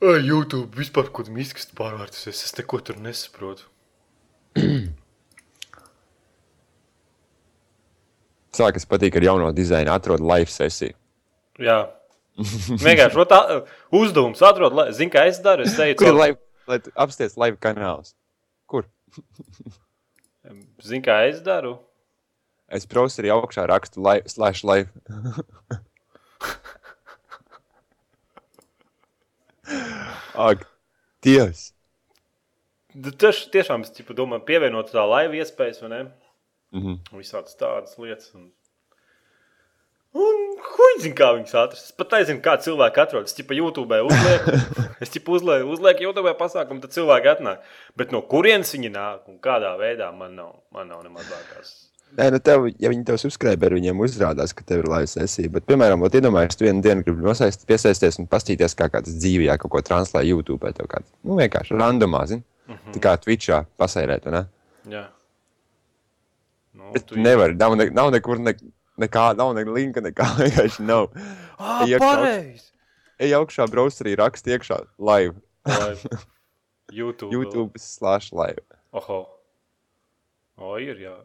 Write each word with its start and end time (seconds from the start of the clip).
YouTube 0.00 0.72
vispār 0.78 1.10
kaut 1.12 1.28
kādā 1.28 1.42
izkastā 1.44 1.74
pārvērtusies. 1.76 2.44
Es 2.46 2.54
neko 2.56 2.80
tur 2.84 2.96
nesaprotu. 3.04 3.66
Cilvēks 8.56 8.88
patīk 8.90 9.16
ar 9.20 9.26
jauno 9.28 9.50
dizainu, 9.54 9.92
atrod 9.94 10.20
live 10.24 10.50
sesiju. 10.50 10.96
Jā. 11.60 11.82
Vienkārši 12.40 13.26
tā, 13.28 13.40
uzdevums 13.94 14.40
atrod, 14.42 14.72
lai- 14.74 14.88
zini, 14.96 15.12
kā 15.12 15.26
es 15.28 15.38
daru. 15.44 15.62
Es 15.68 15.76
teju, 15.76 15.94
Kur 16.00 16.16
lai 16.16 16.78
tu 16.80 16.90
apsties 16.96 17.36
live 17.36 17.58
kanāls? 17.60 18.14
Kur? 18.70 18.84
Zini, 20.82 21.02
kā 21.04 21.28
es 21.28 21.40
daru. 21.44 21.76
Es 22.70 22.86
browserī 22.86 23.28
augšā 23.34 23.66
rakstu 23.68 24.00
live, 24.02 24.28
slash 24.30 24.64
live. 24.64 24.88
Ak, 30.34 30.64
Dievs! 31.24 31.70
Tieši, 32.90 33.50
tiešām 33.54 33.84
es 33.86 33.92
tipu, 33.94 34.16
domāju, 34.18 34.42
pievienot 34.48 34.90
tā 34.90 35.04
laiva 35.06 35.36
iespējas, 35.38 35.82
vai 35.84 35.90
ne? 35.92 36.00
Mhm. 36.74 36.96
Visādas 37.18 37.54
tādas 37.58 37.98
lietas. 37.98 38.32
Un, 38.34 38.48
un 40.14 40.98
zina, 41.02 41.14
kā 41.14 41.28
viņas 41.36 41.54
atrast. 41.54 41.90
Es 41.90 41.94
pat 41.94 42.16
nezinu, 42.16 42.42
kā 42.42 42.56
cilvēki 42.62 43.02
atrodas. 43.02 43.30
Es 43.30 43.38
tipu 43.38 43.54
YouTube 43.54 44.00
uzlieku, 44.08 44.56
es 45.04 45.14
tipu 45.14 45.36
uzlieku, 45.38 45.70
uzlieku 45.70 46.08
YouTube 46.08 46.34
pasākumu, 46.40 46.82
tad 46.82 46.96
cilvēki 46.96 47.30
atnāk. 47.36 47.62
Bet 47.98 48.14
no 48.14 48.24
kurienes 48.26 48.74
viņi 48.74 48.90
nāk 48.96 49.30
un 49.30 49.38
kādā 49.42 49.76
veidā 49.78 50.10
man 50.16 50.34
nav, 50.38 50.56
man 50.74 50.90
nav 50.90 51.04
ne 51.06 51.14
mazākās. 51.14 51.89
Nē, 52.18 52.26
nu 52.34 52.40
tev, 52.42 52.66
ja 52.82 52.90
viņi 52.90 53.04
tev 53.06 53.18
subscribe, 53.22 53.68
viņiem 53.70 54.00
uzrādās, 54.02 54.52
ka 54.56 54.64
tev 54.66 54.82
ir 54.82 54.88
live 54.90 55.06
sesija. 55.10 55.50
Bet, 55.54 55.64
piemēram, 55.68 56.02
ot, 56.02 56.16
iedomājies, 56.18 56.58
tu 56.58 56.66
vienu 56.66 56.82
dienu 56.82 57.04
gribi 57.06 57.22
nosaist, 57.22 57.62
piesaisties 57.68 58.18
un 58.18 58.26
pastīties, 58.30 58.74
kā 58.78 58.88
kāds 58.90 59.14
dzīvē 59.14 59.56
kaut 59.62 59.72
ko 59.76 59.82
translē 59.86 60.24
YouTube. 60.26 60.72
Tev 60.74 60.90
kāds, 60.90 61.06
nu, 61.22 61.38
vienkārši 61.38 61.78
randomā, 61.78 62.24
zini. 62.26 62.42
Mm 62.66 62.74
-hmm. 62.74 62.96
Tā 62.96 63.00
kā 63.06 63.14
Twitchā 63.22 63.64
pasairēt, 63.78 64.26
ne? 64.30 64.44
Jā. 64.90 65.06
Nu, 66.74 66.92
Bet 66.92 67.06
tu 67.06 67.18
nevari, 67.18 67.54
nav, 67.54 67.76
ne, 67.76 67.90
nav 67.90 68.10
nekur 68.10 68.38
ne, 68.38 68.54
nekā, 68.98 69.36
nav 69.36 69.54
ne 69.54 69.64
linka, 69.64 70.00
nekā 70.00 70.26
vienkārši 70.42 70.82
nav. 70.82 71.08
Ah, 71.58 71.86
pareizi! 71.98 72.70
Ej 73.20 73.34
augšā, 73.36 73.66
browserī 73.68 74.16
raksti 74.16 74.50
iekšā 74.56 74.78
live. 74.98 75.34
Live. 75.66 76.08
YouTube. 77.00 77.32
YouTube 77.32 77.78
slash 77.78 78.32
live. 78.32 78.62
Oho. 78.92 79.26
O, 80.56 80.78
ir, 80.78 80.96
jā. 81.00 81.16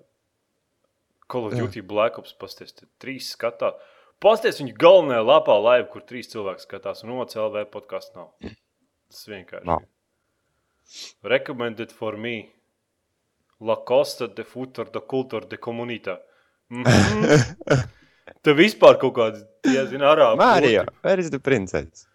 Call 1.27 1.47
of 1.47 1.55
Duty 1.57 1.81
Black 1.81 2.19
Ops 2.19 2.33
pasties, 2.37 2.75
trīs 3.01 3.31
skatā. 3.33 3.71
Pasties 4.21 4.59
viņu 4.61 4.75
galvenajā 4.79 5.23
lapā 5.25 5.55
laiva, 5.59 5.87
kur 5.91 6.03
trīs 6.05 6.29
cilvēki 6.31 6.67
skatās, 6.67 7.01
un 7.03 7.15
OCLV 7.17 7.65
podkāsts 7.73 8.13
nav. 8.15 8.29
Tas 9.09 9.25
vienkārši. 9.31 9.65
Nav. 9.67 9.81
Recommended 11.25 11.91
for 11.91 12.17
me. 12.17 12.51
La 13.59 13.75
Costa 13.87 14.27
de 14.27 14.43
Futur 14.45 14.91
de 14.93 15.01
Cultura 15.01 15.47
de 15.49 15.57
Comunita. 15.57 16.19
Mm 16.69 16.83
-hmm. 16.83 17.87
Te 18.41 18.53
vispār 18.53 18.99
kaut 18.99 19.13
kāds, 19.13 19.43
ja 19.73 19.85
zina, 19.85 20.13
arābu. 20.13 20.41
Mārija, 20.41 20.85
where 21.01 21.21
is 21.21 21.29
the 21.29 21.39
princess? 21.39 22.07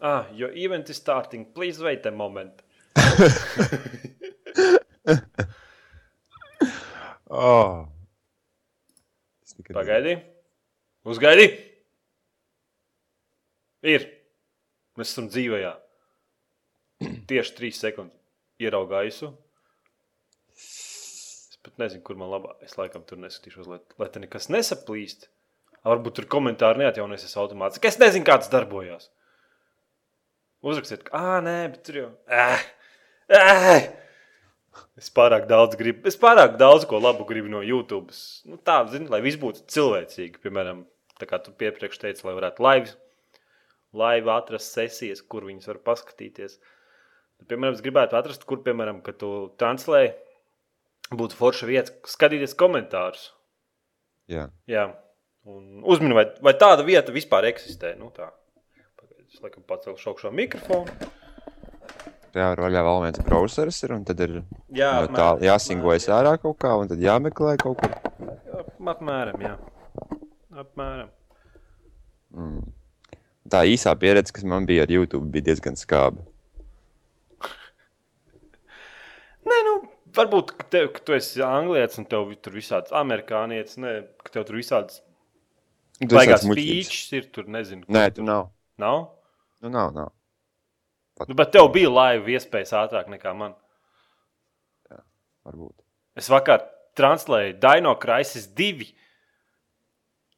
Ah, 0.00 0.26
your 0.34 0.50
event 0.54 0.88
is 0.88 0.96
starting. 0.96 1.46
Please 1.54 1.82
wait 1.82 2.06
a 2.06 2.10
moment. 2.10 2.62
Oh. 7.34 7.88
Nekad 9.64 9.78
Pagaidi. 9.78 10.18
Uzgaidi. 11.08 11.46
Ir. 13.88 14.04
Mēs 14.98 15.14
esam 15.14 15.30
dzīvajā. 15.32 15.72
Tieši 17.30 17.54
trīs 17.56 17.80
sekundes. 17.80 18.20
Ieraugu 18.60 18.92
gaisu. 18.92 19.32
Es 20.54 21.56
pat 21.64 21.80
nezinu, 21.80 22.04
kur 22.04 22.20
man 22.20 22.28
labāk. 22.30 22.60
Es 22.66 22.76
laikam 22.76 23.06
tur 23.08 23.18
neskatīšos, 23.22 23.70
lai, 23.72 23.80
lai 23.98 24.10
te 24.12 24.20
nekas 24.20 24.50
nesaplīst. 24.52 25.30
Varbūt 25.84 26.20
tur 26.20 26.28
komentāri 26.36 26.84
neatjaunosies 26.84 27.34
automātiski. 27.40 27.88
Es 27.88 27.98
nezinu, 28.00 28.28
kā 28.28 28.36
tas 28.40 28.52
darbojas. 28.52 29.08
Uzrakstiet, 30.64 31.08
ka, 31.08 31.16
ah, 31.16 31.40
nē, 31.44 31.56
bet 31.72 31.82
tur 31.88 32.02
jau. 32.02 32.10
Ah, 32.28 32.60
ah. 33.32 33.88
Es 35.00 35.10
pārāk 35.14 35.46
daudz 35.50 35.78
gribu, 35.78 36.04
es 36.08 36.18
pārāk 36.20 36.58
daudz 36.60 36.86
ko 36.90 37.00
labu 37.02 37.26
gribu 37.28 37.50
no 37.52 37.62
YouTube. 37.64 38.14
Nu, 38.48 38.58
tā, 38.58 38.80
zini, 38.90 39.08
lai 39.12 39.20
viss 39.24 39.40
būtu 39.40 39.64
cilvēcīgi. 39.74 40.40
Piemēram, 40.42 40.84
tā 41.20 41.28
kā 41.30 41.40
tu 41.42 41.54
piepriekš 41.58 42.00
teici, 42.02 42.24
lai 42.26 42.36
varētu 42.36 42.64
laivi, 42.64 42.92
laivi 43.94 44.32
atrast 44.34 44.74
sesijas, 44.76 45.22
kur 45.22 45.46
viņas 45.48 45.70
var 45.72 45.80
paskatīties. 45.90 46.58
Tad, 46.58 47.48
piemēram, 47.50 47.74
es 47.76 47.82
gribētu 47.84 48.18
atrast, 48.18 48.46
kur, 48.48 48.62
piemēram, 48.66 49.02
kad 49.06 49.18
tu 49.22 49.32
translē, 49.60 50.04
būtu 51.14 51.38
forša 51.38 51.70
vieta, 51.70 51.96
skatīties 52.08 52.56
komentārus. 52.58 53.32
Jā. 54.30 54.48
Jā, 54.70 54.88
un 55.50 55.82
uzmini, 55.84 56.16
vai, 56.16 56.28
vai 56.44 56.54
tāda 56.58 56.86
vieta 56.86 57.12
vispār 57.14 57.50
eksistē. 57.50 57.94
Nu, 58.00 58.10
tā. 58.14 58.30
Es 59.34 59.42
laikam 59.42 59.66
pacelšu 59.66 60.12
augšā 60.12 60.30
mikrofonu. 60.30 60.92
Jā, 62.34 62.48
roļā 62.58 62.80
vēl 62.82 63.04
viens 63.04 63.20
browseris 63.22 63.76
ir, 63.86 63.92
un 63.94 64.02
tad 64.06 64.18
ir 64.24 64.32
Jā, 64.74 64.90
no 65.04 65.14
tā 65.14 65.26
jāsingojas 65.46 66.08
ārā 66.10 66.34
kaut 66.42 66.58
kā, 66.62 66.72
un 66.80 66.90
tad 66.90 67.02
jāmeklē 67.02 67.54
kaut 67.62 67.78
kur. 67.78 67.92
Apmēram, 68.94 69.44
jā. 69.44 69.54
Apmēram. 70.64 71.12
Tā 73.50 73.62
īsā 73.70 73.94
pieredze, 74.00 74.34
kas 74.34 74.46
man 74.50 74.66
bija 74.66 74.86
ar 74.86 74.90
YouTube, 74.90 75.28
bija 75.30 75.46
diezgan 75.50 75.78
skāba. 75.78 76.24
Nē, 79.48 79.60
nu, 79.68 79.76
varbūt, 80.18 80.54
ka, 80.58 80.68
tev, 80.74 80.90
ka 80.96 81.06
tu 81.06 81.16
esi 81.16 81.44
anglietis 81.46 82.02
un 82.02 82.08
tev 82.10 82.34
tur 82.42 82.58
visāds 82.58 82.94
amerikānietis, 83.04 83.78
ne, 83.82 84.00
ka 84.26 84.38
tev 84.38 84.48
tur 84.50 84.58
visāds 84.58 85.02
baigās 86.02 86.46
pīčs 86.50 87.06
ir, 87.14 87.30
tur 87.34 87.46
nezinu. 87.50 87.86
Nē, 87.94 88.08
tu 88.16 88.26
nav. 88.26 88.50
Nav? 88.82 89.06
Nu, 89.62 89.70
nav, 89.70 89.94
nav. 89.94 90.13
Nu, 91.22 91.36
bet 91.38 91.52
tev 91.54 91.68
bija 91.74 91.92
laiva 91.92 92.32
iespējas 92.34 92.74
ātrāk 92.74 93.10
nekā 93.12 93.34
man. 93.38 93.54
Varbūt. 95.44 95.76
Es 96.18 96.30
vakar 96.32 96.64
translēju 96.98 97.58
Dino 97.62 97.94
Crisis 98.00 98.46
2. 98.56 98.88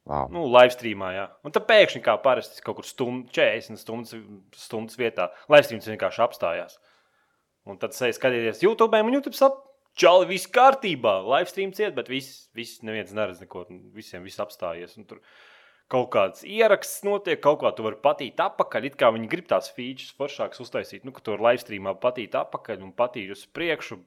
Wow. 0.07 0.29
Nu, 0.31 0.45
live 0.47 0.71
streamā, 0.71 1.11
jā. 1.15 1.25
Un 1.43 1.53
tad 1.55 1.65
pēkšņi, 1.67 2.01
kā 2.05 2.15
parasti, 2.23 2.61
kaut 2.63 2.79
kur 2.79 2.87
stund, 2.87 3.27
40 3.35 3.79
stundas, 3.81 4.15
stundas 4.55 4.99
vietā, 4.99 5.27
live 5.51 5.67
streams 5.67 5.89
vienkārši 5.91 6.23
apstājās. 6.23 6.77
Un 7.67 7.79
tad 7.81 7.95
sēž 7.95 8.15
skatīties 8.15 8.63
YouTube, 8.63 8.95
un 9.03 9.17
YouTube 9.17 9.35
sap, 9.35 9.59
čali, 9.99 10.29
viss 10.29 10.47
kārtībā. 10.53 11.17
Live 11.27 11.51
streams 11.51 11.81
iet, 11.83 11.95
bet 11.97 12.07
viss, 12.11 12.45
viss 12.55 12.79
neviens 12.87 13.11
neredz 13.15 13.43
neko. 13.43 13.65
Visiem 13.95 14.23
viss 14.23 14.39
apstājies. 14.39 14.95
Un 14.99 15.09
tur 15.09 15.19
kaut 15.91 16.09
kāds 16.11 16.43
ieraksts 16.43 17.05
notiek, 17.07 17.39
kaut 17.43 17.61
kā 17.63 17.71
tu 17.75 17.85
vari 17.85 17.99
patīt 18.03 18.41
apakaļ. 18.43 18.89
It 18.89 18.99
kā 18.99 19.11
viņi 19.15 19.29
grib 19.31 19.47
tās 19.49 19.71
features 19.73 20.13
foršākas 20.19 20.63
uztaisīt, 20.65 21.07
nu, 21.07 21.13
ka 21.15 21.23
tu 21.23 21.35
vari 21.35 21.51
live 21.51 21.63
streamā 21.63 21.95
patīt 22.01 22.35
apakaļ 22.37 22.83
un 22.83 22.93
patīt 22.95 23.31
uz 23.33 23.45
priekšu. 23.55 24.01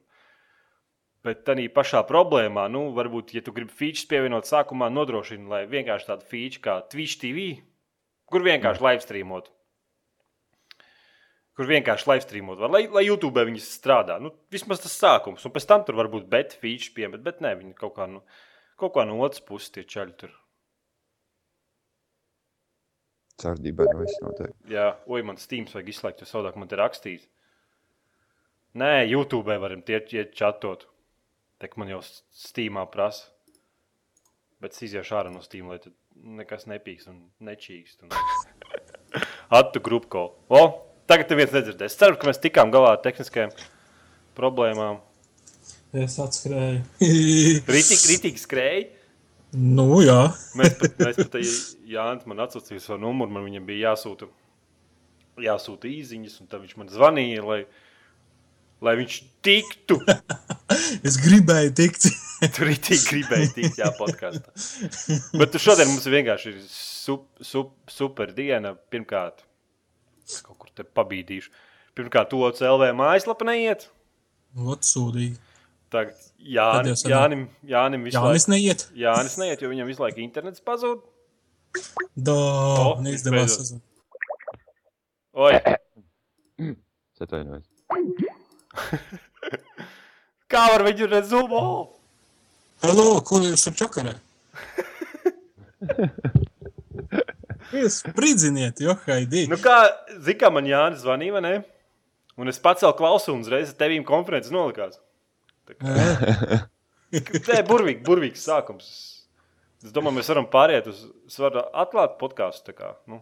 Bet 1.25 1.43
tā 1.45 1.53
pašā 1.69 2.01
problēmā, 2.09 2.65
nu, 2.73 2.87
varbūt, 2.97 3.35
ja 3.37 3.43
tu 3.45 3.53
gribi 3.53 3.73
features 3.77 4.07
pievienot 4.09 4.49
sākumā, 4.49 4.89
nodrošina, 4.89 5.49
lai 5.51 5.59
vienkārši 5.69 6.07
tādu 6.07 6.25
feature 6.25 6.63
kā 6.65 6.77
Twitch 6.89 7.19
TV, 7.21 7.51
kur 8.25 8.41
vienkārši 8.45 8.81
live 8.81 9.05
streamot. 9.05 9.51
Kur 11.53 11.69
vienkārši 11.69 12.09
live 12.09 12.25
streamot, 12.25 12.57
var, 12.57 12.73
lai, 12.73 12.87
lai 12.89 13.05
YouTube 13.05 13.45
viņas 13.45 13.69
strādā. 13.77 14.17
Nu, 14.23 14.33
vismaz 14.53 14.81
tas 14.81 14.97
sākums, 14.97 15.45
un 15.45 15.53
pēc 15.53 15.69
tam 15.69 15.85
tur 15.85 15.99
var 16.01 16.09
būt 16.09 16.25
bet 16.31 16.57
feature 16.57 16.95
piemet, 16.97 17.21
bet 17.21 17.43
nē, 17.45 17.53
viņi 17.59 17.77
kaut 17.77 17.99
kā, 17.99 18.09
nu, 18.09 18.23
kaut 18.81 18.97
kā 18.97 19.05
no 19.05 19.21
otras 19.21 19.45
puses 19.45 19.69
tie 19.75 19.85
čaļi 19.85 20.17
tur. 20.23 20.40
Cardībā 23.41 23.87
nu 23.89 24.01
viss 24.03 24.21
notiek. 24.23 24.53
Jā, 24.69 24.91
oi, 25.07 25.21
man 25.25 25.39
Steams 25.41 25.73
vajag 25.75 25.91
izslēgt, 25.93 26.23
jo 26.23 26.29
savādāk 26.29 26.57
man 26.59 26.69
te 26.71 26.79
rakstīs. 26.79 27.27
Nē, 28.77 28.91
YouTube 29.09 29.57
varam 29.59 29.81
tie 29.83 29.99
iet 29.99 30.35
čatot. 30.37 30.87
Tek 31.61 31.75
man 31.77 31.91
jau 31.91 31.99
Steamā 32.03 32.85
prasa. 32.91 33.29
Bet 34.61 34.75
es 34.75 34.85
iziešu 34.87 35.17
ārā 35.17 35.31
no 35.33 35.41
Steam, 35.41 35.71
lai 35.71 35.79
tur 35.81 35.93
nekas 36.37 36.67
nepīks 36.69 37.09
un 37.09 37.19
nečīkst. 37.43 38.05
Un... 38.05 39.21
Attu 39.57 39.81
grupko. 39.87 40.27
O, 40.53 40.61
tagad 41.09 41.33
neviens 41.33 41.53
nedzirdēs. 41.55 41.97
Ceru, 41.97 42.19
ka 42.21 42.29
mēs 42.29 42.41
tikām 42.43 42.73
galā 42.73 42.95
ar 42.95 43.01
tehniskajām 43.03 43.53
problēmām. 44.37 45.01
Es 45.91 46.15
atskrēju. 46.23 46.85
Ritīgi, 47.67 48.39
skrēja. 48.39 48.85
Nu, 49.57 49.87
jā. 50.05 50.19
Mēs 50.59 50.77
pat, 50.79 50.97
mēs 51.01 51.19
pat 51.21 51.37
Jānis 51.91 52.27
man 52.29 52.43
atsūtīja 52.45 52.83
savu 52.83 53.01
numuru, 53.03 53.33
man 53.35 53.45
viņam 53.47 53.67
bija 53.67 53.91
jāsūta, 53.91 54.29
jāsūta 55.41 55.89
īziņas, 55.91 56.39
un 56.43 56.51
tad 56.51 56.63
viņš 56.63 56.77
man 56.79 56.91
zvanīja, 56.91 57.45
lai, 57.47 57.61
lai 58.83 58.97
viņš 59.03 59.21
tiktu. 59.45 60.01
Es 61.03 61.17
gribēju 61.19 61.71
tikt. 61.75 62.05
Tur 62.55 62.69
ir 62.71 62.77
tik 62.79 63.01
gribēji 63.03 63.49
tikt, 63.57 63.79
jā, 63.81 63.89
podkāstā. 63.97 64.53
Bet 65.35 65.51
tu 65.53 65.59
šodien 65.61 65.89
mums 65.91 66.07
vienkārši 66.09 66.53
ir 66.53 66.61
sup, 66.71 67.27
sup, 67.43 67.73
super 67.91 68.31
diena. 68.35 68.71
Pirmkārt, 68.91 69.43
Kaut 70.39 70.57
kur 70.61 70.71
te 70.75 70.85
pabīdīšu. 70.87 71.51
Pirmkārt, 71.97 72.31
to 72.31 72.47
CLV 72.55 72.93
mājaslapa 72.95 73.47
neiet. 73.49 73.89
Ot, 74.55 74.85
sūdīgi. 74.87 75.35
Tagad 75.91 76.15
Tad 76.15 76.87
Jānim. 77.11 77.41
Jānim, 77.67 78.03
visu 78.07 78.15
Jānis 78.17 78.45
laiku. 78.47 78.53
neiet. 78.53 78.85
Jānis 78.95 79.35
neiet, 79.41 79.61
jo 79.63 79.69
viņam 79.71 79.89
visu 79.91 80.03
laiku 80.05 80.21
internets 80.23 80.63
pazūd. 80.63 81.01
Da, 82.15 82.35
O, 82.35 82.95
neizdevās. 83.03 83.57
beidzot. 83.57 83.81
Oi, 85.35 85.53
Es 87.15 87.21
atvainojos. 87.27 87.67
kā 90.51 90.63
var 90.73 90.83
viņu 90.87 91.07
redzēt? 91.11 91.51
Oh! 91.59 91.91
Halo, 92.81 93.19
ko 93.27 93.39
jūs 93.43 93.67
ar 93.69 93.75
čakarē? 93.83 94.15
Jūs 97.71 98.01
spridziniet, 98.01 98.81
jo 98.83 98.93
haidī. 99.05 99.45
Nu 99.47 99.55
kā, 99.61 99.77
zini, 100.17 100.35
kā 100.41 100.49
man 100.51 100.65
Jānis 100.67 101.03
zvanīja, 101.05 101.35
vai 101.37 101.41
ne? 101.45 101.53
Un 102.41 102.51
es 102.51 102.59
pacēlu 102.63 102.95
klausu 102.97 103.31
un 103.35 103.43
uzreiz 103.45 103.71
tevīm 103.79 104.03
konferences 104.07 104.51
nolikās. 104.51 104.97
Ē, 105.79 106.61
Tā 107.43 107.57
ir 107.59 107.65
burvīgi, 107.67 108.03
burvīgs 108.07 108.43
sākums. 108.47 108.87
Es 109.81 109.91
domāju, 109.95 110.19
mēs 110.19 110.29
varam 110.31 110.45
pāriet 110.47 110.85
uz, 110.87 111.01
es 111.27 111.39
varu 111.41 111.63
atklāt 111.73 112.13
podkāstu. 112.21 112.71
Nu, 113.09 113.17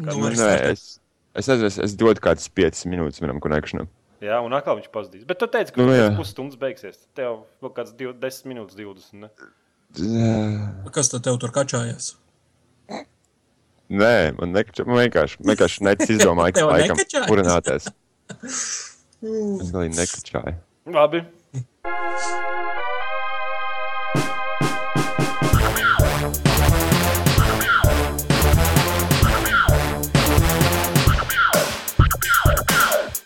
nu, 0.00 0.14
nē, 0.24 0.34
ne. 0.40 0.72
es, 0.72 0.96
es, 1.36 1.50
es, 1.52 1.62
es, 1.68 1.76
es 1.84 1.94
dodu 2.00 2.22
kādas 2.24 2.48
5 2.50 2.86
minūtes 2.90 3.22
manam 3.22 3.38
konekšanam. 3.44 3.86
jā, 4.24 4.38
un 4.40 4.56
atkal 4.56 4.80
viņš 4.80 4.90
pazudīs. 4.94 5.26
Bet 5.28 5.38
tu 5.42 5.46
teici, 5.46 5.74
ka 5.76 5.84
Nu, 5.84 5.92
jā. 5.94 6.08
pusstundas 6.16 6.56
beigsies. 6.58 6.98
Tev 7.14 7.44
vēl 7.62 7.74
kāds 7.76 7.94
10 8.00 8.48
minūtes, 8.50 8.74
20. 8.80 9.20
Ne? 9.22 9.30
Kas 10.94 11.12
tad 11.12 11.22
tev 11.28 11.38
tur 11.42 11.52
kačājās? 11.54 12.14
Nē, 13.94 14.32
man, 14.40 14.54
nekača, 14.56 14.86
man 14.88 15.02
vienkārši, 15.04 15.38
vienkārši 15.44 15.84
necis 15.84 16.14
izdomāja, 16.16 16.54
ka 16.56 16.66
laikam 16.66 16.96
nekačājas? 16.98 17.30
urināties. 17.30 17.92
Es 19.24 19.70
galīgi 19.72 19.96
nekačāju. 19.96 20.52
Labi. 20.92 21.22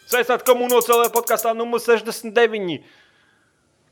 Sveicināti 0.08 0.46
komunālajā 0.48 1.10
podkāstā 1.14 1.52
numur 1.56 1.80
69. 1.82 2.78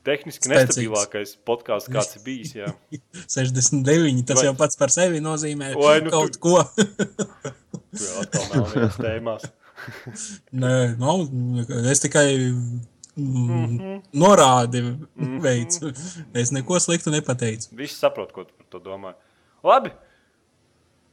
Tehniski 0.06 0.46
Spēcīgs. 0.46 0.68
nestabilākais 0.70 1.32
podkāsts, 1.48 1.90
kāds 1.92 2.14
ir 2.16 2.22
bijis. 2.24 2.52
Jā. 2.56 2.68
69. 3.34 4.22
Tas 4.28 4.38
Vai- 4.40 4.46
jau 4.48 4.54
pats 4.58 4.78
par 4.78 4.92
sevi 4.94 5.20
nozīmē 5.24 5.72
Vai 5.80 5.96
nu 6.06 6.12
kaut 6.14 6.36
tu- 6.36 6.42
ko. 6.46 6.60
Jā, 8.02 8.12
atkal 8.22 8.44
nav 8.52 8.98
tēmās. 9.00 9.48
Nē, 10.56 10.74
nav. 11.00 11.26
Es 11.92 12.00
tikai 12.04 12.26
mm, 13.16 13.48
Mhm. 13.48 14.02
norādi 14.14 14.82
veicu. 15.42 15.92
Es 16.34 16.50
neko 16.52 16.78
sliktu 16.80 17.10
nepateicu. 17.10 17.68
Visi 17.72 17.94
saprot, 17.96 18.32
ko 18.32 18.44
tu 18.44 18.52
par 18.58 18.66
to 18.70 18.80
domā. 18.80 19.14
Labi. 19.64 19.90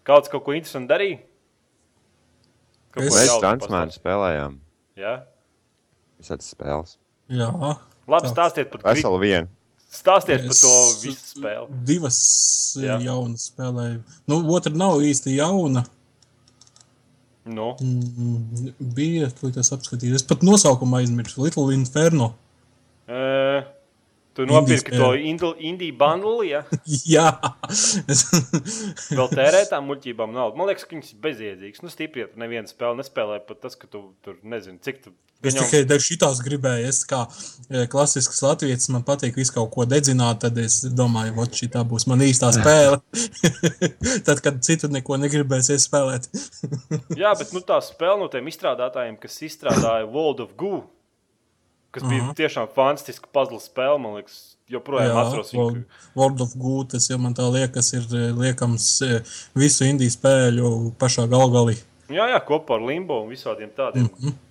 Kāds 0.06 0.30
kaut 0.30 0.44
ko 0.44 0.52
interesantu 0.52 0.92
darīja? 0.94 1.20
Es- 2.96 3.10
ko 3.10 3.16
Mēs 3.18 3.40
transmēru 3.42 3.90
pastāst? 3.90 4.00
spēlējām. 4.02 4.58
Jā. 4.98 5.24
Visādas 6.22 6.54
spēles. 6.54 6.98
Jā, 7.30 7.50
Labi, 8.08 8.28
Tā. 8.28 8.34
stāstiet 8.36 8.70
par, 8.70 8.82
gri... 8.84 8.94
Veselu 9.02 9.20
vienu. 9.20 9.48
stāstiet 9.90 10.44
par 10.44 10.52
Es- 10.52 10.62
to 10.62 10.74
visu 11.08 11.40
spēli. 11.40 11.86
divas 11.86 12.20
Jā. 12.78 13.00
Jā. 13.00 13.06
jaunas 13.08 13.50
spēlēju. 13.52 14.04
Nu, 14.28 14.42
otra 14.54 14.74
nav 14.76 15.00
īsti 15.00 15.38
jauna. 15.38 15.86
Nu, 17.46 17.76
Mm, 17.82 18.72
bija, 18.96 19.28
ko 19.42 19.50
tas 19.52 19.72
apskatījis. 19.76 20.16
Es 20.22 20.24
pat 20.24 20.44
nosaukumu 20.48 20.96
aizmirsu. 21.02 21.44
Little 21.44 21.74
Inferno. 21.76 22.34
e, 23.08 23.18
tu 24.38 24.46
nopirki 24.50 24.94
spēle. 24.94 25.36
to 25.42 25.52
indiju 25.62 25.96
bundli, 25.98 26.52
ja? 26.52 26.64
Jā, 27.16 27.28
es, 28.10 28.26
Vēl 29.14 29.30
tērē 29.34 29.64
tām 29.70 29.86
muļķībām 29.90 30.34
naudu. 30.36 30.58
Man 30.60 30.70
liekas, 30.70 30.88
ka 30.88 30.96
viņas 30.96 31.14
ir 31.14 31.20
bezjēdzīgas. 31.24 31.84
Nu, 31.86 31.92
stipri, 31.94 32.24
ja 32.24 32.32
tu 32.32 32.42
nevienu 32.42 32.70
spēli 32.70 33.02
nespēlē, 33.02 33.42
pat 33.48 33.62
tas, 33.66 33.78
ka 33.80 33.90
tu 33.90 34.06
tur 34.26 34.40
nezini, 34.42 34.80
cik 34.84 35.04
tu. 35.04 35.14
es 35.44 35.58
Viņam... 35.58 35.70
tikai 35.70 36.00
šitās 36.08 36.42
gribēju. 36.46 36.88
Es 36.90 37.04
kā 37.10 37.22
e, 37.70 37.86
klasisks 37.92 38.42
latviečs, 38.46 38.90
man 38.96 39.06
patīk 39.08 39.38
visu 39.40 39.56
kaut 39.58 39.72
ko 39.76 39.86
dedzināt. 39.90 40.42
Tad 40.46 40.58
es 40.62 40.82
domāju, 40.88 41.36
ka 41.38 41.62
šī 41.62 41.70
būs 41.92 42.08
mana 42.10 42.30
īstā 42.30 42.50
spēle. 42.56 43.02
tad, 44.28 44.42
kad 44.46 44.64
citu 44.66 44.90
neko 44.92 45.20
negribēsies 45.22 45.88
spēlēt. 45.90 46.32
Jā, 47.20 47.36
bet 47.40 47.54
nu, 47.56 47.62
tā 47.66 47.80
spēle 47.86 48.24
no 48.24 48.32
tiem 48.34 48.50
izstrādātājiem, 48.52 49.20
kas 49.22 49.42
izstrādāja 49.46 50.10
World 50.10 50.44
of 50.48 50.58
Goo, 50.60 50.84
kas 51.94 52.06
bija 52.08 52.26
Aha. 52.26 52.36
tiešām 52.38 52.70
fantastiska 52.76 53.30
puzzle 53.36 53.60
spēle, 53.62 54.00
man 54.02 54.18
liekas, 54.18 54.40
joprojām 54.72 55.18
atceros 55.22 55.52
viņu. 55.54 55.84
World, 56.18 56.42
of 56.46 56.56
Good, 56.60 56.94
tas 56.96 57.10
jau 57.12 57.20
man 57.22 57.36
tā 57.38 57.46
liekas, 57.54 57.92
ir 57.98 58.08
e, 58.10 58.30
liekams 58.38 58.88
e, 59.06 59.20
visu 59.60 59.88
indiju 59.88 60.16
spēļu 60.16 60.72
pašā 61.02 61.28
galgalī. 61.32 61.78
Jā, 62.14 62.28
jā, 62.34 62.40
kopā 62.48 62.78
ar 62.78 62.88
Limbo 62.88 63.22
un 63.24 63.30
visādiem 63.32 63.72
tādiem. 63.76 64.10
Mm 64.10 64.30
-hmm. 64.30 64.42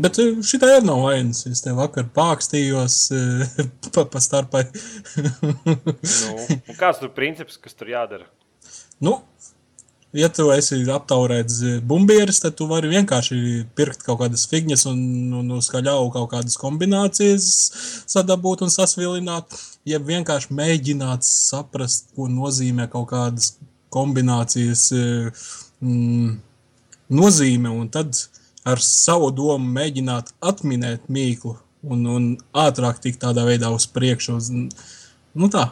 Bet 0.00 0.16
šī 0.16 0.58
tā 0.62 0.76
ir 0.76 0.84
nav 0.84 1.02
vainas. 1.04 1.46
Es 1.46 1.60
te 1.62 1.72
vakar 1.72 2.06
pākstījos 2.14 2.96
e, 3.12 3.46
pa, 3.94 4.04
pa 4.04 4.20
starpai. 4.20 4.64
nu, 5.16 6.36
un 6.68 6.76
kāds 6.78 6.98
tur 7.00 7.10
princips, 7.10 7.56
kas 7.56 7.74
tur 7.74 7.88
jādara? 7.88 8.26
nu, 8.98 9.20
ja 10.16 10.28
tu 10.32 10.48
esi 10.54 10.78
aptaurēts 10.92 11.60
bumbieris, 11.86 12.40
tad 12.42 12.56
tu 12.58 12.68
vari 12.70 12.90
vienkārši 12.92 13.38
pirkt 13.76 14.04
kaut 14.06 14.20
kādas 14.22 14.46
figņas 14.50 14.86
un, 14.90 15.00
un 15.40 15.54
uz 15.58 15.68
kaļauju 15.72 16.12
kaut 16.14 16.30
kādas 16.32 16.58
kombinācijas 16.60 17.48
sadabūt 18.08 18.64
un 18.66 18.72
sasvilināt. 18.72 19.58
Ja 19.86 20.00
vienkārši 20.02 20.54
mēģināt 20.56 21.26
saprast, 21.26 22.10
ko 22.16 22.26
nozīmē 22.32 22.88
kaut 22.90 23.10
kādas 23.12 23.52
kombinācijas 23.94 24.88
e, 24.92 25.04
mm, 25.84 26.32
nozīme, 27.16 27.70
un 27.70 27.88
tad 27.92 28.18
ar 28.66 28.82
savu 28.82 29.30
domu 29.30 29.70
mēģināt 29.76 30.34
atminēt 30.42 31.06
mīklu 31.12 31.54
un, 31.86 32.06
un 32.10 32.28
ātrāk 32.66 32.98
tikt 33.02 33.22
tādā 33.22 33.46
veidā 33.46 33.70
uz 33.74 33.86
priekšu. 33.90 34.38
Uz, 34.40 34.50
nu 34.50 35.50
tā. 35.52 35.68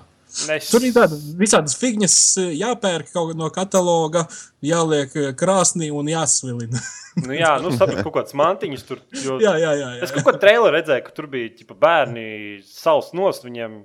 Nes... 0.49 0.67
Tur 0.73 0.83
ir 0.83 0.93
tādas 0.97 1.21
visādas 1.39 1.77
figņas, 1.79 2.15
eh, 2.43 2.53
jāpērk 2.59 3.13
kaut 3.15 3.37
no 3.39 3.47
kataloga, 3.55 4.25
jāliek 4.67 5.15
eh, 5.21 5.31
krāsnī 5.39 5.93
un 5.95 6.11
jāsvilina. 6.13 6.83
Nu, 7.15 7.31
jā, 7.31 7.53
nu, 7.63 7.71
sapratu, 7.71 8.03
kaut 8.09 8.17
kādas 8.17 8.35
mantiņas 8.35 8.81
tur. 8.89 8.99
Jo... 9.23 9.37
jā, 9.39 9.53
jā, 9.63 9.71
jā. 9.79 9.89
Es 10.03 10.11
jā. 10.11 10.17
kaut 10.17 10.25
ko 10.27 10.33
traileru 10.43 10.73
redzēju, 10.75 11.05
ka 11.07 11.13
tur 11.15 11.29
bija 11.31 11.53
ķipa, 11.55 11.77
bērni 11.79 12.25
saules 12.67 13.13
nost, 13.15 13.45
viņiem 13.47 13.77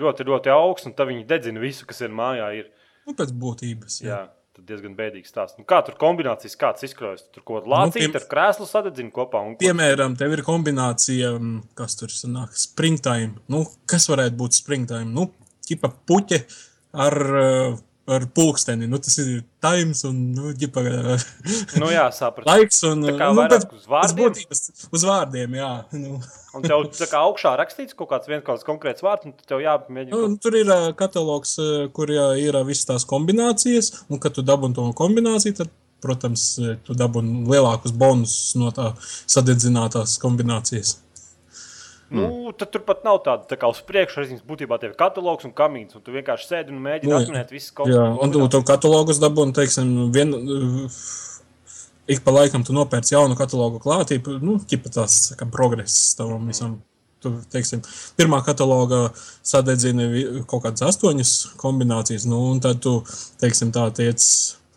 ļoti, 0.00 0.24
ļoti 0.30 0.52
augsts, 0.54 0.88
un 0.88 0.94
tad 0.96 1.10
viņi 1.10 1.26
dedzina 1.28 1.60
visu, 1.60 1.84
kas 1.90 2.00
ir 2.00 2.14
mājā. 2.16 2.46
Ir. 2.62 2.70
Nu, 3.04 3.12
pēc 3.18 3.34
būtības. 3.36 3.98
Jā. 4.00 4.08
Jā, 4.08 4.20
tad 4.56 4.64
diezgan 4.72 4.94
bēdīgi 4.96 5.28
stāsts. 5.28 5.58
Nu, 5.60 5.66
kā 5.68 5.82
tur 5.84 5.98
kombinācijas, 6.00 6.56
kāds 6.64 6.88
izkrājas? 6.88 7.26
Tur 7.28 7.44
kaut 7.44 7.58
kāda 7.60 7.74
lācīta 7.74 8.06
piem- 8.08 8.18
ar 8.22 8.26
krēslu 8.32 8.70
sadedzina 8.72 9.12
kopā. 9.20 9.44
Un... 9.44 9.52
ko- 9.58 9.66
Piemēram, 9.66 10.16
tev 10.16 10.32
ir 10.38 10.44
kombinācija, 10.48 11.34
mm, 11.36 11.60
kas 11.76 12.00
tur 12.00 12.16
sanāk, 12.16 12.56
springtime. 12.56 13.34
Nu, 13.52 13.66
kas 13.84 14.08
varētu 14.08 14.40
būt 14.40 14.56
springtime? 14.62 15.10
Nu, 15.12 15.28
ķipa 15.68 15.90
puķe 16.10 16.42
ar, 16.92 17.16
ar 18.12 18.24
pulksteni. 18.34 18.88
Nu, 18.90 18.98
tas 18.98 19.14
ir 19.22 19.44
times 19.62 20.02
un, 20.08 20.16
nu, 20.36 20.52
ģipa, 20.58 20.82
Nu, 21.78 21.88
jā, 21.94 22.08
sapratu. 22.14 22.48
laiks 22.50 22.82
un, 22.88 23.04
Tā 23.06 23.14
kā 23.20 23.28
nu, 23.34 23.44
pēc- 23.52 23.68
uz 23.78 23.86
vārdiem? 23.86 24.18
būtības 24.18 24.88
Uz 24.92 25.04
vārdiem, 25.06 25.54
jā. 25.60 25.70
Nu. 25.96 26.18
Un 26.52 26.66
tev 26.66 26.82
tā 26.92 27.06
kā 27.08 27.20
augšā 27.24 27.54
rakstīts 27.56 27.94
kaut 27.96 28.10
kāds, 28.10 28.26
viens, 28.28 28.42
kaut 28.44 28.58
kāds 28.58 28.66
konkrēts 28.68 29.00
vārds, 29.06 29.24
un 29.24 29.32
tev 29.48 29.62
jāmēģina. 29.64 30.10
Nu, 30.12 30.36
tur 30.36 30.56
ir 30.58 30.72
katalogs, 30.98 31.54
kur 31.96 32.10
jā, 32.12 32.26
ir 32.42 32.58
visas 32.68 32.84
tās 32.90 33.06
kombinācijas, 33.08 33.92
un 34.10 34.20
kad 34.20 34.34
tu 34.36 34.42
dabūji 34.44 34.74
to 34.76 34.88
kombināciju, 34.98 35.56
tad, 35.62 35.70
protams, 36.02 36.44
tu 36.84 36.92
dabūji 36.98 37.46
lielākus 37.48 37.94
bonusus 37.96 38.56
no 38.58 38.68
tā 38.74 38.90
sadedzinātās 39.30 40.18
kombinācijas. 40.20 40.96
Nu, 42.12 42.52
tad 42.58 42.72
tur 42.74 42.84
pat 42.86 43.02
nav 43.06 43.20
tāda 43.24 43.48
tā 43.48 43.56
kā 43.60 43.70
uz 43.72 43.80
priekšu 43.86 44.20
redzams, 44.20 44.44
būtībā 44.46 44.78
tev 44.80 44.92
ir 44.92 44.98
katalogs 45.00 45.46
un 45.48 45.54
kamīns, 45.56 45.96
un 45.96 46.04
tu 46.04 46.14
vienkārši 46.14 46.48
sēdi 46.48 46.74
un 46.74 46.80
mēģini 46.84 47.12
Nu, 47.12 47.18
atminēt 47.18 47.52
visas 47.54 47.72
Jā, 47.88 48.04
un 48.12 48.34
tu 48.34 48.44
to 48.52 48.62
katalogus 48.68 49.20
dabūji, 49.22 49.54
teiksim, 49.56 49.92
vien, 50.14 50.34
ik 52.12 52.24
pa 52.24 52.34
laikam 52.36 52.64
tu 52.66 52.76
nopērci 52.76 53.16
jaunu 53.16 53.36
katalogu 53.38 53.80
klātību, 53.82 54.38
nu, 54.44 54.58
ķipa 54.68 54.92
tās 54.98 55.18
tā 55.30 55.38
kā 55.40 55.48
progress 55.52 56.16
tavam 56.18 56.48
visam. 56.50 56.80
Tu, 57.22 57.30
teiksim, 57.54 57.84
pirmā 58.18 58.40
kataloga 58.42 59.12
sadedzina 59.46 60.08
kaut 60.50 60.64
kādas 60.64 60.82
astoņas 60.88 61.34
kombinācijas, 61.60 62.26
nu, 62.26 62.40
un 62.50 62.58
tad 62.64 62.80
tu, 62.82 62.96
teiksim, 63.38 63.70
tā 63.70 63.84
tiec 63.94 64.24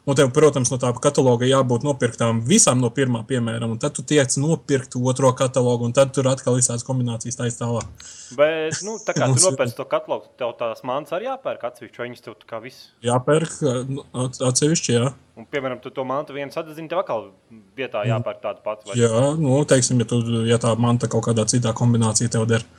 Un 0.06 0.14
tev, 0.14 0.28
protams, 0.30 0.70
no 0.70 0.78
tā 0.78 0.92
kataloga 1.02 1.48
jābūt 1.50 1.86
nopirktām 1.88 2.44
visām 2.46 2.78
no 2.78 2.92
pirmā, 2.94 3.24
piemēram, 3.26 3.72
un 3.74 3.80
tad 3.82 3.96
tu 3.98 4.04
tiec 4.06 4.36
nopirkt 4.38 4.94
otro 5.02 5.32
katalogu, 5.34 5.88
un 5.88 5.96
tad 5.98 6.12
tur 6.14 6.30
atkal 6.30 6.60
visādas 6.60 6.86
kombinācijas 6.86 7.40
taisa 7.40 7.64
tālāk. 7.64 8.06
Bet, 8.38 8.84
nu, 8.86 9.00
tā 9.02 9.16
kā 9.18 9.32
tu 9.34 9.42
nopērci 9.48 9.78
to 9.80 9.88
katalogu, 9.90 10.30
tev 10.38 10.54
tās 10.60 10.86
mantas 10.86 11.18
arī 11.18 11.26
jāpērk 11.32 11.66
atsevišķi, 11.72 12.02
vai 12.04 12.10
viņas 12.12 12.26
tev 12.28 12.38
kā 12.46 12.62
viss. 12.62 12.92
Jāpērk 13.06 13.58
nu, 13.90 14.06
at- 14.28 14.42
atsevišķi, 14.52 14.94
jā. 14.94 15.10
Un, 15.42 15.50
piemēram, 15.50 15.82
tu 15.82 15.90
to 15.90 16.06
mantu 16.06 16.38
viens 16.38 16.62
atzini, 16.62 16.92
tev 16.92 17.02
atkal 17.02 17.32
vietā 17.76 18.06
jāpērk 18.06 18.46
tāda 18.46 18.62
pati. 18.62 18.92
Vai... 18.92 19.02
Jā, 19.02 19.26
nu, 19.42 19.58
teiksim, 19.66 20.06
ja, 20.06 20.10
tu, 20.14 20.22
ja 20.46 20.62
tā 20.62 20.78
manta 20.78 21.10
kaut 21.10 21.26
kādā 21.32 21.50
citā 21.50 21.74
kombinācijā 21.74 22.30
tev 22.38 22.46
der. 22.54 22.70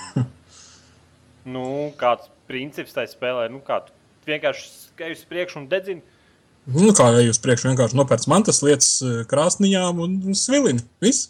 Nu, 1.46 1.92
kāds 1.94 2.26
princips 2.50 2.94
tai 2.96 3.04
spēlē, 3.06 3.46
nu, 3.54 3.60
kā 3.62 3.78
tu 3.86 3.94
vienkārši 4.26 4.64
skēji 4.66 5.14
uz 5.14 5.20
priekšu 5.30 5.60
un 5.60 5.68
dedzini. 5.70 6.02
Nu, 6.66 6.90
kā 6.96 7.06
jau 7.14 7.22
jūs 7.28 7.38
priekš 7.42 7.68
vienkārši 7.68 7.98
nopērts 7.98 8.26
mantas 8.30 8.58
lietas 8.66 8.88
eh, 9.06 9.20
krāsniņām 9.30 10.00
un 10.02 10.34
svilini. 10.38 10.82
Viss. 11.04 11.28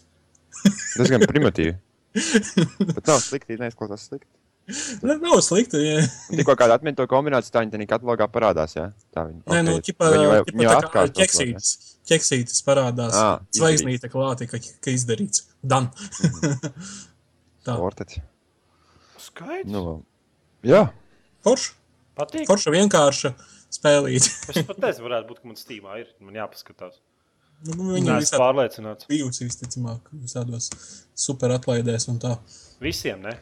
Tas 0.97 1.11
gan 1.13 1.21
primitīvi. 1.29 1.75
Bet 2.95 3.03
nav 3.05 3.21
slikti, 3.21 3.59
neizklausās 3.61 4.07
slikti. 4.09 4.31
Ne, 5.05 5.15
nav 5.21 5.37
slikti. 5.45 5.79
Ja. 5.79 5.99
Tikko 6.31 6.57
kāda 6.59 6.75
atmiņa 6.79 6.97
to 6.97 7.05
kombināciju, 7.11 7.53
tā 7.53 7.61
viņa 7.63 7.75
tādā 7.75 7.87
katalogā 7.91 8.27
parādās. 8.31 8.73
Jā, 8.75 8.87
tā 9.15 9.27
viņa. 9.29 9.43
Nē, 9.53 9.59
nu, 9.67 9.75
ķipa, 9.85 10.09
Viņu 10.15 10.31
vai- 10.31 10.39
ķipa 10.41 10.57
viņu 10.59 10.73
tā 10.73 10.89
kā 10.95 11.03
ķeksītis, 11.21 11.69
ķeksītis 12.09 12.65
parādās. 12.67 13.15
Ā, 13.15 13.29
Zvaigznīte 13.55 14.09
klāte, 14.11 14.49
ka, 14.51 14.59
ka 14.59 14.91
izdarīts. 14.91 15.45
Dan. 15.63 15.87
tā. 17.67 17.77
Ortets. 17.77 18.19
Skaidrs. 19.29 19.69
Nu, 19.71 20.01
jā, 20.67 20.87
Forša. 21.45 21.77
Patīk. 22.17 22.47
Forša 22.49 22.73
vienkārša 22.73 23.31
spēlīt. 23.73 24.27
Es 24.53 24.63
pat 24.67 24.79
nezinu, 24.83 25.05
varētu 25.09 25.29
būt, 25.31 25.41
ka 25.43 25.51
man 25.51 25.59
stīmā 25.59 25.99
ir. 26.03 26.09
Man 26.23 26.37
jāpaskatās. 26.39 26.97
Nu, 27.65 27.73
Viņa 27.95 28.05
Nē, 28.11 28.15
ir 28.21 28.25
es 28.27 28.31
pārliecināts. 28.37 29.07
bijusi 29.09 29.47
visticamāk 29.47 30.11
visādos 30.13 30.67
super 31.17 31.55
atlaidēs 31.55 32.05
un 32.11 32.19
tā. 32.21 32.35
Visiem, 32.83 33.23
ne? 33.25 33.33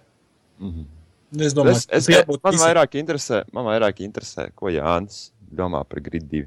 Es 1.35 1.51
domāju, 1.57 1.81
es, 1.81 1.87
es, 1.91 2.07
jābūt 2.13 2.39
man, 2.45 2.55
visiem. 2.55 2.63
vairāk 2.69 2.95
interesē, 3.01 3.41
man 3.51 3.65
vairāk 3.67 3.99
interesē, 4.05 4.45
ko 4.55 4.71
Jānis 4.71 5.33
domā 5.51 5.81
par 5.83 5.99
grid 6.05 6.29
2. 6.31 6.45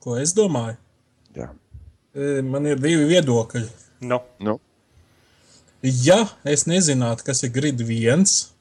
Ko 0.00 0.16
es 0.20 0.32
domāju? 0.36 0.78
Jā. 1.36 1.50
E, 2.16 2.40
Man 2.46 2.64
ir 2.70 2.80
divi 2.80 3.04
viedokļi. 3.12 3.66
Nu, 4.08 4.22
Nu, 4.40 4.56
Ja 5.84 6.22
es 6.48 6.62
nezinātu, 6.64 7.26
kas 7.26 7.42
ir 7.44 7.50
grid 7.52 7.82
viens, 7.84 8.53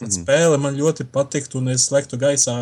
tad 0.00 0.08
mm. 0.08 0.16
spēle 0.16 0.58
man 0.60 0.76
ļoti 0.78 1.06
patiktu, 1.12 1.60
un 1.60 1.72
es 1.74 1.86
slēgtu 1.88 2.18
gaisā, 2.20 2.54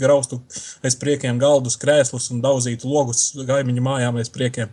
graustu 0.00 0.40
aiz 0.84 0.98
priekiem 0.98 1.38
galdus, 1.42 1.78
krēslus 1.80 2.30
un 2.34 2.42
daudzītu 2.44 2.90
logus 2.90 3.30
gaimiņu 3.46 3.86
mājām 3.86 4.20
aiz 4.20 4.32
priekiem. 4.32 4.72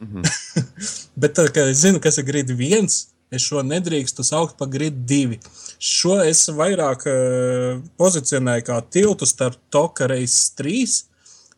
Mm 0.00 0.08
-hmm. 0.14 0.66
Bet 1.20 1.34
tad, 1.34 1.52
kad 1.54 1.68
es 1.68 1.82
zinu, 1.84 2.00
kas 2.00 2.18
ir 2.18 2.24
grid 2.24 2.50
viens, 2.56 3.08
es 3.30 3.42
šo 3.42 3.62
nedrīkstu 3.62 4.24
saukt 4.24 4.56
par 4.58 4.68
grid 4.68 5.04
divi. 5.06 5.40
Šo 5.78 6.20
es 6.24 6.48
vairāk 6.48 7.04
uh, 7.06 7.82
pozicionēju 7.98 8.64
kā 8.64 8.82
tiltu 8.90 9.26
starp 9.26 9.58
Toka 9.70 10.06
Reis 10.06 10.52
3 10.58 11.02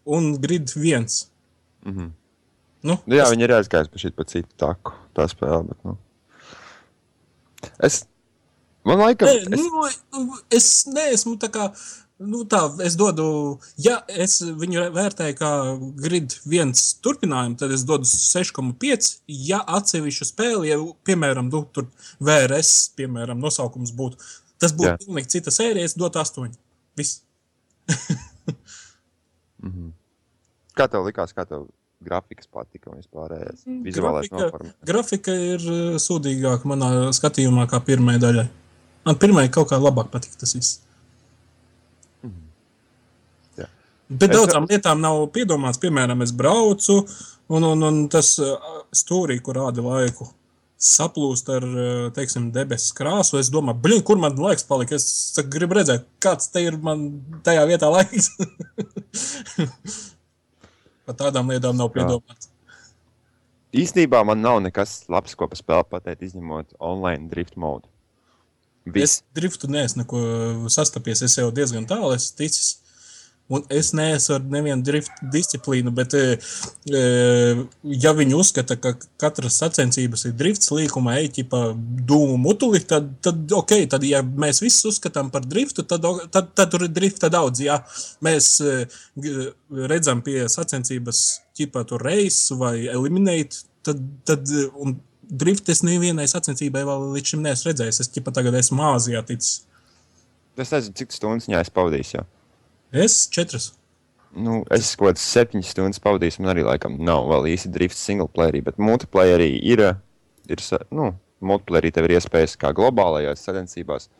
un 0.04 0.32
grid 0.40 0.72
1. 0.76 1.06
mm 1.84 1.92
-hmm. 1.92 2.10
Nu, 2.82 2.96
jā, 3.06 3.26
viņi 3.28 3.44
ir 3.44 3.52
aizgājuši 3.58 4.10
pa 4.16 4.24
citu 4.24 4.48
taku, 4.56 4.94
tā 5.16 5.26
spēle. 5.28 5.66
Bet, 5.68 5.84
nu. 5.84 5.96
Es, 7.84 8.06
man 8.88 9.00
Nē, 9.00 9.34
es, 9.56 9.98
nu, 10.14 10.38
es 10.60 10.68
neesmu 10.90 11.36
tā 11.40 11.50
kā. 11.52 11.70
Nu, 12.20 12.42
tā, 12.44 12.58
es 12.84 12.98
dodu, 13.00 13.24
ja 13.80 13.94
es 14.12 14.42
viņu 14.44 14.90
vērtēju 14.92 15.36
kā 15.38 15.50
grid 16.04 16.34
viens 16.44 16.82
turpinājumu, 17.00 17.56
tad 17.62 17.72
es 17.72 17.86
dodu 17.88 18.04
6,5. 18.04 19.08
Ja 19.48 19.62
atsevišķu 19.78 20.28
spēli, 20.28 20.68
ja, 20.68 20.76
piemēram, 21.08 21.48
nu, 21.48 21.62
tur 21.72 21.88
VRS, 22.20 22.90
piemēram, 23.00 23.40
nosaukums 23.40 23.94
būtu, 23.96 24.20
tas 24.60 24.76
būtu 24.76 24.92
Jā. 24.92 24.98
pilnīgi 25.00 25.32
cita 25.38 25.54
sērija, 25.54 25.88
es 25.88 25.96
dotu 25.96 26.20
8. 26.20 26.52
Viss. 27.00 27.22
kā 30.76 30.88
tev 30.92 31.08
likās, 31.08 31.32
kā 31.36 31.48
tev 31.48 31.70
grafikas 32.04 32.48
patika 32.48 32.92
un 32.92 33.00
vispārējais 33.00 33.66
vizuālais 33.84 34.28
Grafika, 34.28 34.46
noformēts? 34.46 34.78
grafika 34.88 35.34
ir 35.36 35.66
uh, 35.68 35.98
sūdīgāka 36.00 36.68
manā 36.70 36.88
skatījumā, 37.16 37.66
kā 37.70 37.80
pirmajai 37.84 38.22
daļai. 38.24 38.46
Man 39.06 39.16
pirmajai 39.20 39.50
kaut 39.54 39.70
kā 39.70 39.78
labāk 39.80 40.10
patika 40.12 40.36
tas 40.42 40.52
viss. 40.56 40.80
Jā. 43.58 43.68
Bet 44.08 44.30
Es- 44.30 44.36
daudzām 44.36 44.68
lietām 44.68 45.00
nav 45.00 45.22
piedomāts. 45.34 45.80
Piemēram, 45.80 46.22
es 46.22 46.32
braucu, 46.36 47.00
un, 47.48 47.64
un, 47.64 47.82
un 47.88 48.02
tas 48.12 48.34
stūrī, 48.92 49.40
kur 49.42 49.56
rāda 49.56 49.82
laiku, 49.84 50.28
saplūst 50.80 51.48
ar 51.52 51.64
teiksim, 52.16 52.50
debesu 52.52 52.94
krāsu. 52.96 53.38
Es 53.40 53.50
domāju, 53.52 53.80
blin, 53.84 54.02
kur 54.06 54.20
man 54.20 54.36
laiks 54.40 54.64
palika. 54.68 54.96
Es 55.00 55.08
saku, 55.36 55.50
gribu 55.56 55.76
redzēt, 55.80 56.06
kāds 56.24 56.52
te 56.52 56.62
ir 56.64 56.76
man 56.80 57.08
tajā 57.46 57.66
vietā 57.68 57.90
laiks. 57.92 58.30
Par 61.06 61.16
tādām 61.18 61.50
lietām 61.50 61.76
nav 61.76 61.90
piedomāts. 61.94 62.48
Īsnībā 63.70 64.24
man 64.26 64.40
nav 64.42 64.58
nekas 64.62 65.04
labs, 65.10 65.36
ko 65.38 65.46
par 65.46 65.58
spēli 65.58 65.86
pateikt, 65.92 66.24
izņemot 66.26 66.72
online 66.82 67.28
drift 67.30 67.54
modu. 67.54 67.86
Es 68.86 68.92
Viss. 68.94 69.22
driftu 69.36 69.68
neesmu 69.68 70.02
neko 70.02 70.20
sastapies. 70.72 71.22
Es 71.22 71.36
jau 71.38 71.50
diezgan 71.54 71.88
tālu 71.88 72.14
esmu 72.16 72.38
ticis. 72.40 72.78
Un 73.50 73.64
es 73.74 73.88
neesmu 73.98 74.36
ar 74.36 74.44
nevienu 74.46 74.84
driftu 74.86 75.26
disciplīnu, 75.34 75.90
bet, 75.90 76.14
e, 76.14 77.00
ja 78.04 78.12
viņi 78.14 78.36
uzskata, 78.38 78.76
ka 78.78 78.92
katras 79.18 79.56
sacensības 79.58 80.22
ir 80.28 80.36
drifts 80.38 80.70
līkuma, 80.70 81.16
eķipa, 81.24 81.64
dūmu 82.06 82.36
mutuli, 82.38 82.78
tad, 82.92 83.08
tad 83.26 83.50
ok, 83.58 83.74
tad, 83.90 84.06
ja 84.06 84.22
mēs 84.22 84.62
visi 84.62 84.86
uzskatām 84.86 85.32
par 85.34 85.42
driftu, 85.50 85.82
tad, 85.82 86.06
tad, 86.30 86.54
tad 86.54 86.70
tur 86.70 86.86
ir 86.86 86.94
drifta 86.94 87.32
daudz. 87.32 87.64
Ja 87.66 87.80
mēs 88.22 88.52
e, 88.62 88.84
redzam 89.90 90.22
pie 90.22 90.44
sacensības, 90.46 91.26
ķipa, 91.58 91.82
tur 91.90 92.06
reisu 92.06 92.60
vai 92.62 92.76
eliminēt, 92.86 93.64
tad, 93.82 94.06
tad 94.30 94.46
un 94.78 95.00
driftu 95.30 95.72
es 95.74 95.82
nevienai 95.86 96.26
sacensībai 96.30 96.82
vēl 96.86 97.10
līdz 97.14 97.34
šim 97.34 97.44
neesmu 97.46 97.70
redzējis. 97.70 98.00
Es 98.04 98.12
ķipa 98.14 98.34
tagad 98.36 98.56
esmu 98.58 98.84
Āzijā 98.90 99.22
ticis. 99.26 99.62
Es 100.60 100.72
nezinu, 100.74 100.96
cik 100.98 101.14
stundas 101.14 101.48
viņā 101.48 101.62
es 101.64 101.72
pavadīju. 101.72 102.24
Es 103.04 103.22
četras. 103.32 103.70
Nu, 104.30 104.60
es 104.74 104.92
kaut 104.94 105.10
kādas 105.10 105.26
septiņas 105.26 105.72
stundas 105.74 106.02
pavadīju, 106.02 106.42
man 106.42 106.52
arī 106.52 106.66
laikam 106.66 106.98
nav 107.02 107.26
vēl 107.30 107.48
īsti 107.54 107.72
drifts 107.74 108.02
single 108.06 108.28
player, 108.30 108.60
bet 108.66 108.78
multiplayerī 108.78 109.48
ir, 109.72 109.82
ir 110.50 110.62
nu, 110.94 111.12
multiplayerī 111.42 111.90
tev 111.94 112.06
ir 112.06 112.18
iespējas 112.18 112.54
kā 112.60 112.70
globālajās 112.76 113.42
sacensībās, 113.46 114.10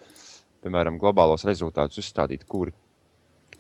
piemēram, 0.65 0.99
globālos 1.03 1.47
rezultātus 1.47 2.03
uzstādīt, 2.03 2.43
kuri, 2.51 2.75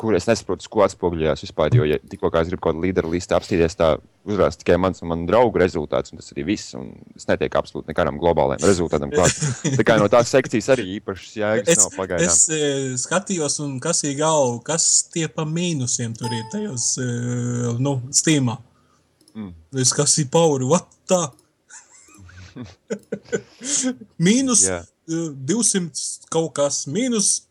kuri 0.00 0.16
es 0.16 0.26
nesaprotu, 0.28 0.64
ko 0.72 0.82
atspoguļojās 0.86 1.42
vispār, 1.44 1.74
jo, 1.76 1.84
ja 1.84 1.98
tikko 2.00 2.30
es 2.40 2.48
gribu 2.48 2.62
kaut 2.62 2.72
kādu 2.72 2.84
līderu 2.86 3.10
listu 3.12 3.36
apstīties, 3.36 3.76
tā 3.76 3.90
uzrādās 4.24 4.56
tikai 4.60 4.78
mans 4.80 5.02
un 5.04 5.10
manu 5.12 5.26
draugu 5.28 5.60
rezultāts, 5.60 6.12
un 6.12 6.20
tas 6.20 6.32
arī 6.32 6.46
viss, 6.48 6.72
es 7.18 7.28
netieku 7.28 7.60
absolūti 7.60 7.92
nekādam 7.92 8.16
globālajam 8.20 8.64
rezultātam 8.68 9.12
klāt. 9.12 9.36
Tā 9.78 9.84
kā 9.86 9.98
no 10.00 10.08
tās 10.12 10.32
sekcijas 10.32 10.70
arī 10.72 10.86
īpašas 10.96 11.36
jēgas 11.40 11.72
Es, 11.74 11.82
nav 11.82 11.98
pagaidām. 11.98 12.30
es 12.30 12.46
e, 12.48 12.70
skatījos, 13.00 13.58
un 13.64 13.76
kas 13.84 14.00
ir 14.08 14.16
galva, 14.22 14.56
kas 14.70 14.88
tie 15.12 15.26
pa 15.32 15.44
mīnusiem 15.48 16.16
tur 16.16 16.32
ir 16.32 16.48
tajos, 16.54 16.94
e, 17.00 17.10
nu, 17.84 17.98
stīmā. 18.16 18.56
Mm. 19.36 19.52
Es 19.84 19.92
kas 19.96 20.16
ir 20.22 20.30
pauri, 20.32 20.68
what 20.70 20.88
tā? 21.10 21.26
mīnus 24.30 24.64
e, 24.64 24.80
200 25.10 26.32
kaut 26.32 26.54
kas, 26.56 26.86
mīnus 26.90 27.49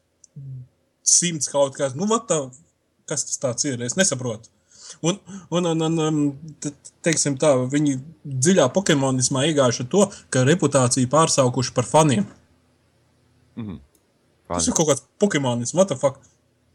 100 1.11 1.51
kaut 1.51 1.75
kas. 1.77 1.95
Nu, 1.97 2.07
tā, 2.29 2.39
kas 3.09 3.25
tas 3.27 3.41
tāds 3.41 3.67
ir? 3.69 3.81
Es 3.85 3.97
nesaprotu. 3.99 4.51
Un, 5.05 5.19
un, 5.53 5.65
un, 5.69 5.81
un 5.85 5.99
um, 6.01 6.21
te- 6.63 6.73
teiksim 7.05 7.37
tā, 7.39 7.51
viņi 7.69 7.99
dziļā 8.25 8.65
Pokemonismā 8.73 9.45
iegājuši 9.51 9.85
to, 9.91 10.07
ka 10.33 10.43
reputāciju 10.47 11.09
pārsaukuši 11.11 11.75
par 11.75 11.87
faniem. 11.87 12.25
Tas 14.49 14.67
ir 14.67 14.75
kaut 14.77 14.89
kāds 14.89 15.05
Pokemonis, 15.21 15.75
what 15.77 15.91
the 15.91 15.97
fuck. 15.99 16.19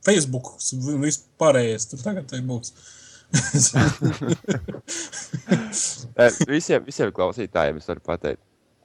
Facebook 0.04 0.50
un 0.84 1.00
viss 1.00 1.22
pārējais 1.40 1.88
tur 1.90 2.02
tagad 2.04 2.34
būs. 2.46 2.74
Eh, 6.14 6.30
visiem, 6.46 6.84
visiem 6.86 7.10
klausītājiem 7.10 7.80
es 7.80 7.88
varu 7.90 8.02
pateikt 8.06 8.38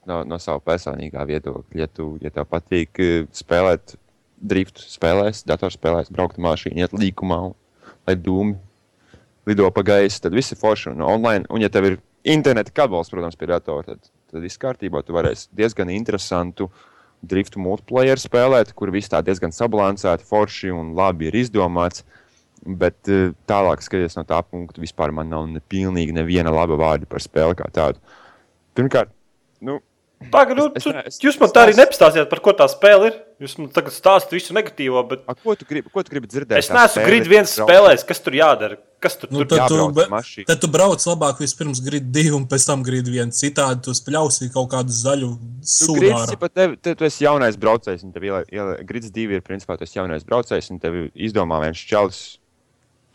no, 0.10 0.24
no 0.26 0.40
sava 0.42 0.58
personīgā 0.66 1.22
viedokļa. 1.30 1.76
Ja, 1.78 1.86
tu, 1.86 2.16
ja 2.24 2.32
tev 2.34 2.48
patīk 2.50 2.98
eh, 3.04 3.28
spēlēt 3.36 3.94
driftu, 4.42 4.84
spēlēs, 4.88 5.44
datorspēlēs, 5.50 6.12
braukt 6.14 6.38
ar 6.40 6.46
mašīnu, 6.48 6.80
iet 6.80 6.94
līkumā, 6.96 7.40
un, 7.50 7.56
lai 8.08 8.16
dūmi 8.16 8.56
lido 9.50 9.70
pa 9.74 9.82
gaisu, 9.84 10.22
tad 10.24 10.36
viss 10.38 10.54
ir 10.54 10.60
forši 10.62 10.92
un 10.94 11.02
online. 11.06 11.46
Un, 11.50 11.62
ja 11.64 11.70
tev 11.74 11.88
ir 11.90 11.98
interneta 12.24 12.72
kabels, 12.76 13.10
protams, 13.12 13.36
pie 13.40 13.50
datora, 13.50 13.84
tad, 13.96 14.12
tad 14.32 14.44
viss 14.46 14.60
kārtībā. 14.62 15.02
Tu 15.06 15.16
varēsi 15.16 15.50
diezgan 15.58 15.90
interesantu 15.90 16.70
driftu 17.26 17.60
multiplayer 17.60 18.20
spēlēt, 18.22 18.72
kur 18.78 18.92
viss 18.96 19.10
tā 19.12 19.20
diezgan 19.26 19.52
sabalansēti, 19.56 20.28
forši 20.30 20.72
un 20.76 20.94
labi 20.96 21.28
ir 21.32 21.36
izdomāts. 21.42 22.06
Bet 22.60 23.08
uh, 23.08 23.32
tālāk, 23.48 23.80
skatoties 23.82 24.18
no 24.20 24.26
tā 24.28 24.42
punkta, 24.44 24.82
vispār 24.84 25.14
man 25.16 25.30
nav 25.32 25.46
ne 25.48 25.62
pilnīgi 25.72 26.12
neviena 26.16 26.52
laba 26.52 26.76
vārda 26.80 27.08
par 27.08 27.24
spēli 27.24 27.56
kā 27.56 27.70
tādu. 27.72 28.00
Pirmkārt, 28.76 29.12
nu, 29.64 29.80
Pagaid, 30.32 30.58
nu, 30.60 30.66
Es- 30.76 30.84
es 30.86 31.06
es- 31.16 31.20
jūs 31.24 31.38
man 31.40 31.48
tā 31.56 31.62
arī 31.64 31.78
nepastāstījāt, 31.78 32.28
par 32.30 32.42
ko 32.44 32.52
tā 32.52 32.66
spēle 32.68 33.08
ir. 33.08 33.14
Jūs 33.40 33.54
man 33.56 33.70
tagad 33.72 33.94
stāstāt 33.96 34.34
visu 34.36 34.52
negatīvo, 34.56 35.00
bet 35.08 35.22
a, 35.24 35.32
ko, 35.32 35.54
tu 35.56 35.64
gribi, 35.68 35.88
ko 35.94 36.02
tu 36.04 36.12
gribi 36.12 36.28
dzirdēt? 36.28 36.58
es 36.60 36.68
neesmu 36.76 37.06
ir 37.08 37.30
viens 37.32 37.54
spēlējis. 37.56 38.04
Kas 38.10 38.20
tur 38.26 38.36
jādara? 38.36 38.76
Kas 39.00 39.16
tur 39.16 39.32
Nu, 39.32 39.46
tur 39.48 39.62
tad, 39.62 39.72
tu, 39.72 39.86
be, 39.96 40.08
tad 40.50 40.60
tu 40.60 40.68
brauc 40.72 41.06
labāk 41.08 41.40
vispirms 41.40 41.80
grid 41.86 42.10
divi 42.12 42.34
un 42.36 42.44
pēc 42.52 42.66
tam 42.68 42.84
grid 42.84 43.08
viens. 43.08 43.40
Citādi 43.40 43.86
tu 43.86 43.96
spļausi 43.96 44.50
kaut 44.52 44.68
kādu 44.74 44.92
zaļu 44.92 45.32
ja 46.04 46.52
tev, 46.52 46.76
te, 46.84 46.98
tu 47.00 47.08
esi 47.08 47.24
jaunais 47.24 47.56
braucējs, 47.64 48.04
un 48.04 48.12
tev 48.12 48.28
ir 48.28 48.84
grids 48.92 49.16
divi, 49.16 49.40
ir 49.40 49.46
principā 49.48 49.80
tas 49.80 49.96
jaunais 49.96 50.28
braucējs, 50.28 50.68
un 50.76 50.84
tev 50.84 51.00
izdomā 51.16 51.64
viens 51.64 51.80
čels. 51.80 52.22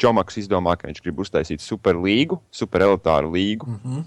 Čomaks 0.00 0.40
izdomā, 0.40 0.72
ka 0.74 0.88
viņš 0.88 1.04
grib 1.04 1.20
uztaisīt 1.22 1.62
superlīgu, 1.62 2.40
superelitāru 2.50 3.28
līgu, 3.36 3.68
Mm 3.68 3.78
-hmm. 3.84 4.06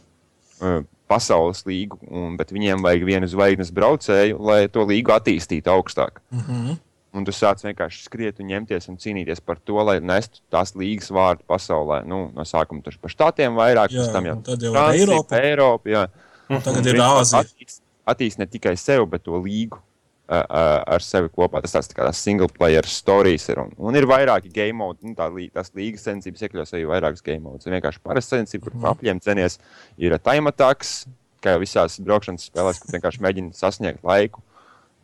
uh, 0.66 0.82
pasaules 1.08 1.64
līgu, 1.66 1.98
un, 2.12 2.36
bet 2.38 2.52
viņiem 2.52 2.84
vajag 2.84 3.06
vienu 3.08 3.28
zvaigznes 3.32 3.72
braucēju, 3.72 4.38
lai 4.44 4.68
to 4.68 4.84
līgu 4.86 5.14
attīstītu 5.16 5.72
augstāk. 5.72 6.20
Mm 6.32 6.40
-hmm. 6.48 6.78
Un 7.18 7.26
tu 7.26 7.32
sāc 7.32 7.64
vienkārši 7.64 8.04
skriet 8.04 8.40
un 8.40 8.48
ņemties 8.52 8.90
un 8.90 8.98
cīnīties 8.98 9.40
par 9.46 9.58
to, 9.66 9.80
lai 9.84 10.00
nestu 10.00 10.40
tās 10.52 10.76
līgas 10.76 11.10
vārdu 11.10 11.42
pasaulē. 11.48 12.04
Nu, 12.06 12.32
no 12.36 12.44
sākuma 12.44 12.84
tur 12.84 12.94
par 13.02 13.10
štatiem 13.10 13.56
vairāk, 13.56 13.90
Jā, 13.90 14.02
pēc 14.04 14.12
tam 14.14 14.26
jau 14.26 14.36
un 14.36 14.44
tad 14.44 14.62
jau 14.62 14.72
Francija, 14.74 15.02
Eiropa. 15.08 15.36
Eiropa 15.42 15.90
jā. 15.90 16.08
Tagad 16.48 16.86
ir 16.86 16.94
Principā 16.94 17.20
Āzija. 17.22 17.44
attīst- 17.44 17.82
Attīst 18.08 18.38
ne 18.40 18.46
tikai 18.46 18.78
sevi, 18.78 19.06
bet 19.06 19.24
to 19.24 19.32
līgu 19.32 19.80
ar 20.28 21.04
sevi 21.06 21.30
kopā. 21.34 21.62
Tas 21.64 21.76
tāds 21.76 21.88
tā 21.92 21.96
kā 22.00 22.08
single 22.16 22.50
player 22.52 22.86
stories 22.86 23.48
ir. 23.50 23.62
Un, 23.64 23.72
un 23.78 23.96
ir 23.96 24.08
vairāki 24.10 24.52
game 24.54 24.76
mode, 24.82 25.00
nu, 25.04 25.16
tā, 25.16 25.30
tās 25.54 25.72
līgas 25.78 26.04
sensības 26.08 26.44
iekļaus 26.48 26.74
arī 26.76 26.88
vairākas 26.90 27.24
game 27.24 27.44
modes. 27.46 27.68
Ir 27.68 27.78
vienkārši 27.78 28.04
parasta 28.04 28.38
sensība, 28.38 28.68
kur 28.68 28.76
Mhm. 28.76 28.90
apļiem 28.92 29.22
cenies. 29.24 29.58
Ir 29.98 30.18
time 30.20 30.48
attacks, 30.52 31.06
kā 31.42 31.56
jau 31.56 31.62
visās 31.64 32.00
braukšanas 32.04 32.50
spēlēs, 32.50 32.82
kur 32.82 32.92
vienkārši 33.00 33.24
mēģina 33.24 33.56
sasniegt 33.56 34.04
laiku. 34.04 34.42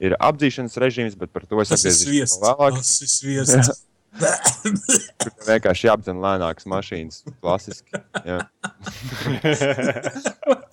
Ir 0.03 0.17
apdzīšanas 0.19 0.75
režīms, 0.81 1.15
bet 1.17 1.31
par 1.31 1.45
to 1.45 1.61
es 1.61 1.69
atgriezīšos 1.71 2.39
vēlāk. 2.41 2.77
Tas 2.81 3.01
ir 3.01 3.07
sviests. 3.07 3.83
Tur 4.13 5.47
vienkārši 5.47 5.87
jāapdzen 5.87 6.19
lēnākas 6.23 6.67
mašīnas. 6.69 7.21
Klasiski. 7.41 7.97
jā. 8.27 8.39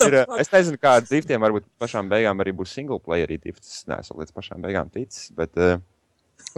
ir, 0.06 0.18
es 0.40 0.52
nezinu, 0.52 0.78
kāda 0.80 1.06
driftiem 1.08 1.42
varbūt 1.42 1.66
pašām 1.80 2.10
beigām 2.12 2.42
arī 2.44 2.54
būs 2.56 2.74
single 2.76 3.00
player 3.02 3.30
drifts. 3.40 3.80
Es 3.80 3.88
neesmu 3.90 4.20
līdz 4.22 4.36
pašām 4.36 4.62
beigām 4.64 4.90
ticis. 4.92 5.30
Bet, 5.36 5.56
uh, 5.60 5.80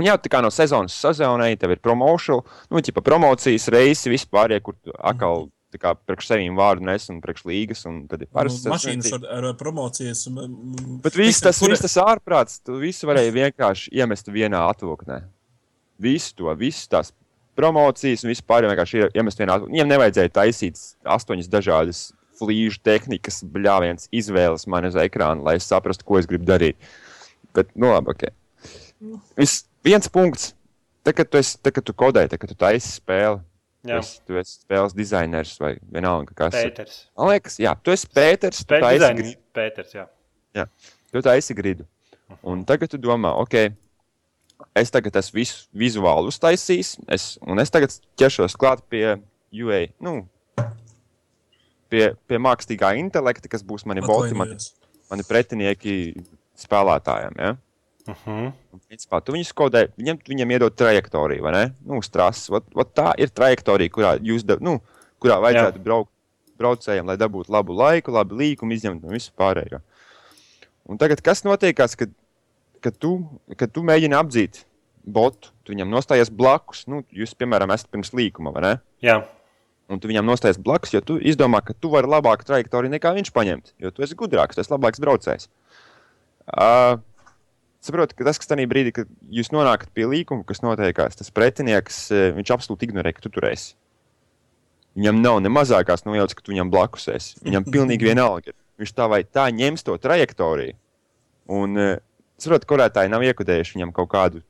jā, 0.03 0.17
tā 0.19 0.33
kā 0.33 0.43
no 0.45 0.51
sezonas 0.55 0.97
sezonai 0.99 1.55
tev 1.61 1.75
ir 1.77 1.83
promotion, 1.85 2.43
nu, 2.71 2.83
ķipa 2.85 3.05
promocijas 3.07 3.69
reisi 3.73 4.13
vispār, 4.13 4.59
kur 4.65 4.77
tu 4.83 4.95
atkal 4.99 5.49
tā 5.73 5.81
kā 5.81 5.95
priekš 5.97 6.27
sevīm 6.29 6.59
vārdu 6.59 6.85
nes 6.85 7.07
un 7.09 7.23
priekš 7.25 7.47
līgas. 7.49 7.87
Un 7.89 8.03
tad 8.11 8.21
ir 8.21 8.29
Nu, 8.29 8.35
parasti 8.37 8.69
Mašīnas 8.69 9.13
ar, 9.17 9.23
ar 9.39 9.55
promocijas. 9.61 10.27
un, 10.29 10.99
Bet 11.05 11.17
viss 11.17 11.41
tas, 11.41 11.63
kur- 11.63 11.73
tas 11.81 11.97
ārprāts, 12.03 12.59
tu 12.65 12.77
visu 12.83 13.09
varēji 13.09 13.33
vienkārši 13.39 13.95
iemest 14.03 14.29
vienā 14.29 14.61
atvoknē. 14.75 15.23
Visu 16.03 16.35
to, 16.39 16.53
visas 16.59 16.89
tās 16.91 17.13
promocijas 17.59 18.25
un 18.25 18.33
vispār 18.33 18.67
vienkārši 18.67 19.07
iemest 19.13 19.41
vienā. 19.43 19.59
Viņiem 19.67 19.91
nevajadzēja 19.93 20.33
taisīt 20.41 20.81
astoņas 21.17 21.51
dažādas 21.53 22.03
flīžu 22.41 22.81
tehnikas, 22.83 23.43
bļāvienas 23.55 24.09
izvēles 24.15 24.67
man 24.71 24.89
uz 24.89 24.99
ekrāna, 24.99 25.45
lai 25.47 25.59
es 25.61 25.69
saprastu, 25.69 26.07
ko 26.09 26.19
es 26.19 26.29
gribu 26.31 26.49
darīt. 26.49 26.79
Bet, 27.55 27.71
nu 27.79 27.93
labi, 27.93 28.15
ok. 28.15 28.27
Vis, 29.39 29.63
viens 29.85 30.09
punkts. 30.11 30.53
Tad, 31.03 31.17
kad 31.19 31.29
tu, 31.29 31.41
esi, 31.41 31.57
tad, 31.59 31.75
kad 31.77 31.87
tu 31.87 31.95
kodē, 31.99 32.25
tad, 32.31 32.39
kad 32.41 32.51
tu 32.53 32.57
taisi 32.59 32.95
spēli, 32.97 33.41
Jā, 33.83 33.97
esi, 33.99 34.21
tu 34.23 34.37
esi 34.39 34.61
spēles 34.61 34.93
dizainers 34.95 35.57
vai 35.59 35.73
vienalga, 35.91 36.31
kas 36.39 36.55
ir. 36.55 36.71
Pēters. 36.71 36.99
Man 37.19 37.33
liekas, 37.33 37.57
jā, 37.63 37.73
tu 37.83 37.95
esi 37.95 38.07
Pēters, 38.15 38.61
tu 38.63 38.69
taisi 38.71 39.03
Pēters. 39.03 39.33
Pēters, 39.59 39.97
jā. 40.55 40.67
Tu 41.11 41.23
taisi 41.27 41.57
gridu. 41.59 41.89
Un 42.47 42.63
tagad 42.69 42.93
tu 42.93 43.01
domā, 43.03 43.35
ok, 43.43 43.75
es 44.79 44.93
tagad 44.95 45.17
esmu 45.21 45.41
visu 45.41 45.67
vizuāli 45.77 46.33
uztaisījis, 46.33 46.95
es, 47.13 47.27
un 47.47 47.63
es 47.63 47.73
tagad 47.73 47.95
ķeršos 48.21 48.57
klāt 48.59 48.85
pie 48.93 49.19
UA. 49.53 49.87
Nu, 50.03 50.23
Pie, 51.93 52.07
pie 52.25 52.39
mākslīgā 52.41 52.95
intelekta, 52.97 53.51
kas 53.53 53.61
būs 53.69 53.83
mani 53.85 54.01
boti, 54.01 54.33
mani, 54.33 54.55
mani 55.11 55.27
pretinieki 55.29 56.15
spēlētājiem. 56.57 57.35
Ja? 57.37 57.51
Uh 58.09 58.23
-huh. 58.25 58.47
Un, 58.73 58.81
principā, 58.89 59.21
tu 59.21 59.35
viņus 59.35 59.53
kodē, 59.53 59.83
viņam, 60.01 60.19
viņam 60.29 60.55
iedod 60.57 60.75
trajektoriju, 60.75 61.43
vai 61.45 61.53
ne? 61.53 61.65
Nu, 61.85 61.99
uz 62.01 62.09
trases. 62.09 62.49
Vat, 62.49 62.65
vat 62.75 62.95
tā 62.97 63.13
ir 63.19 63.29
trajektorija, 63.29 63.93
kurā, 63.93 64.15
jūs, 64.25 64.47
da, 64.49 64.57
nu, 64.61 64.79
kurā 65.21 65.37
vajadzētu 65.45 65.79
Jā. 65.79 65.85
braukt 65.85 66.11
braucējiem, 66.63 67.07
lai 67.07 67.19
dabūtu 67.21 67.53
labu 67.53 67.77
laiku, 67.77 68.15
labu 68.15 68.39
līkumu, 68.39 68.73
izņemt 68.73 69.05
no 69.05 69.13
visu 69.15 69.33
pārējo. 69.39 69.81
Un 70.89 70.99
tagad, 70.99 71.21
kas 71.23 71.45
notiekās, 71.47 71.95
kad, 71.99 72.11
kad, 72.83 72.99
tu, 73.01 73.17
kad 73.59 73.73
tu 73.75 73.85
mēģini 73.87 74.19
apdzīt 74.19 74.65
botu, 75.03 75.51
tu 75.63 75.75
viņam 75.75 75.91
nostājies 75.91 76.31
blakus, 76.31 76.85
nu, 76.91 77.03
jūs, 77.15 77.35
piemēram, 77.39 77.73
esat 77.75 77.91
pirms 77.91 78.13
līkuma, 78.15 78.53
vai 78.55 78.67
ne? 78.67 78.75
Jā, 79.03 79.23
Un 79.93 80.01
tu 80.01 80.09
viņam 80.09 80.25
nostājies 80.25 80.61
blakus, 80.63 80.93
jo 80.95 81.03
tu 81.05 81.19
izdomā, 81.21 81.61
ka 81.65 81.75
tu 81.77 81.91
vari 81.93 82.09
labāku 82.09 82.47
trajektoriju 82.49 82.95
nekā 82.95 83.13
viņš 83.17 83.31
paņemt, 83.35 83.75
jo 83.83 83.91
tu 83.93 84.05
esi 84.07 84.17
gudrāks, 84.19 84.57
tu 84.57 84.63
esi 84.63 84.73
labāks 84.73 85.03
braucējs. 85.03 85.49
Uh, 86.49 86.97
saprotu, 87.85 88.17
ka 88.17 88.27
tas, 88.29 88.41
kas 88.41 88.51
tajā 88.51 88.69
brīdī, 88.71 88.95
kad 88.97 89.11
jūs 89.35 89.53
nonākat 89.55 89.93
pie 89.95 90.07
līkuma, 90.09 90.47
kas 90.49 90.63
notiekās, 90.65 91.19
tas 91.19 91.33
pretinieks, 91.35 92.07
viņš 92.39 92.55
absolūti 92.55 92.89
ignorē, 92.89 93.13
ka 93.17 93.27
tu 93.27 93.33
tur 93.35 93.51
esi. 93.51 93.75
Viņam 94.97 95.21
nav 95.25 95.41
ne 95.41 95.53
mazākās 95.53 96.05
nojautas, 96.05 96.37
ka 96.37 96.45
tu 96.45 96.53
viņam 96.53 96.73
blakus 96.73 97.09
esi. 97.13 97.37
Viņam 97.45 97.69
pilnīgi 97.73 98.11
vienalga. 98.11 98.53
Viņš 98.81 98.93
tā 98.97 99.07
vai 99.09 99.23
tā 99.25 99.47
ņems 99.53 99.87
to 99.87 99.97
trajektoriju. 100.01 100.77
Un 101.53 101.81
saprotu, 102.39 102.69
korētāji 102.73 103.11
nav 103.13 103.23
iekodējuši 103.27 103.77
viņam 103.79 103.93
kaut 103.97 104.11
kādu 104.13 104.43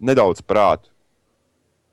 nedaudz 0.00 0.42
prātu. 0.42 0.90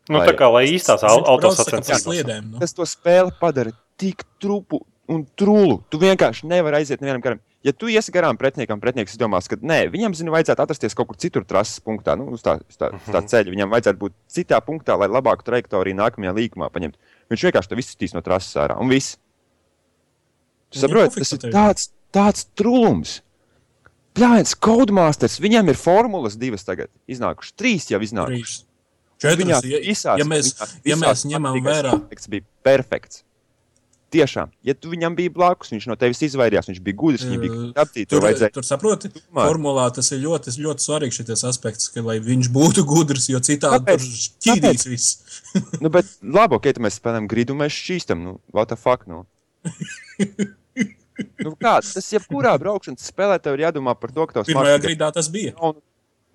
nu, 0.09 0.19
Vai- 0.19 0.27
tā 0.29 0.35
kā 0.37 0.51
lai 0.53 0.65
īstās 0.69 1.01
autosacensības. 1.03 2.03
sliedēm, 2.05 2.51
nu. 2.51 2.59
Tas 2.59 2.73
to 2.73 2.83
spēli 2.83 3.31
padara 3.39 3.71
tik 3.97 4.23
trupu 4.39 4.81
un 5.09 5.25
trūlu. 5.37 5.83
Tu 5.89 5.97
vienkārši 5.97 6.45
nevari 6.45 6.77
aiziet 6.77 7.01
nevienam 7.01 7.21
garam. 7.21 7.39
Ja 7.65 7.71
tu 7.73 7.87
iesi 7.89 8.11
garām 8.13 8.37
pretiniekam, 8.37 8.79
pretinieks 8.79 9.17
domās, 9.17 9.47
ka 9.49 9.55
nē, 9.57 9.89
viņam 9.89 10.13
zina, 10.13 10.29
vajadzētu 10.29 10.61
atrasties 10.61 10.93
kaut 10.93 11.07
kur 11.07 11.17
citur, 11.17 11.43
trases 11.43 11.79
punktā, 11.81 12.13
nu, 12.15 12.27
uz 12.29 12.43
tā, 12.45 12.59
uz 12.69 12.77
tā, 12.77 12.91
uz 12.93 13.09
tā 13.09 13.21
ceļa. 13.25 13.49
Viņam 13.49 13.71
vajadzētu 13.73 13.97
būt 13.97 14.13
citā 14.29 14.61
punktā, 14.61 14.93
lai 14.99 15.07
labāku 15.09 15.41
trajektoriju 15.41 15.97
nākamajā 15.97 16.33
līkumā 16.37 16.69
paņemtu. 16.69 16.97
Viņš 17.33 17.45
vienkārši 17.47 17.69
to 17.69 17.75
visu 17.75 17.95
stīs 17.97 18.13
no 18.13 18.21
trases 18.21 18.53
ārā. 18.53 18.77
Un 18.79 18.87
viss. 18.93 19.17
Tu 20.69 20.77
saproti, 20.79 21.17
tas 21.17 21.31
ir 21.33 21.49
tāds, 21.49 21.89
tāds 22.13 22.45
trūlums. 22.57 23.21
Pļāviens, 24.15 24.56
Codemasters, 24.63 25.41
viņam 25.43 25.73
ir 25.73 25.80
formulas 25.80 26.38
divas 26.39 26.63
tagad. 26.67 26.91
Iznākušas 27.12 27.56
trīs 27.60 27.89
jau 27.91 27.99
iznākušas. 28.04 28.63
Četras, 29.19 29.63
ja, 29.63 29.80
visās, 29.84 30.19
ja 30.19 30.25
mēs, 30.28 30.49
viņās 30.51 30.73
ja 30.84 30.97
mēs 30.99 31.08
visās 31.08 31.23
ņemam 31.32 31.62
vērā, 31.63 31.93
efekts 32.04 32.30
bija 32.32 32.45
perfekts. 32.67 33.21
Tiešām, 34.15 34.51
ja 34.63 34.75
tu 34.78 34.91
viņam 34.91 35.15
biji 35.17 35.32
blakus, 35.34 35.71
viņš 35.73 35.88
no 35.89 35.95
tevis 35.99 36.21
izvairījās, 36.28 36.69
viņš 36.69 36.82
bija 36.84 36.97
gudrs, 36.99 37.23
viņam 37.28 37.41
bija 37.41 37.56
aptīts, 37.84 38.10
tur, 38.12 38.21
vajadzēja. 38.23 38.54
tur 38.56 38.67
saproti, 38.67 39.12
domāt. 39.12 39.41
formulā 39.41 39.88
tas 39.95 40.12
ir 40.15 40.21
ļoti, 40.23 40.54
ļoti 40.63 40.86
svarīgs 40.86 41.19
šis 41.19 41.43
aspekts, 41.49 41.89
ka 41.91 42.04
lai 42.06 42.19
viņš 42.23 42.51
būtu 42.56 42.86
gudrs, 42.88 43.28
jo 43.32 43.41
citādi 43.43 43.82
Kāpēc? 43.82 44.06
tur 44.06 44.45
ķīdīs 44.45 44.88
viss. 44.88 45.41
Nu, 45.84 45.91
bet 45.91 46.12
labi, 46.21 46.60
ok, 46.60 46.69
tad 46.69 46.84
mēs 46.86 47.01
spēlējam 47.01 47.28
gridu, 47.32 47.58
mēs 47.60 47.75
šķīstam, 47.75 48.23
nu, 48.23 48.38
what 48.56 48.71
the 48.71 48.80
fuck, 48.80 49.10
nu. 49.10 49.25
nu 51.43 51.54
kā, 51.56 51.78
tas 51.82 52.08
jebkurā 52.13 52.56
braukšanas 52.62 53.10
spēlē 53.12 53.39
tev 53.43 53.58
ir 53.58 53.65
jādomā 53.67 53.93
par 53.99 54.13
to, 54.15 54.25
ka 54.28 54.39
tavs 54.39 54.51
Pirmajā 54.51 54.80
gridā 54.84 55.12
tas 55.15 55.30
bija. 55.32 55.54
nav 55.60 55.78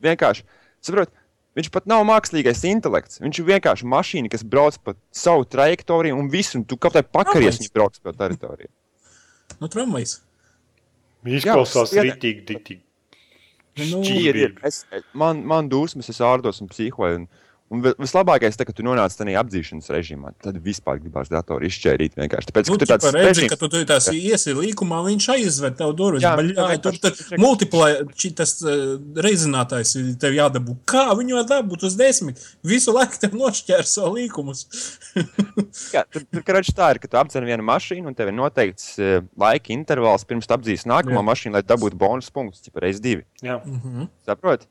vienkārši. 0.05 0.47
Saprot, 0.85 1.13
viņš 1.59 1.71
pat 1.75 1.89
nav 1.91 2.05
mākslīgais 2.09 2.63
intelekts. 2.71 3.21
Viņš 3.21 3.41
ir 3.43 3.49
vienkārši 3.53 3.89
mašīna, 3.93 4.31
kas 4.33 4.45
brauc 4.47 4.79
pa 4.85 4.95
savu 5.13 5.45
trajektoriju 5.45 6.17
un 6.17 6.31
visu, 6.33 6.59
un 6.61 6.65
tu 6.65 6.79
kaut 6.81 6.97
kā 6.97 7.03
pakaries 7.05 7.61
viņa 7.61 7.75
brauc 7.77 7.99
pa 8.03 8.15
teritoriju. 8.17 8.71
Nu, 9.61 9.69
tramvajs. 9.69 10.21
Izklausās 11.29 11.93
Jā, 11.93 12.07
rītīgi, 12.07 12.47
rītīgi. 12.49 12.81
Nu, 13.91 14.01
Ir, 14.05 14.37
ir. 14.37 14.55
Es, 14.67 14.83
man, 15.17 15.45
man 15.47 15.69
dusmas, 15.71 16.09
es 16.13 16.19
ārdos 16.25 16.59
un 16.65 16.69
psihoju. 16.73 17.23
Un, 17.23 17.29
un 17.71 17.83
vi- 17.85 17.95
vislabākais, 18.03 18.57
tā, 18.59 18.67
ka 18.67 18.73
tu 18.75 18.83
nonāc 18.83 19.15
tādā 19.15 19.35
apdzīšanas 19.41 19.91
režīmā, 19.95 20.33
tad 20.43 20.57
vispār 20.65 20.99
gribās 21.01 21.31
datoru 21.31 21.65
izšķērīt 21.69 22.17
vienkārši. 22.19 22.49
Tāpēc, 22.51 22.71
Nu, 22.71 22.75
ka 22.77 22.79
tu 22.79 22.87
tu 22.87 22.91
tāds 22.93 23.13
redzi, 23.15 23.49
ka 23.49 23.57
tu 23.57 23.69
tur 23.71 23.85
tās 23.87 24.09
iesi 24.13 24.55
līkumā, 24.55 24.99
viņš 25.07 25.29
aizved 25.37 25.77
tev 25.79 25.95
durvis. 25.95 26.23
Jā, 26.23 26.35
Jā, 26.37 26.67
jā, 26.75 26.81
tur 26.83 26.93
tur 26.99 27.11
vienkārši- 27.15 27.39
multiplē, 27.39 27.89
tas 28.37 28.57
uh, 28.63 28.99
reizinātājs 29.23 29.95
ir 30.01 30.15
tev 30.19 30.33
jādabū. 30.35 30.77
Kā 30.85 31.07
viņu 31.15 31.45
dabūt 31.47 31.85
uz 31.87 31.95
desmit? 31.97 32.43
Visu 32.65 32.93
laiku 32.93 33.19
tev 33.23 33.31
nošķēr 33.39 33.87
savu 33.87 34.17
līkumus. 34.19 34.67
jā, 35.95 36.03
tur, 36.11 36.25
tur 36.31 36.43
karoči 36.47 36.75
tā 36.77 36.91
ir, 36.95 36.99
ka 37.03 37.09
tu 37.11 37.17
apdzen 37.21 37.47
vienu 37.47 37.63
mašīnu 37.67 38.11
un 38.11 38.15
tev 38.19 38.29
ir 38.33 38.37
noteikts 38.39 38.99
uh, 38.99 39.21
laika 39.41 39.73
intervāls 39.75 40.27
pirms 40.27 40.51
apdzīs 40.51 40.87
nākamo 40.91 41.21
Jā. 41.23 41.27
mašīnu, 41.31 41.55
lai 41.59 41.63
dabūtu 41.63 41.99
bonus 42.01 42.31
punktus, 42.35 42.63
tipā 42.67 42.83
reiz 42.87 43.01
divi. 43.01 43.25
Jā, 43.43 43.61
Mhm. 43.65 44.09
Saproti? 44.27 44.67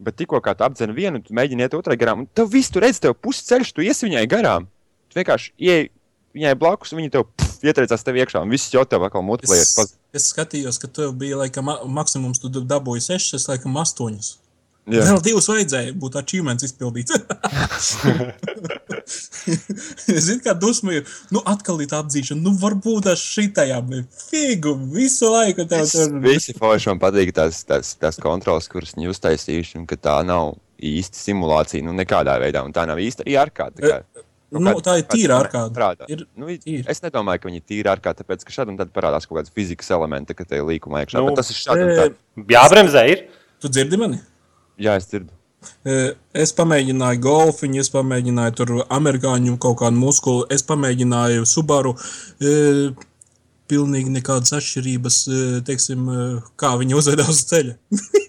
Bet 0.00 0.16
tikko 0.16 0.40
kā 0.40 0.54
tu 0.56 0.64
apdzen 0.64 0.94
vienu, 0.96 1.20
tu 1.20 1.34
mēģini 1.36 1.66
iet 1.66 1.74
otrai 1.76 1.96
garām, 2.00 2.22
un 2.24 2.28
tev 2.32 2.48
viss 2.52 2.72
tur 2.72 2.86
redz, 2.86 3.00
tev 3.04 3.12
pusceļš, 3.20 3.72
tu 3.76 3.84
iesi 3.84 4.06
viņai 4.08 4.26
garām. 4.32 4.68
Tu 5.12 5.20
vienkārši 5.20 5.52
ieej 5.60 5.90
viņai 6.36 6.54
blakus, 6.56 6.94
viņa 6.96 7.10
tev 7.16 7.26
pff, 7.36 7.58
ietriecās 7.66 8.04
tev 8.06 8.16
iekšā, 8.20 8.40
un 8.44 8.52
viss 8.54 8.72
jau 8.72 8.84
tev 8.88 9.04
atkal 9.04 9.24
multiplayer. 9.26 9.66
Es, 9.66 9.96
es 10.16 10.28
skatījos, 10.32 10.78
ka 10.80 10.88
tev 10.88 11.12
bija 11.20 11.42
laikam, 11.42 11.66
ma- 11.68 11.82
maksimums, 12.00 12.40
tu 12.40 12.48
dabūji 12.48 13.04
sešas, 13.10 13.48
laikam 13.50 13.76
astoņas. 13.82 14.38
Jā. 14.90 15.04
Vēl 15.06 15.20
divas 15.22 15.46
vajadzēja 15.50 15.92
būt 16.02 16.16
achievements 16.20 16.64
izpildīts. 16.66 17.14
es 19.10 20.24
zinu, 20.26 20.40
kā 20.44 20.54
dusmīju. 20.58 21.04
Nu, 21.34 21.42
atkal 21.48 21.80
ir 21.84 21.90
tā 21.92 22.00
atzīšana. 22.04 22.40
Nu, 22.44 22.54
varbūt 22.60 23.06
tas 23.08 23.22
šitajā 23.22 23.78
bija 23.86 24.06
figu 24.30 24.74
visu 24.94 25.30
laiku. 25.32 25.66
Tev 25.70 25.86
tur 25.90 26.16
visi 26.24 26.54
forši 26.58 26.90
man 26.92 27.02
patīk 27.02 27.32
tās, 27.36 27.62
tās, 27.68 27.94
tās 28.00 28.18
kontrols, 28.22 28.68
kuras 28.72 28.94
viņi 28.96 29.10
uztaisījuši, 29.14 29.78
un 29.82 29.86
ka 29.90 29.96
tā 30.00 30.16
nav 30.26 30.54
īsta 30.80 31.18
simulācija, 31.20 31.84
nu 31.84 31.92
nekādā 31.96 32.38
veidā, 32.40 32.62
un 32.64 32.72
tā 32.76 32.86
nav 32.88 32.98
īsta 33.02 33.24
arī 33.26 33.36
ārkārta. 33.42 33.80
kā- 33.84 34.02
kaut 34.50 34.62
Nu, 34.64 34.72
kāda- 34.72 34.82
tā 34.82 34.94
ir 34.98 35.04
tīra 35.06 35.36
ārkārta. 35.44 36.08
Ir- 36.10 36.26
Nu, 36.36 36.48
ir. 36.48 36.84
es 36.88 37.00
nedomāju, 37.04 37.38
ka 37.40 37.48
viņi 37.48 37.60
ir 37.60 37.66
tīri 37.70 37.86
ārkārta, 37.92 38.24
tāpēc, 38.24 38.42
ka 38.44 38.50
šādi 38.50 38.68
un 38.72 38.76
tad 38.80 38.90
parādās 38.92 39.28
kaut 39.28 39.38
kāds 39.38 39.52
fizikas 39.54 39.90
elements, 39.94 40.32
ka 40.34 40.44
te 40.44 40.56
ir 40.56 40.62
līkuma 40.66 41.04
iekšā. 41.04 41.20
Nu, 41.22 41.34
tas 41.36 41.50
ir 41.50 41.56
šādi 41.56 41.84
un 41.84 41.90
e, 41.90 41.96
tad. 41.96 42.16
Jābremzē 42.50 43.04
ir. 43.12 43.28
Tu 43.60 43.68
dzirdi 43.68 43.96
mani? 44.00 44.18
Jā, 44.80 44.96
es 44.96 45.10
dzirdu. 45.10 45.32
E, 45.84 46.14
Es 46.40 46.54
pamēģināju 46.56 47.20
golfiņu, 47.24 47.82
es 47.82 47.90
pamēģināju 47.92 48.56
tur 48.60 48.74
amerikāņu 48.88 49.58
kaut 49.60 49.80
kādu 49.82 50.00
muskuli, 50.00 50.46
es 50.54 50.64
pamēģināju 50.68 51.48
Subaru. 51.48 51.96
E, 52.40 52.54
pilnīgi 53.70 54.14
nekādas 54.14 54.56
atšķirības, 54.56 55.20
e, 55.28 55.42
teiksim, 55.66 56.08
kā 56.58 56.72
viņi 56.80 56.96
uzvedās 57.02 57.34
uz 57.34 57.44
ceļa. 57.52 57.76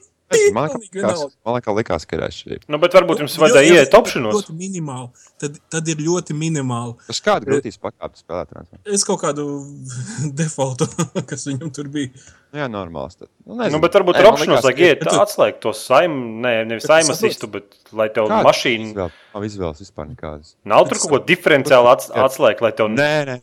Man 0.56 0.70
liekas, 0.70 0.90
vienalga. 0.94 1.30
man 1.46 1.56
liekas, 1.58 1.76
likās, 1.80 2.06
ka 2.08 2.16
ir 2.18 2.24
atšķirība. 2.28 2.68
Nu, 2.72 2.80
bet 2.82 2.94
varbūt 2.98 3.24
jums 3.24 3.38
vajadzēja 3.42 3.68
jo- 3.72 3.80
iet 3.82 3.96
opšanos. 4.00 4.36
Ļoti 4.38 4.56
minimāli. 4.58 5.10
Tad, 5.42 5.58
tad 5.74 5.88
ir 5.92 6.04
ļoti 6.06 6.36
minimāli. 6.38 6.96
Uz 7.12 7.20
kādu 7.26 7.50
grūtības 7.50 7.80
pakāpi 7.82 8.22
spēlēt? 8.24 8.68
Es 8.86 9.04
kaut 9.08 9.22
kādu 9.24 9.48
defaultu, 10.42 10.88
kas 11.30 11.48
viņam 11.50 11.72
tur 11.76 11.90
bija. 11.92 12.12
Nu, 12.52 12.60
jā, 12.60 12.66
normāls. 12.68 13.16
Tad. 13.16 13.30
Nu, 13.48 13.56
Nu, 13.72 13.80
bet 13.80 13.94
varbūt 13.96 14.18
ar 14.20 14.28
opšanos 14.34 14.66
vajag 14.66 14.80
iet 14.84 15.04
atslēgt 15.08 15.62
to 15.64 15.72
saimu, 15.76 16.18
ne, 16.44 16.52
nevis 16.68 16.84
Bet 16.84 16.90
tu 16.90 16.94
saimu 16.94 17.14
saproti- 17.16 17.30
asistu, 17.32 17.48
bet 17.54 17.78
lai 17.96 18.08
tev 18.12 18.28
mašīna 18.28 18.90
Vēl, 18.98 19.14
nav 19.34 19.46
izvēles 19.48 19.80
vispār 19.84 20.10
nekādas. 20.12 20.54
nav 20.68 20.84
tur 20.90 21.00
kaut 21.00 21.14
ko 21.14 21.20
diferenciāli 21.32 21.88
ats- 21.94 22.12
atslēgt, 22.12 22.60
lai 22.66 22.72
tev 22.76 22.92
Nē, 22.92 23.10
nē, 23.30 23.36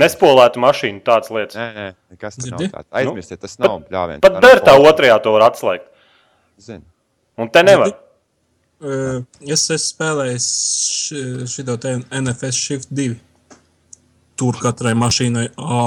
nespolētu 0.00 0.62
mašīnu 0.64 1.02
tādas 1.04 1.28
lietas. 1.34 1.56
Nē, 1.60 1.66
nē, 1.76 1.86
nekas 2.16 2.40
tur 2.40 2.54
nav 2.56 2.64
tāds. 2.72 2.88
Aizmirstiet, 3.02 3.40
tas 3.44 3.58
nav 3.60 3.82
bļāviens. 3.84 4.24
Pat 4.24 4.40
der 4.40 4.60
tā 4.64 4.78
otrajā 4.80 5.20
to 5.22 5.36
var 5.36 5.50
atslēgt. 5.50 5.90
Zinu. 6.58 6.84
Un 7.36 7.50
te 7.50 7.62
nevar. 7.66 7.92
Uh, 8.84 9.22
es 9.40 9.64
esmu 9.70 9.78
spēlējis 9.80 10.48
šo 11.50 11.76
NFS 12.20 12.58
Shift 12.58 12.90
2. 12.94 13.14
Tur 14.38 14.58
katrai 14.58 14.96
mašīnai 14.98 15.46
ā, 15.54 15.84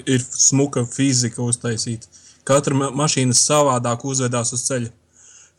ir 0.00 0.24
smuka 0.24 0.86
fizika 0.88 1.44
uztaisīta. 1.44 2.08
Katra 2.48 2.74
ma 2.74 2.88
mašīna 3.02 3.36
savādāk 3.36 4.06
uzvedās 4.08 4.54
uz 4.56 4.64
ceļa. 4.66 4.90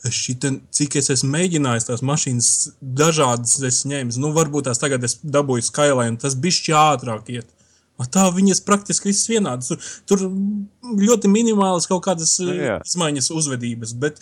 Es 0.10 0.17
šiten, 0.17 0.58
cik 0.74 0.97
es 0.97 1.12
esmu 1.13 1.30
mēģinājis 1.36 1.86
tās 1.91 2.02
mašīnas, 2.06 2.52
dažādas 2.82 3.60
esmu 3.69 3.93
ņēmis. 3.93 4.17
Nu, 4.21 4.32
varbūt 4.34 4.65
tās 4.65 4.82
tagad 4.82 5.06
es 5.06 5.19
dabūju 5.21 5.67
Skyline, 5.67 6.17
tas 6.21 6.34
bija 6.34 6.82
ātrāk 6.95 7.30
iet. 7.30 7.50
A 8.02 8.08
Tā 8.10 8.24
viņas 8.34 8.63
praktiski 8.65 9.12
viss 9.12 9.30
vienādas. 9.30 9.69
Tur, 9.69 9.91
tur 10.10 10.24
ļoti 10.97 11.30
minimālas 11.30 11.86
kaut 11.89 12.02
kādas 12.08 12.39
Nu, 12.41 12.56
jā. 12.58 12.80
izmaiņas 12.82 13.30
uzvedības, 13.36 13.93
bet 14.02 14.17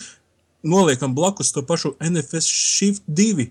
noliekam 0.62 1.14
blakus 1.14 1.52
to 1.52 1.62
pašu 1.66 1.94
NFS 2.00 2.48
Shift 2.48 3.06
2. 3.06 3.48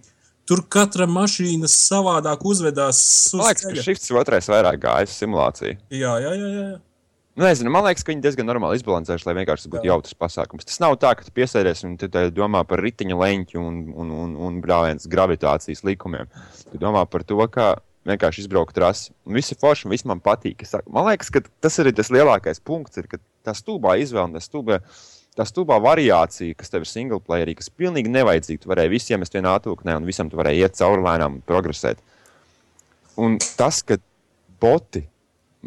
Tur 0.50 0.64
katra 0.66 1.06
mašīna 1.06 1.70
savādāk 1.70 2.42
uzvedās. 2.50 3.00
uz 3.30 3.38
Man 3.38 3.52
liekas, 3.52 3.68
ka 3.70 3.84
šis 3.86 4.14
otrais 4.18 4.50
vairāk 4.50 4.80
gājas 4.82 5.18
simulācija. 5.22 5.78
Jā, 5.94 6.16
jā, 6.24 6.32
jā. 6.34 6.54
jā. 6.56 6.70
Nu, 7.40 7.46
nezinu, 7.46 7.72
man 7.72 7.86
liekas, 7.86 8.04
ka 8.04 8.12
viņi 8.12 8.24
diezgan 8.26 8.50
normāli 8.50 8.80
izbalansējuši, 8.82 9.24
lai 9.30 9.36
vienkārši 9.38 9.70
būtu 9.72 9.88
jautrs 9.88 10.18
pasākums. 10.20 10.66
Tas 10.68 10.82
nav 10.84 10.98
tā, 11.00 11.14
ka 11.16 11.24
tu 11.24 11.32
piesēdies 11.38 11.86
un 11.88 11.94
tu 12.02 12.10
te 12.12 12.26
domā 12.36 12.66
par 12.68 12.82
riteņa 12.84 13.16
leņķu 13.16 13.62
un, 13.62 13.78
un, 13.94 14.10
un, 14.24 14.34
un 14.48 14.58
brālēnas 14.64 15.08
gravitācijas 15.08 15.86
likumiem. 15.88 16.28
Tu 16.72 16.82
domā 16.82 17.06
par 17.08 17.24
to, 17.24 17.40
kā 17.54 17.70
vienkārši 18.10 18.44
izbraukt 18.44 18.76
trasi. 18.76 19.14
Ir 19.30 19.62
forši, 19.62 19.88
viss 19.94 20.08
man 20.10 20.20
patīk. 20.24 20.66
Man 20.92 21.08
liekas, 21.08 21.32
ka 21.32 21.44
tas 21.64 21.80
arī 21.80 21.94
tas 21.96 22.12
lielākais 22.12 22.60
punkts 22.66 23.00
ir, 23.00 23.08
ka 23.08 23.22
tā 23.48 23.56
stulbā 23.56 23.96
izvēle 24.04 24.32
un 24.32 24.36
tā 24.36 24.44
stulbā, 24.44 24.82
tā 25.40 25.48
stulbā 25.48 25.80
variācija, 25.84 26.58
kas 26.60 26.74
tev 26.74 26.84
ir 26.84 26.92
single 26.92 27.22
playerī, 27.24 27.56
kas 27.60 27.72
pilnīgi 27.72 28.12
nevajadzīga. 28.12 28.64
Tu 28.64 28.72
varēji 28.72 28.94
visiem 28.94 29.18
iemest 29.18 29.38
vienā 29.38 29.56
atvilknē, 29.60 29.96
un 30.00 30.08
visam 30.08 30.32
tu 30.32 30.40
varēji 30.40 30.66
iet 30.66 30.80
cauri 30.80 31.06
lēnām 31.06 31.40
un 31.40 31.46
progresēt. 31.48 32.02
Un 33.20 33.38
tas, 33.60 33.82
ka 33.84 34.00
boti 34.62 35.06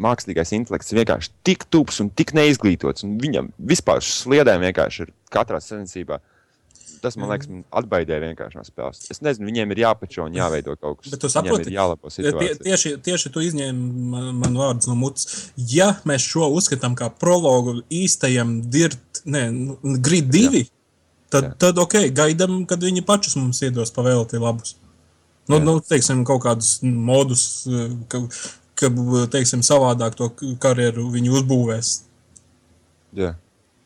mākslīgais 0.01 0.53
intelekts 0.57 0.93
ir 0.93 1.03
vienkārši 1.03 1.33
tik 1.45 1.65
tups 1.73 1.99
un 2.01 2.09
tik 2.13 2.33
neizglītots, 2.37 3.05
un 3.05 3.17
viņam 3.21 3.51
vispār 3.61 4.01
sliedēm 4.05 4.63
vienkārši 4.69 5.05
ir 5.05 5.11
katrā 5.33 5.61
sacensībā. 5.61 6.21
Tas 7.03 7.17
man 7.19 7.27
liekas, 7.33 7.49
man 7.51 7.65
atbaidē 7.75 8.15
vienkārši 8.23 8.55
no 8.55 8.61
spēles. 8.63 9.01
Es 9.11 9.19
nezinu, 9.19 9.49
viņiem 9.49 9.73
ir 9.75 9.81
jāpačo 9.81 10.23
un 10.23 10.37
jāveido 10.37 10.77
kaut 10.79 11.01
kas. 11.01 11.11
Bet 11.11 11.19
tu 11.19 11.29
saproti, 11.31 11.73
jālabo 11.75 12.07
Tie, 12.07 12.21
situācija. 12.21 12.61
tieši, 12.63 12.93
tieši 13.03 13.31
tu 13.33 13.43
izņēmi 13.43 14.05
man, 14.13 14.29
man 14.39 14.55
vārdus 14.55 14.87
no 14.87 14.95
mutes. 14.95 15.27
Ja 15.59 15.89
mēs 16.07 16.23
šo 16.23 16.47
uzskatām 16.55 16.95
par 16.95 17.11
prologu 17.19 17.81
īstajam 17.91 18.61
dirt, 18.71 19.12
ne, 19.25 19.43
nu, 19.51 19.77
grid 20.03 20.29
divi, 20.33 20.63
tad, 21.33 21.49
Jā. 21.49 21.53
tad 21.65 21.81
ok, 21.83 21.99
gaidām, 22.15 22.63
kad 22.69 22.83
viņi 22.83 23.05
pašus 23.07 23.37
mums 23.39 23.61
iedos 23.65 23.93
pavēlti 23.95 24.41
labus. 24.41 24.75
Nu, 25.49 25.59
Jā. 25.59 25.63
nu, 25.67 25.77
teiksim, 25.83 26.23
kaut 26.27 26.43
kādus 26.45 26.77
modus, 26.83 27.65
eh, 27.67 27.93
ka, 28.11 28.23
ka 28.79 28.91
teiksim, 29.33 29.63
savādāk 29.65 30.15
to 30.19 30.29
karjeru 30.63 31.09
viņi 31.13 31.33
uzbūvēs. 31.39 31.93
Jā. 33.19 33.35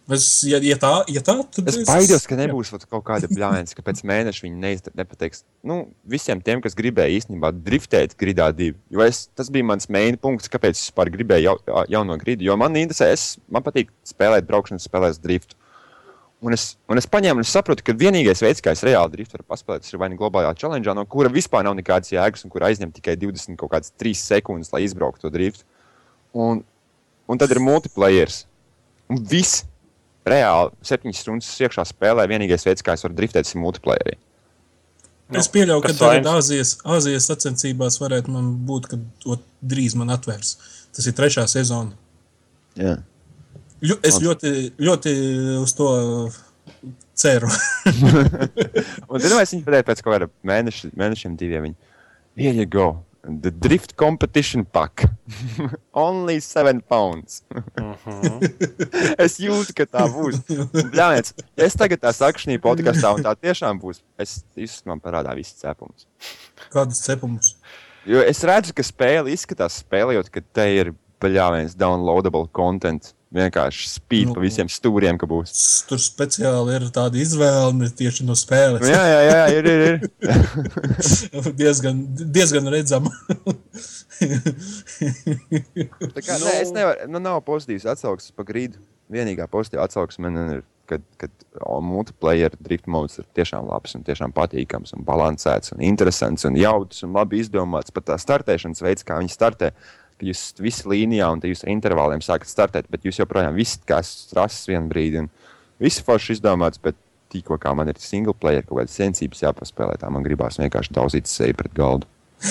Es, 0.07 0.25
ja, 0.47 0.55
ja 0.63 0.77
tā, 0.79 0.91
ja 1.11 1.19
tā 1.19 1.33
tad 1.51 1.67
Es 1.67 1.81
baidos, 1.83 2.23
ka 2.29 2.37
nebūs 2.39 2.69
kaut 2.87 3.03
kāda 3.09 3.27
blāvena, 3.27 3.67
ka 3.75 3.83
pēc 3.83 4.05
mēneša 4.07 4.45
viņi 4.45 4.61
neiz, 4.61 4.83
nepateiks 4.95 5.43
nu, 5.67 5.81
visiem 6.07 6.39
tiem, 6.39 6.61
kas 6.63 6.77
gribēja 6.79 7.17
īstenībā 7.17 7.51
driftēt 7.51 8.15
gridā 8.19 8.47
divi. 8.55 8.77
Jo 8.93 9.03
es, 9.03 9.25
tas 9.35 9.51
bija 9.51 9.67
mans 9.67 9.89
main 9.91 10.15
punkts, 10.15 10.47
kāpēc 10.53 10.79
es 10.79 10.85
vispār 10.87 11.11
gribēju 11.11 11.49
jau, 11.49 11.57
jauno 11.91 12.15
gridu. 12.21 12.47
Jo 12.47 12.55
man 12.59 12.79
interesē, 12.79 13.11
es, 13.17 13.33
man 13.51 13.65
patīk 13.67 13.91
spēlēt 14.07 14.47
braukšanas 14.47 14.87
spēlēs 14.87 15.19
driftu. 15.19 15.59
Un 16.39 16.55
es, 16.55 16.69
un 16.87 17.01
es 17.01 17.09
paņēmu, 17.11 17.41
un 17.41 17.49
es 17.49 17.51
saprotu, 17.51 17.83
ka 17.83 17.97
vienīgais 17.97 18.45
veids, 18.45 18.63
kā 18.63 18.71
es 18.77 18.87
reāli 18.87 19.17
driftu 19.17 19.35
varu 19.35 19.47
paspēlēt, 19.51 19.91
ir 19.91 19.99
vai 19.99 20.11
nu 20.13 20.19
globālajā 20.19 20.55
challenge, 20.61 20.93
no 20.95 21.03
kura 21.09 21.31
vispār 21.33 21.67
nav 21.67 21.75
nekādas 21.75 22.13
jēgas, 22.13 22.45
un 22.45 22.53
kur 22.53 22.63
aizņem 22.67 22.93
tikai 22.95 23.17
20 23.19 23.57
kaut 23.59 23.73
kādas 23.73 23.91
3 23.99 24.21
sekundes, 24.21 24.69
lai 24.71 24.85
izbrauktu 24.85 25.25
to 25.25 25.33
driftu. 25.33 25.65
Un, 26.37 26.61
un 27.27 27.41
tad 27.41 27.51
ir 27.51 27.59
multiplayer. 27.59 28.29
Un 29.09 29.25
viss 29.25 29.65
reāli 30.31 30.87
7 30.87 31.13
stundas 31.15 31.51
iekšā 31.63 31.85
spēlē. 31.89 32.27
Vienīgais 32.29 32.65
veids, 32.67 32.85
kā 32.85 32.95
es 32.97 33.05
varu 33.05 33.17
driftēt, 33.17 33.49
ir 33.49 33.61
multiplayer. 33.61 34.17
Es 35.35 35.49
pieļauju, 35.51 35.83
ka 35.83 35.93
tagad? 35.97 36.27
Āzijas, 36.37 36.77
Āzijas 36.87 37.27
sacensībās 37.27 37.99
varētu 37.99 38.31
man 38.31 38.53
būt, 38.67 38.87
ka 38.91 38.99
to 39.23 39.39
drīz 39.59 39.97
man 39.99 40.13
atvērs. 40.15 40.55
Tas 40.95 41.09
ir 41.09 41.15
trešā 41.17 41.43
sezona. 41.51 41.97
Jā. 42.79 42.95
Ļu, 43.83 43.97
es 44.07 44.21
ļoti, 44.23 44.53
ļoti 44.81 45.13
uz 45.59 45.73
to 45.77 45.89
ceru. 47.17 47.51
Un 49.11 49.19
tad 49.19 49.35
es 49.41 49.53
viņu 49.53 49.65
pateicu 49.67 49.89
pēc 49.89 50.01
kaut 50.05 50.15
kāda 50.15 50.31
mēneša, 50.47 50.93
mēnešiem, 50.97 51.35
diviem. 51.39 51.67
Viņi, 51.67 51.77
Here 52.37 52.53
you 52.53 52.65
go. 52.65 53.03
The 53.23 53.51
drift 53.51 53.95
competition 53.95 54.65
pack. 54.65 55.03
Only 55.93 56.39
7 56.39 56.81
pounds. 56.81 57.41
es 59.25 59.39
jūtu, 59.41 59.73
ka 59.75 59.87
tā 59.89 60.05
būs. 60.11 60.43
Bļāviens, 60.93 61.33
ja 61.57 61.67
es 61.67 61.75
tagad 61.79 62.03
tā 62.05 62.13
saku 62.15 62.45
šī 62.45 62.59
podkāstā, 62.63 63.11
un 63.17 63.25
tā 63.25 63.33
tiešām 63.35 63.81
būs, 63.81 64.03
es 64.21 64.39
jūs 64.55 64.79
man 64.87 65.01
parādā 65.03 65.35
viss 65.35 65.57
cepums. 65.59 66.07
Kādus 66.71 67.03
cepumus? 67.03 67.55
Jo 68.07 68.23
es 68.23 68.39
redzu, 68.47 68.71
ka 68.77 68.85
spēle 68.87 69.33
izskatās 69.33 69.81
spēlējot, 69.83 70.31
ka 70.31 70.43
te 70.55 70.69
ir 70.77 70.93
bļāviens 71.23 71.75
downloadable 71.75 72.47
content. 72.55 73.11
Vienkārši 73.27 73.89
spīd 73.91 74.29
Nu. 74.29 74.33
pa 74.37 74.39
visiem 74.39 74.69
stūriem, 74.71 75.17
ka 75.19 75.27
būs. 75.27 75.51
Tur 75.89 75.99
speciāli 75.99 76.77
ir 76.77 76.85
tāda 76.95 77.19
izvēle 77.19 77.89
tieši 77.99 78.23
no 78.23 78.37
spēles. 78.39 78.79
Nu, 78.79 78.87
jā, 78.87 79.03
jā, 79.03 79.19
jā, 79.27 79.41
ir, 79.57 79.67
ir. 79.67 79.81
ir. 79.91 81.49
diezgan, 81.61 81.99
diezgan 82.15 82.71
redzama. 82.71 83.11
Tā 86.15 86.23
kā, 86.23 86.39
nu, 86.39 86.45
nē, 86.47 86.55
es 86.61 86.71
nevaru, 86.71 87.11
nu, 87.11 87.19
nav 87.19 87.43
pozitīvs 87.47 87.89
atsauksmes 87.91 88.31
par 88.37 88.47
grīdu. 88.47 88.79
Vienīgā 89.11 89.49
pozitīvā 89.51 89.83
atsauksme 89.87 90.31
man 90.31 90.55
ir, 90.55 90.63
kad, 90.87 91.03
kad 91.19 91.31
o, 91.59 91.81
multiplayer 91.83 92.55
drift 92.63 92.87
modes 92.91 93.19
ir 93.19 93.27
tiešām 93.35 93.67
labs 93.67 93.95
un 93.99 94.07
tiešām 94.07 94.31
patīkams 94.35 94.95
un 94.95 95.03
balansēts 95.07 95.75
un 95.75 95.83
interesants 95.83 96.47
un 96.47 96.55
jautrs 96.59 97.03
un 97.03 97.11
labi 97.15 97.43
izdomāts. 97.43 97.91
Pat 97.91 98.07
tā 98.07 98.19
startēšanas 98.23 98.83
veids, 98.87 99.03
kā 99.07 99.19
viņi 99.19 99.35
startē, 99.35 99.73
ka 100.17 100.27
jūs 100.27 100.41
visi 100.61 100.87
līnijā 100.89 101.29
un 101.33 101.43
jūs 101.45 101.63
ar 101.65 101.71
intervāliem 101.73 102.23
sākat 102.25 102.49
startēt, 102.49 102.89
bet 102.91 103.05
jūs 103.05 103.19
joprojām 103.21 103.57
visi 103.57 103.79
kā 103.87 104.01
strases 104.05 104.67
vienu 104.69 104.89
brīdi. 104.91 105.23
Un 105.23 105.29
visi 105.81 106.03
forši 106.05 106.37
izdomāts, 106.37 106.81
bet 106.81 106.97
tikko 107.33 107.57
kā 107.61 107.73
man 107.77 107.91
ir 107.91 107.99
single 108.01 108.35
player, 108.37 108.65
kaut 108.65 108.81
kādas 108.81 108.97
sensības 108.97 109.43
jāpaspēlē, 109.43 109.97
tā 110.01 110.09
man 110.13 110.25
gribās 110.25 110.59
vienkārši 110.61 110.95
daudzīt 110.95 111.29
seju 111.29 111.57
pret 111.59 111.73
galdu. 111.77 112.09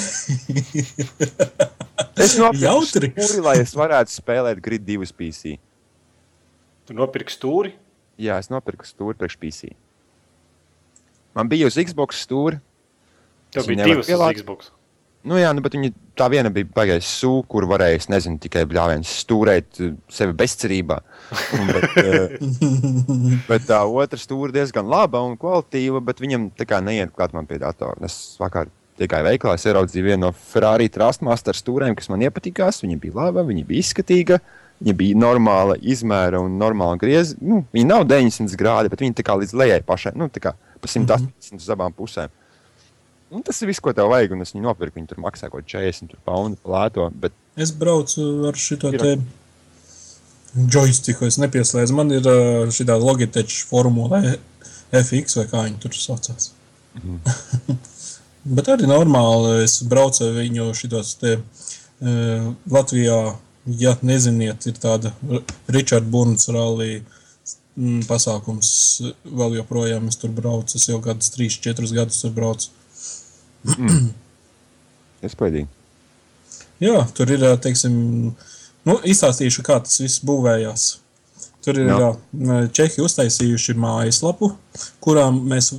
es 2.26 2.34
nopirku 2.40 2.86
stūri, 2.90 3.42
lai 3.44 3.56
es 3.62 3.74
varētu 3.78 4.14
spēlēt 4.14 4.62
grid 4.62 4.86
2 4.86 5.12
PC. 5.14 5.56
Tu 6.86 6.94
nopirki 6.94 7.34
stūri. 7.34 7.74
Jā, 8.20 8.38
es 8.40 8.48
nopirku 8.50 8.86
stūri 8.86 9.18
priekš 9.18 9.36
PC. 9.42 9.74
Man 11.36 11.50
bija 11.52 11.68
uz 11.68 11.76
Xbox 11.76 12.22
stūri. 12.24 12.60
Tev 13.52 13.68
bija 13.68 13.84
divas 13.90 14.08
pielāgot. 14.08 14.38
uz 14.38 14.42
Xbox. 14.42 14.75
Nu, 15.26 15.34
jā, 15.40 15.50
nu, 15.56 15.62
bet 15.64 15.74
viņi, 15.74 15.90
tā 16.18 16.28
viena 16.30 16.52
bija 16.54 16.68
baigais 16.70 17.06
sūkļa, 17.18 17.48
kur 17.50 17.66
varēja, 17.66 17.98
es 17.98 18.08
nezinu, 18.12 18.38
tikai 18.42 18.62
bļāviens 18.70 19.10
stūrēt 19.24 19.80
sevi 20.12 20.36
bezcerībā. 20.38 21.00
Bet, 21.72 21.96
uh, 22.04 22.36
bet 23.50 23.66
tā 23.66 23.80
otra 23.90 24.20
stūra 24.22 24.54
diezgan 24.54 24.86
laba 24.90 25.24
un 25.26 25.34
kvalitīva, 25.40 26.02
bet 26.06 26.22
viņam 26.22 26.52
tā 26.54 26.68
kā 26.70 26.78
neiet 26.84 27.10
klāt 27.16 27.34
man 27.34 27.48
pie 27.50 27.58
datora. 27.62 27.98
Es 28.06 28.36
vakar 28.38 28.70
tikai 29.00 29.24
veiklā 29.26 29.56
ieraudzīju 29.58 30.06
vienu 30.06 30.28
no 30.28 30.32
Ferrari 30.32 30.86
Trustmaster 30.92 31.58
stūrēm, 31.58 31.98
kas 31.98 32.08
man 32.12 32.22
iepatikās. 32.22 32.80
Viņa 32.84 33.00
bija 33.02 33.18
laba, 33.18 33.44
viņa 33.46 33.66
bija 33.66 33.82
izskatīga. 33.82 34.40
Viņa 34.76 34.92
bija 34.96 35.16
normāla 35.16 35.78
izmēra 35.80 36.38
un 36.44 36.58
normāla 36.60 36.98
griezta. 37.00 37.40
Nu, 37.40 37.62
viņa 37.72 37.88
nav 37.88 38.06
900 38.08 38.58
grādi, 38.60 38.92
bet 38.92 39.02
viņa 39.02 39.18
tā 39.18 39.24
kā 39.24 39.36
līdz 39.40 39.54
lejai 39.56 39.78
pašai, 39.88 40.12
nu, 40.20 40.28
tā 40.32 40.42
kā 40.44 40.52
pa 40.54 40.90
180 40.92 41.62
uz 41.62 41.70
abām 41.72 41.94
pusēm. 41.96 42.32
Un 43.34 43.42
tas 43.42 43.58
ir 43.62 43.70
viss, 43.70 43.82
ko 43.82 43.94
tev 43.96 44.12
vajag. 44.12 44.36
Un 44.36 44.44
es 44.44 44.54
viņu 44.54 44.68
nopirku. 44.68 45.00
Viņi 45.00 45.10
tur 45.10 45.22
maksā 45.24 45.50
kaut 45.50 45.66
ko 45.66 45.78
40 45.78 46.18
poundu 46.26 46.60
plēto. 46.62 47.08
Bet 47.22 47.34
Es 47.56 47.72
braucu 47.72 48.22
ar 48.50 48.58
šo 48.60 48.76
te 48.76 49.16
joystiku, 50.56 51.24
es 51.24 51.38
nepieslēdzu. 51.40 51.96
Man 51.96 52.12
ir 52.12 52.28
šī 52.72 52.84
Logitech 52.92 53.54
formula 53.68 54.20
FX 54.92 55.38
vai 55.40 55.46
kā 55.48 55.64
viņi 55.64 55.80
tur 55.80 55.96
saucās. 55.96 56.50
Bet 58.56 58.68
arī 58.70 58.86
normāli 58.88 59.64
es 59.64 59.80
braucu 59.88 60.28
ar 60.28 60.36
viņu 60.36 60.68
šitos 60.76 61.16
te 61.20 61.38
uh, 61.40 62.52
Latvijā, 62.70 63.18
ja 63.80 63.96
neziniet, 64.06 64.68
ir 64.68 64.76
tāda 64.80 65.10
Richard 65.72 66.06
Burns 66.12 66.46
rallija 66.52 67.00
mm, 67.00 68.04
pasākums. 68.06 68.70
Vēl 69.24 69.58
joprojām 69.62 70.12
es 70.12 70.20
tur 70.20 70.36
braucu, 70.36 70.76
es 70.76 70.88
jau 70.92 71.00
gadus, 71.02 71.32
3, 71.34 71.56
4 71.72 71.92
gadus 71.96 72.20
tur 72.22 72.36
braucu. 72.36 72.75
Iespaidīgi. 75.26 75.68
Jā, 76.82 77.00
tur 77.16 77.32
ir, 77.32 77.44
teiksim, 77.64 77.96
nu, 78.86 78.96
izstāstīšu, 79.08 79.64
kā 79.66 79.80
tas 79.84 80.00
viss 80.02 80.24
būvējās. 80.26 80.88
Tur 81.66 81.80
ir 81.82 81.88
Jā. 81.90 82.10
Čehi 82.76 83.02
uztaisījuši 83.02 83.74
mājaslapu, 83.82 84.52
kurā 85.02 85.24
mēs 85.34 85.72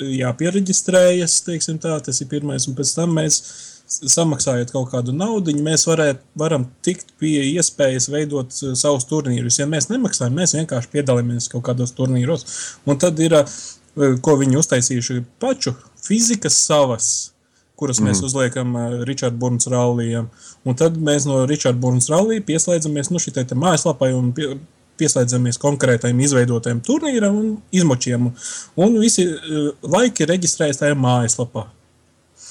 jāpiereģistrējas, 0.00 1.42
teiksim 1.44 1.80
tā, 1.82 1.98
tas 2.00 2.22
ir 2.22 2.30
pirmais, 2.30 2.64
un 2.70 2.76
pēc 2.78 2.94
tam 2.96 3.12
mēs 3.18 3.42
samaksājot 3.86 4.72
kaut 4.74 4.88
kādu 4.94 5.12
naudu, 5.14 5.52
mēs 5.62 5.84
varēt, 5.86 6.22
varam 6.38 6.64
tikt 6.84 7.12
pie 7.20 7.36
iespējas 7.52 8.08
veidot 8.10 8.54
savus 8.56 9.06
turnīrus. 9.10 9.60
Ja 9.60 9.68
mēs 9.70 9.90
nemaksājam, 9.92 10.34
mēs 10.40 10.56
vienkārši 10.56 10.90
piedalāmies 10.94 11.50
kaut 11.52 11.66
kādos 11.68 11.94
turnīros. 11.96 12.46
Un 12.88 12.98
tad 13.02 13.20
ir, 13.22 13.36
ko 13.96 14.36
viņi 14.40 14.58
uztaisījuši 14.60 15.22
pašu 15.42 15.72
fizikas 16.06 16.58
savas, 16.66 17.08
kuras 17.76 17.98
mēs 18.00 18.20
Mhm. 18.22 18.24
uzliekam 18.28 18.74
uh, 18.76 19.04
Richard 19.04 19.34
Burns 19.40 19.66
rallijam. 19.66 20.30
Un 20.64 20.74
tad 20.74 20.96
mēs 20.96 21.26
no 21.26 21.44
Richard 21.46 21.76
Burns 21.80 22.08
rallija 22.08 22.40
pieslēdzamies 22.42 23.10
nu, 23.10 23.18
šitai 23.18 23.44
mājaslapai 23.52 24.12
un 24.16 24.32
pie, 24.32 24.56
pieslēdzamies 24.98 25.58
konkrētajam 25.60 26.20
izveidotajam 26.24 26.80
turnīram 26.80 27.36
un 27.36 27.56
izmočiem. 27.72 28.30
Un 28.76 28.98
visi 29.00 29.26
uh, 29.28 29.72
laiki 29.82 30.24
reģistrējas 30.28 30.80
tajā 30.80 30.94
mājaslapā. 30.96 31.66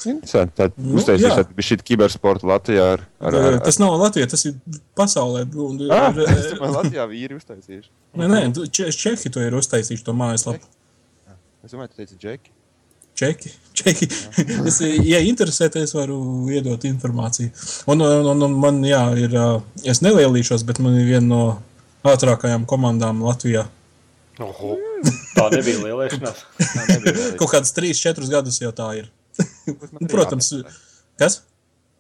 Interesanti. 0.06 0.54
Tad 0.60 0.74
Nu, 0.78 1.00
uztaisīs 1.00 1.48
šī 1.66 1.78
kibersporta 1.86 2.46
Latvijā 2.46 2.86
ar, 2.94 3.02
ar, 3.20 3.34
ar, 3.36 3.54
Uh, 3.56 3.60
Tas 3.66 3.80
nav 3.82 3.96
Latvija, 3.98 4.28
tas 4.30 4.46
ir 4.46 4.54
pasaulē. 4.98 5.46
Un, 5.56 5.80
Ah, 5.90 6.08
ar- 6.10 6.14
domāju, 6.14 6.74
Latvijā 6.76 7.06
vīri 7.10 7.38
uztaisījuši. 7.40 7.90
Nē, 8.22 8.28
nē, 8.30 8.70
Čehi 8.70 9.30
to 9.34 9.42
ir 9.42 9.56
uztaisījuši 9.58 10.06
to 10.06 10.14
mājaslapu. 10.14 10.62
Es 11.66 11.74
domāju, 11.74 11.96
tu 11.96 11.98
teici, 11.98 12.16
Džeki. 12.22 12.52
Čeki. 13.16 13.50
Čeki. 13.74 14.08
Es, 14.68 14.82
ja 15.08 15.22
interesēties, 15.24 15.96
varu 15.96 16.18
iedot 16.52 16.84
informāciju. 16.86 17.50
Un, 17.90 18.04
un, 18.04 18.28
un, 18.34 18.44
un 18.46 18.58
man, 18.60 18.82
jā, 18.86 19.00
ir, 19.18 19.34
es 19.88 20.04
nelielīšos, 20.06 20.66
bet 20.68 20.82
man 20.84 21.00
ir 21.00 21.08
viena 21.08 21.26
no 21.26 21.42
ātrākajām 22.06 22.68
komandām 22.70 23.24
Latvijā. 23.26 23.66
Oho, 24.44 24.76
tā 25.34 25.48
nebija 25.56 25.82
lielēšanās. 25.88 26.46
Tā 26.60 26.88
nebija 26.92 27.16
vēl. 27.18 27.36
Kaut 27.40 27.56
kādas 27.56 27.74
3-4 27.78 28.30
gadus 28.36 28.62
jau 28.62 28.74
tā 28.76 28.90
ir. 29.00 29.10
Protams, 30.12 30.52
jāpieslēdz. 30.52 30.82
kas? 31.22 31.40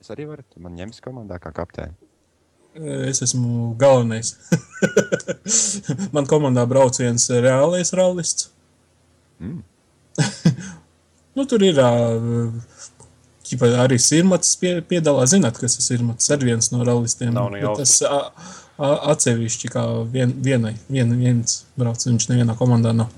Es 0.03 0.11
arī 0.13 0.27
varu, 0.29 0.45
man 0.61 0.75
ņems 0.77 1.01
komandā 1.01 1.39
kā 1.41 1.55
kapteini. 1.55 1.95
Es 3.07 3.23
esmu 3.23 3.71
galvenais. 3.79 4.35
man 6.15 6.27
komandā 6.29 6.67
brauc 6.69 6.99
viens 6.99 7.31
reālais 7.31 7.95
rallists. 7.95 8.51
Mm. 9.41 9.63
nu, 11.35 11.45
tur 11.49 11.63
ir 11.65 11.79
ķipa, 13.45 13.69
arī 13.83 13.97
sirmats 14.01 14.55
pie, 14.59 14.77
piedalās. 14.85 15.33
Zināt, 15.33 15.59
kas 15.61 15.77
ir 15.79 15.85
sirmats? 15.85 16.29
Ar 16.33 16.43
viens 16.45 16.71
no 16.73 16.85
rallistiem. 16.87 17.33
Nav 17.35 17.55
jausmas. 17.59 17.97
tas 17.99 18.09
ā, 18.09 18.19
ā, 18.79 18.91
atsevišķi 19.13 19.71
kā 19.73 19.83
vien, 20.11 20.33
vienai, 20.45 20.75
vien, 20.91 21.11
viens 21.19 21.61
brauc, 21.79 22.01
viņš 22.07 22.29
nevienā 22.31 22.57
komandā 22.59 22.95
nav. 22.95 23.11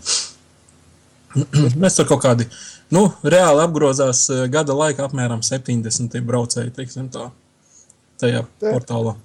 Mēs 1.81 1.99
tur 1.99 2.09
kaut 2.09 2.23
kādi, 2.25 2.47
nu, 2.93 3.07
reāli 3.23 3.63
apgrozās 3.63 4.25
gada 4.53 4.75
laikā 4.77 5.05
apmēram 5.07 5.43
70 5.45 6.17
braucēji, 6.27 6.73
teiksim 6.75 7.11
tā, 7.13 7.29
tajā 8.21 8.43
Tā. 8.57 8.71
portālā. 8.71 9.15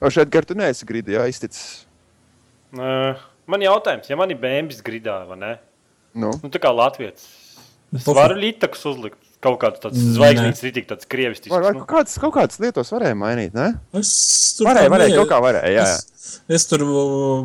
O, 0.00 0.08
šeit 0.08 0.30
gar 0.32 0.46
tu 0.48 0.56
neesi 0.56 0.86
gridi, 0.88 1.14
jā, 1.18 1.26
izticis. 1.28 1.84
Man 2.72 3.64
jautājums, 3.64 4.08
ja 4.08 4.16
man 4.18 4.30
ir 4.32 4.38
bēnbis 4.40 4.80
gridā, 4.86 5.20
vai 5.28 5.36
ne? 5.40 5.50
Nu, 6.14 6.32
Nu, 6.42 6.50
tā 6.50 6.58
kā 6.62 6.72
Latvijas. 6.74 7.26
Es 7.94 8.06
varu 8.06 8.38
lītakus 8.38 8.86
uzlikt 8.90 9.29
kaut 9.40 9.56
kādu 9.62 9.80
tādu 9.80 9.96
Nē. 9.96 10.12
zvaigznītes, 10.18 10.62
rītīgi 10.66 10.88
tāds 10.90 11.08
krievistisks. 11.08 11.52
var, 11.54 11.62
var, 11.64 11.74
nu. 11.74 11.84
kaut, 11.84 11.90
kādas, 12.04 12.18
kaut 12.20 12.34
kādas 12.36 12.60
lietas 12.60 12.90
varēja 12.92 13.16
mainīt, 13.16 13.54
ne? 13.56 13.70
Es 13.96 14.10
tur 14.58 14.68
Varēja, 14.68 14.90
tā 14.90 14.94
varēja, 14.96 15.14
ne- 15.14 15.20
kaut 15.22 15.30
kā 15.32 15.38
varēja, 15.46 15.70
jā, 15.72 15.84
jā. 15.88 15.98
Es, 16.20 16.34
es 16.60 16.66
tur 16.68 16.82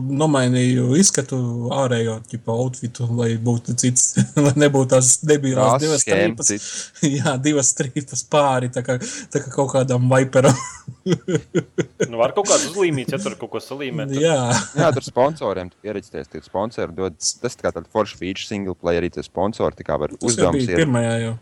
nomainīju 0.04 0.90
izskatu 1.00 1.38
ārējo 1.74 2.18
tipu 2.30 2.52
outfitu, 2.54 3.08
lai 3.18 3.32
būtu 3.42 3.76
cits, 3.80 4.12
lai 4.46 4.52
nebūtu 4.66 4.92
tās 4.92 5.14
debilās 5.26 5.80
divas 5.82 6.04
strīpas. 6.04 6.52
Jā, 7.16 7.36
divas 7.42 7.72
strīpas 7.74 8.26
pāri, 8.32 8.70
tā 8.76 8.84
kā, 8.86 8.98
tā 9.32 9.42
kā 9.46 9.54
kaut 9.56 9.72
kādam 9.78 10.10
viperam. 10.12 10.56
Nu, 11.06 12.18
var 12.20 12.32
kaut 12.36 12.48
kādu 12.50 12.68
uzlīmīt, 12.72 13.12
ja 13.14 13.18
tur 13.22 13.36
kaut 13.40 13.52
ko 13.56 13.60
salīmēt. 13.62 14.12
tad- 14.12 14.22
Jā, 14.22 14.38
Jā, 14.78 14.88
tur 14.94 15.06
sponsoriem 15.06 15.70
pieredzēties. 15.84 16.30
Tie 16.34 16.42
sponsori 16.46 16.94
dod, 16.98 17.16
tas 17.42 17.56
ir 17.58 17.62
kā 17.64 17.72
tāds 17.74 17.90
foršs 17.94 18.18
feature, 18.20 18.46
single 18.50 18.76
player, 18.78 19.02
arī 19.04 19.12
tie 19.14 19.24
sponsori 19.26 19.78
tā 19.80 19.86
kā 19.88 19.98
var 20.02 20.14
tas 20.14 20.22
uzdevums. 20.32 20.58
bija 20.66 20.76
Ir, 20.78 20.82
pirmajā 20.84 21.16
jau. 21.24 21.34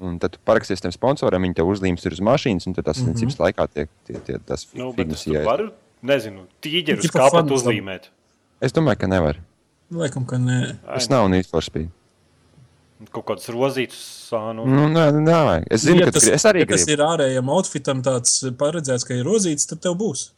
Un 0.00 0.18
tad 0.22 0.34
tu 0.36 0.40
paraksties 0.44 0.82
tiem 0.84 0.92
sponsoriem, 0.94 1.42
viņi 1.48 1.56
tev 1.60 1.70
uzlīmes 1.72 2.04
ir 2.06 2.16
uz 2.16 2.22
mašīnas, 2.24 2.66
un 2.68 2.76
tad 2.76 2.88
tas 2.90 3.00
necības 3.04 3.38
laikā 3.40 3.68
tiek 3.72 3.90
tie, 4.08 4.20
tie, 4.26 4.38
tas 4.44 4.66
Nu, 4.76 4.92
ieiet. 4.96 5.44
varu, 5.46 5.70
nezinu, 6.06 6.46
tīģeru 6.64 7.10
fanu 7.12 7.56
uzlīmēt. 7.56 8.10
Es 8.60 8.72
domāju, 8.76 9.00
ka 9.04 9.06
nevar. 9.10 9.40
Laikam, 9.92 10.26
ka 10.26 10.36
nē. 10.40 10.78
Tas 10.84 11.08
nav 11.12 11.28
Need 11.30 11.46
for 11.46 11.62
Speed. 11.62 11.90
Kaut 13.12 13.26
kāds 13.28 13.44
rozītus 13.52 13.98
sānu. 14.30 14.64
Nu, 14.64 14.86
nē, 14.88 15.10
nē, 15.12 15.20
nē. 15.20 15.56
Es 15.70 15.84
zinu, 15.84 16.00
ja 16.00 16.06
ka 16.08 16.14
tas, 16.16 16.24
tas, 16.24 16.32
es 16.40 16.46
arī 16.48 16.62
ja 16.64 16.68
tas 16.70 16.86
gribu. 16.86 16.94
ir 16.96 17.02
ārējam 17.04 17.50
outfitam 17.52 18.00
tāds 18.02 18.38
paredzēts, 18.56 19.04
ka 19.04 19.18
ir 19.18 19.24
rozīts, 19.28 19.68
tad 19.68 19.82
tev 19.84 19.98
būs. 20.00 20.30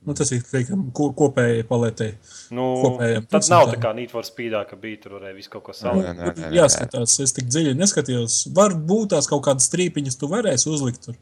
Nu, 0.00 0.14
tas 0.16 0.30
ir 0.32 0.40
teikam, 0.48 0.86
ko, 0.96 1.10
kopējai 1.12 1.64
paletei. 1.68 2.14
Nu, 2.56 2.70
kopējiem 2.80 3.26
tad 3.28 3.44
nav 3.52 3.66
tā 3.68 3.80
kā 3.82 3.90
for 4.08 4.24
Speedā, 4.24 4.62
ka 4.68 4.78
bija 4.80 5.02
tur 5.02 5.18
varēja 5.18 5.36
visu 5.36 5.50
kaut 5.52 5.68
savu. 5.76 6.00
nē, 6.00 6.14
nē, 6.16 6.30
nē. 6.38 6.52
Jāskatās, 6.56 7.18
es 7.20 7.34
tik 7.36 7.50
dziļi 7.52 7.74
neskatījos. 7.76 8.38
Varbūt 8.56 9.12
tās 9.12 9.28
kaut 9.28 9.44
kādas 9.44 9.68
strīpiņas 9.68 10.16
tu 10.16 10.30
varēsi 10.32 10.70
uzlikt 10.72 11.04
tur. 11.04 11.18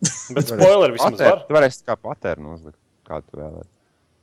Bet 0.36 0.48
spoileri 0.48 0.96
vismaz 0.96 1.18
Patēr- 1.18 1.34
var. 1.34 1.44
Tu 1.44 1.58
varēsi 1.58 1.84
kā 1.84 1.98
patērnu 2.00 2.54
uzlikt, 2.56 2.78
kā 3.04 3.20
tu 3.26 3.36
vēlēsies. 3.42 3.76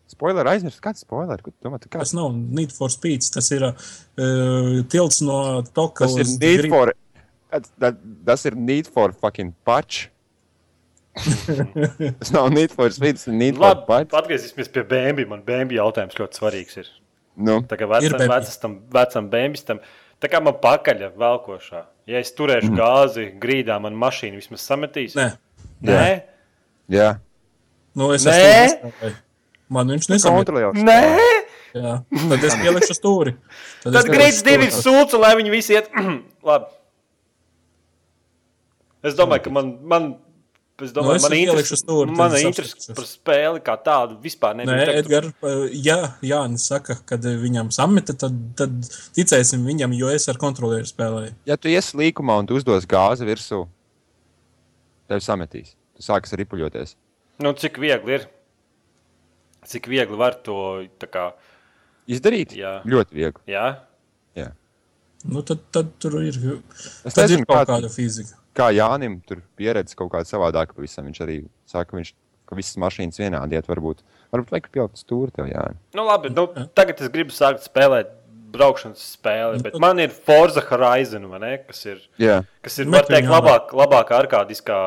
Spoiler 0.08 0.47
aizmirst, 0.47 0.80
kāds 0.82 1.04
ir 1.04 1.06
spoiler? 1.06 1.41
Ko 1.43 1.52
tu 1.52 1.67
Domā, 1.67 1.78
kā... 1.84 2.00
Tas 2.00 2.13
nav 2.15 2.32
Need 2.34 2.71
for 2.73 2.89
Speed, 2.89 3.26
tas 3.36 3.52
ir 3.54 3.65
uh, 3.67 4.84
tilts 4.89 5.19
no 5.21 5.62
Toka 5.76 6.08
Tas 6.08 6.15
ir 6.23 6.30
need 6.39 6.69
for. 6.71 6.93
that- 7.84 8.00
Tas 8.26 8.45
ir 8.47 8.56
need 8.56 8.88
for 8.88 9.12
fucking 9.13 9.54
patch. 9.67 10.08
Tas 12.19 12.32
nav 12.36 12.49
need 12.53 12.73
for 12.73 12.89
speed, 12.93 13.17
tas 13.19 13.27
ir 13.30 13.36
need 13.38 13.58
for 13.58 13.67
Labi, 13.67 13.86
patch. 13.89 14.15
atgriezīsimies 14.17 14.71
pie 14.73 14.84
bēnbī. 14.88 15.27
Man 15.30 15.43
bēnbī 15.47 15.80
jautājums 15.80 16.17
ļoti 16.19 16.39
svarīgs 16.41 16.80
ir. 16.82 16.89
Nu, 17.38 17.60
Tā 17.69 17.77
kā 17.77 17.88
vecam, 17.89 18.17
bēnbi. 18.17 18.30
vecam, 18.34 18.75
vecam 18.95 19.30
bēnbistam, 19.34 19.82
tā 20.23 20.32
kā 20.32 20.41
man 20.43 20.58
pakaļ 20.62 21.08
velkošā. 21.19 21.84
Ja 22.10 22.21
es 22.23 22.32
turēšu 22.38 22.71
mm. 22.71 22.80
gāzi 22.80 23.27
grīdā, 23.41 23.77
man 23.84 23.97
mašīna 23.99 24.39
vismaz 24.39 24.63
sametīs. 24.65 25.17
Nē, 25.17 25.27
Nē? 25.86 26.08
jā. 26.93 27.10
nu 27.99 28.10
es 28.15 28.25
Nē? 28.25 28.38
esmu. 28.63 29.13
Man 29.73 29.91
viņš 29.91 30.08
nesaprot. 30.13 30.45
Kontrolējot. 30.45 30.80
Nē? 30.88 31.01
Jā. 31.75 31.97
Tad 32.32 32.45
es 32.47 32.56
pielikšu 32.62 32.95
stūri. 32.95 33.36
Tad 33.84 34.08
grīdas 34.08 34.39
pielikšu 34.47 34.84
divi 34.88 35.17
un 35.17 35.21
lai 35.21 35.34
viņi 35.41 35.51
visi 35.53 35.75
iet. 35.75 35.91
Labi. 36.47 36.71
Es 39.06 39.17
domāju, 39.19 39.45
ka 39.45 39.53
man. 39.53 39.75
man 39.84 40.08
Es 40.77 40.91
Nu, 40.93 41.01
domāju, 41.01 41.15
es 41.17 41.23
man 41.23 41.31
tur 41.87 42.03
ir 42.05 42.11
mana 42.13 42.35
es 42.37 42.43
interese 42.45 42.93
par 42.93 43.05
spēli 43.09 43.61
kā 43.65 43.73
tādu 43.81 44.19
vispār 44.21 44.53
Nē, 44.59 44.65
nebija. 44.67 44.85
Tagad- 44.85 44.99
Edgars, 45.33 45.71
ja 45.73 45.95
Jānis 46.21 46.67
saka, 46.69 46.99
ka 47.03 47.17
viņam 47.17 47.71
samita, 47.73 48.13
tad, 48.13 48.35
tad 48.55 48.75
ticēsim 49.17 49.65
viņam, 49.65 49.95
jo 49.97 50.11
es 50.13 50.29
ar 50.29 50.37
kontrolieri 50.37 50.85
spēlēju. 50.85 51.33
Ja 51.49 51.57
tu 51.57 51.67
iesi 51.73 51.97
līkumā 51.97 52.37
un 52.43 52.45
tu 52.45 52.53
uzdos 52.59 52.85
gāzi 52.85 53.25
virsū, 53.25 53.63
tev 55.09 55.19
sametīs. 55.25 55.73
Tu 55.97 56.05
sāksi 56.05 56.37
ripuļoties. 56.37 56.93
Nu, 57.41 57.53
cik 57.57 57.79
viegli 57.81 58.13
ir? 58.19 58.27
Cik 59.65 59.89
viegli 59.89 60.15
var 60.15 60.37
to 60.45 60.85
tā 61.01 61.09
kā. 61.09 61.31
Izdarīt? 62.07 62.53
Jā. 62.53 62.83
Ļoti 62.85 63.17
viegli. 63.17 63.41
Jā, 63.49 63.79
Jā. 64.37 64.51
Nu, 65.25 65.41
tad, 65.41 65.63
tad 65.73 65.89
tur 65.99 66.19
ir, 66.21 66.35
Es 67.03 67.15
tad 67.15 67.25
ir 67.25 67.39
nezinu, 67.39 67.47
kaut 67.49 67.65
kā, 67.65 67.73
kāda 67.73 67.89
fizika. 67.89 68.37
Kā 68.57 68.71
Jānim 68.75 69.19
tur 69.27 69.43
pieredze 69.59 69.97
kaut 69.97 70.11
kāda 70.13 70.27
savādāka 70.29 70.75
pavisam. 70.77 71.07
Viņš 71.09 71.23
arī 71.25 71.41
saka, 71.69 71.91
ka 71.91 71.99
viņš 71.99 72.13
ka 72.47 72.57
visas 72.57 72.79
mašīnas 72.81 73.19
vienādi 73.21 73.57
iet. 73.57 73.67
Varbūt, 73.69 74.03
varbūt 74.33 74.53
vajag 74.55 74.69
pielikt 74.73 75.01
stūri 75.01 75.35
tev, 75.35 75.49
Jāni. 75.51 75.77
nu 75.97 76.07
labi. 76.07 76.31
Nu, 76.33 76.47
tagad 76.77 77.03
es 77.03 77.11
gribu 77.13 77.35
sākt 77.35 77.65
spēlēt 77.67 78.13
braukšanas 78.53 79.03
spēli, 79.17 79.61
bet 79.65 79.75
man 79.81 79.99
ir 79.99 80.13
Forza 80.13 80.63
Horizon, 80.69 81.27
vai 81.31 81.41
ne? 81.43 81.51
Kas 81.67 81.83
ir, 81.85 81.99
Jā. 82.21 82.41
kas 82.63 82.79
ir 82.79 82.87
teikt, 83.09 83.27
labāk, 83.31 83.73
labākā 83.75 84.21
arkādiskā 84.23 84.77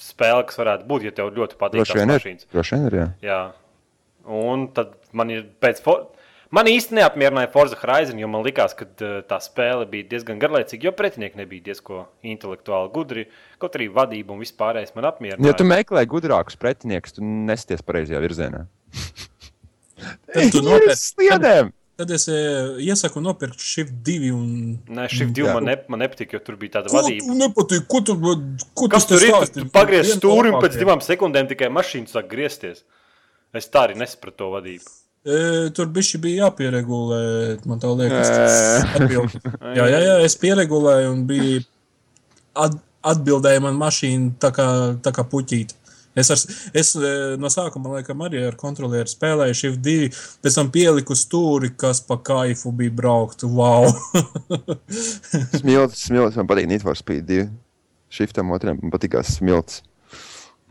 spēle, 0.00 0.44
kas 0.48 0.58
varētu 0.60 0.88
būt, 0.90 1.08
ja 1.08 1.14
tev 1.16 1.32
ļoti 1.34 1.58
patīk 1.60 1.82
Droši 1.82 1.98
vien 1.98 2.08
ir. 2.10 2.20
mašīnas. 2.20 2.48
Droši 2.54 2.76
vien 2.76 2.86
ir, 2.88 2.98
jā. 3.00 3.08
Jā. 3.26 3.40
Un 4.24 4.68
tad 4.76 4.94
man 5.12 5.32
ir 5.34 5.48
pēc. 5.60 5.82
For... 5.84 6.06
Man 6.52 6.68
īsti 6.68 6.94
neapmierināja 6.98 7.48
Forza 7.52 7.76
Horizon, 7.80 8.18
jo 8.20 8.28
man 8.28 8.44
likās, 8.44 8.74
ka 8.76 8.84
uh, 8.84 9.14
tā 9.28 9.38
spēle 9.42 9.86
bija 9.90 10.08
diezgan 10.12 10.38
garlaicīga, 10.42 10.90
jo 10.90 10.92
pretinieki 10.96 11.40
nebija 11.40 11.64
diezgan 11.70 12.04
intelektuāli 12.34 12.92
gudri. 12.94 13.24
Kaut 13.62 13.78
arī 13.78 13.88
vadība 13.94 14.34
un 14.36 14.42
vispārējais 14.44 14.92
man 14.98 15.08
apmierināja. 15.10 15.48
Ja 15.48 15.56
tu 15.56 15.64
meklē 15.66 16.04
gudrākus 16.10 16.58
pretiniekus, 16.60 17.16
tu 17.16 17.24
nesties 17.24 17.82
pareizajā 17.86 18.20
virzienā. 18.24 18.66
Tad 20.34 20.52
tu 20.52 20.60
Ir 20.64 20.68
nopietni-! 20.68 21.72
Tad 21.94 22.10
es 22.10 22.24
e, 22.26 22.36
iesaku 22.82 23.20
nopirkt 23.22 23.60
Shift 23.62 23.92
2 24.02 24.32
un. 24.34 24.46
Nē, 24.90 25.04
šī 25.14 25.28
divi 25.30 25.46
Jā. 25.46 25.52
man, 25.54 25.68
ne, 25.70 25.76
man 25.92 26.00
nepatika, 26.02 26.34
jo 26.34 26.40
tur 26.42 26.56
bija 26.58 26.80
tāda 26.80 26.90
Ko 26.90 26.98
vadība. 26.98 27.28
tu 27.28 27.36
nepatīk? 27.38 27.84
Ko 27.86 28.00
tu, 28.02 28.16
ko 28.74 28.88
Kas 28.90 29.06
tu 29.06 29.14
tur 29.14 29.22
ir? 29.22 29.30
stāsti? 29.30 29.62
Tu 29.62 29.70
pagriez 29.76 30.10
stūri 30.16 30.50
un 30.50 30.58
pēc 30.58 30.74
divām 30.80 30.98
sekundēm 31.06 31.46
tikai 31.52 31.68
mašīna 31.70 32.10
sāk 32.10 32.26
griezties. 32.32 32.82
Es 33.54 33.70
tā 33.70 33.84
arī 33.86 33.94
nesapratu 34.00 34.40
to 34.42 34.48
vadību. 34.56 34.90
E, 35.24 35.36
tur 35.72 35.88
bija 35.88 36.44
jāpieregulē, 36.44 37.20
man 37.64 37.80
tā 37.80 37.92
liekas. 37.96 38.28
Jā, 39.78 39.86
jā, 39.88 40.00
jā, 40.04 40.18
es 40.26 40.36
pieregulēju 40.36 41.14
un 41.14 41.22
bija 41.28 41.62
at, 42.60 42.76
atbildēja 43.14 43.62
man 43.64 43.78
mašīna 43.80 44.34
tā 44.42 44.50
kā, 44.54 44.66
tā 45.04 45.12
kā 45.16 45.24
puķīta. 45.28 45.80
Es, 46.14 46.28
ar, 46.30 46.38
es 46.78 46.92
no 47.42 47.48
sākuma, 47.50 47.96
laikam, 47.96 48.20
arī 48.22 48.44
ar 48.46 48.54
kontrolieru 48.58 49.10
spēlēju 49.10 49.56
Shift 49.58 49.80
2, 49.82 50.10
pēc 50.44 50.58
tam 50.60 50.70
pieliku 50.74 51.16
stūri, 51.18 51.72
kas 51.74 52.04
pa 52.06 52.20
kaifu 52.22 52.70
bija 52.76 52.92
braukt. 52.94 53.42
Wow! 53.48 53.88
Smilts, 55.58 56.04
smilts, 56.04 56.38
man 56.38 56.50
patīk 56.52 56.70
Need 56.70 56.86
for 56.86 56.94
Speed 56.98 57.26
2. 57.32 57.48
Shiftam 58.14 58.54
otram 58.54 58.78
man 58.78 58.94
patīkās 58.94 59.40
smilts. 59.40 59.82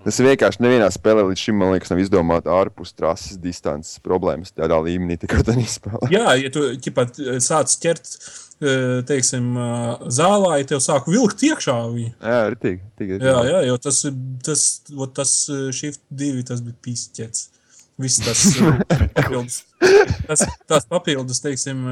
Tas 0.03 0.19
vienkārši 0.19 0.63
nevienā 0.63 0.89
spēlē 0.91 1.23
līdz 1.29 1.41
šim, 1.45 1.57
man 1.61 1.71
liekas, 1.73 1.91
nav 1.93 2.01
izdomāta 2.03 2.51
ārpus 2.51 2.91
trases 2.97 3.37
distances 3.39 4.01
problēmas 4.03 4.51
tādā 4.51 4.79
līmenī, 4.83 5.15
tikai 5.21 5.43
tādā 5.47 5.63
spēlē. 5.69 6.09
Jā, 6.11 6.33
ja 6.41 6.51
tu 6.53 6.65
ķipat, 6.83 7.21
sāc 7.43 7.75
ķert, 7.83 8.11
e, 8.59 8.75
teiksim, 9.07 9.47
e, 9.55 9.69
zālā, 10.11 10.57
ja 10.59 10.69
tev 10.73 10.83
sāk 10.83 11.07
vilkt 11.11 11.45
iekšā 11.47 11.77
viņu. 11.93 12.11
Jā, 12.19 12.41
ir 12.51 12.59
tik. 12.59 12.83
tik 12.99 13.15
Jā, 13.15 13.37
jā, 13.47 13.63
jo 13.69 13.79
tas, 13.87 14.03
tas, 14.43 14.67
vot 14.91 15.15
tas 15.15 15.33
eh, 15.53 15.65
Shift 15.75 16.03
2, 16.11 16.47
tas 16.51 16.63
bija 16.65 16.79
pīsķets. 16.83 17.49
Viss 18.03 18.23
tas 18.25 18.43
papildus, 19.15 19.59
tas, 20.25 20.41
tās 20.67 20.87
papildus, 20.89 21.43
teiksim, 21.43 21.85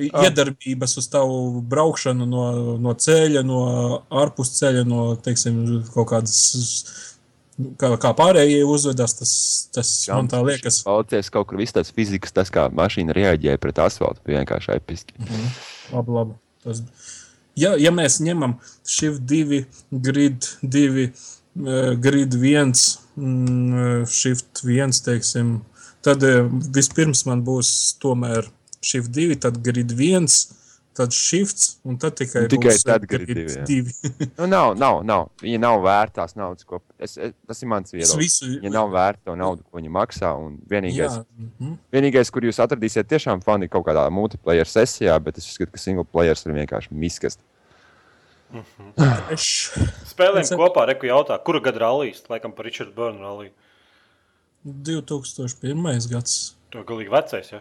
iedarbības 0.00 0.96
uz 1.00 1.08
tavu 1.12 1.60
braukšanu 1.68 2.26
no, 2.28 2.44
no 2.80 2.94
ceļa, 2.96 3.42
no 3.44 3.62
ārpus 4.22 4.54
ceļa, 4.58 4.84
no, 4.88 5.04
teiksim, 5.20 5.58
kaut 5.92 6.08
kādas, 6.14 6.38
kā, 7.80 7.92
kā 8.00 8.12
pārējie 8.16 8.62
uzvedas, 8.64 9.16
tas, 9.18 9.34
tas 9.74 9.90
man 10.12 10.30
tā 10.32 10.40
liekas. 10.46 10.82
Paldies 10.86 11.28
kaut 11.32 11.50
kur 11.50 11.60
viss 11.60 11.76
tas 11.76 11.92
fizikas, 11.92 12.32
tas 12.32 12.52
kā 12.52 12.68
mašīna 12.72 13.16
reaģēja 13.16 13.60
pret 13.62 13.82
asfaltu, 13.84 14.24
bija 14.26 14.40
vienkārši 14.40 14.72
episki. 14.78 15.18
Labi, 15.92 16.16
labi. 16.16 16.38
Tas, 16.64 16.80
ja, 17.58 17.74
ja 17.76 17.92
mēs 17.94 18.20
ņemam 18.24 18.56
Shift 18.88 19.26
2, 19.28 19.60
Grid 20.08 20.48
2, 20.62 21.04
eh, 21.04 21.92
Grid 22.00 22.38
1, 22.38 22.72
mm, 23.20 24.08
Shift 24.08 24.64
1, 24.64 25.04
teiksim, 25.04 25.58
tad 26.02 26.24
eh, 26.24 26.40
vispirms 26.72 27.26
man 27.28 27.44
būs 27.44 27.98
tomēr 28.00 28.48
Shift 28.82 29.10
2, 29.14 29.36
tad 29.40 29.60
Grid 29.62 29.92
1, 29.94 30.26
tad 30.98 31.14
Shifts, 31.16 31.78
un 31.88 31.96
tad 32.02 32.16
tikai, 32.18 32.42
tikai 32.50 32.72
būs, 32.74 32.80
eh, 32.82 32.88
tad 32.90 33.06
Grid 33.08 33.28
divi, 33.30 33.44
jā. 33.54 33.62
2. 33.68 34.26
Nu, 34.40 34.46
nav, 34.50 34.74
nav, 34.76 34.98
nav. 35.08 35.28
Viņa 35.40 35.60
nav 35.62 35.78
vērta 35.84 36.18
tās 36.20 36.34
naudas, 36.36 36.66
ko. 36.68 36.80
Es, 36.98 37.14
es, 37.16 37.32
tas 37.48 37.62
ir 37.62 37.70
mans 37.70 37.88
Es 37.88 37.94
viedoklis. 37.96 38.18
visu, 38.26 38.50
Viņa 38.60 38.72
nav 38.74 38.90
vērta 38.92 39.30
to 39.30 39.36
naudu, 39.38 39.62
ko 39.70 39.78
viņa 39.80 39.92
maksā. 39.94 40.32
un 40.36 40.58
Vienīgais, 40.68 41.14
jā, 41.16 41.24
mhm. 41.60 41.78
vienīgais, 41.94 42.30
kur 42.34 42.42
jūs 42.48 42.58
atradīsiet 42.66 43.08
tiešām 43.08 43.40
fani 43.46 43.68
kaut 43.72 43.86
kādā 43.86 44.04
multiplayer 44.12 44.66
sesijā, 44.68 45.16
bet 45.22 45.38
es 45.38 45.46
uzskatu, 45.48 45.72
ka 45.72 45.78
single 45.80 46.04
players 46.04 46.44
ir 46.46 46.52
vienkārši 46.58 46.92
miskast. 46.92 47.38
Eš, 49.32 49.46
Spēlējam 50.10 50.44
Es- 50.44 50.50
kopā, 50.60 50.82
reku 50.90 51.06
jautā, 51.08 51.38
kura 51.42 51.60
gada 51.64 51.86
rallijas? 51.86 52.20
Laikam 52.28 52.52
par 52.52 52.66
Richard 52.68 52.92
Burnu 52.94 53.22
ralliju. 53.24 53.50
2001. 54.66 56.08
gads. 56.10 56.54
To 56.70 56.82
galīgi 56.84 57.10
vecais, 57.10 57.48
ja? 57.52 57.60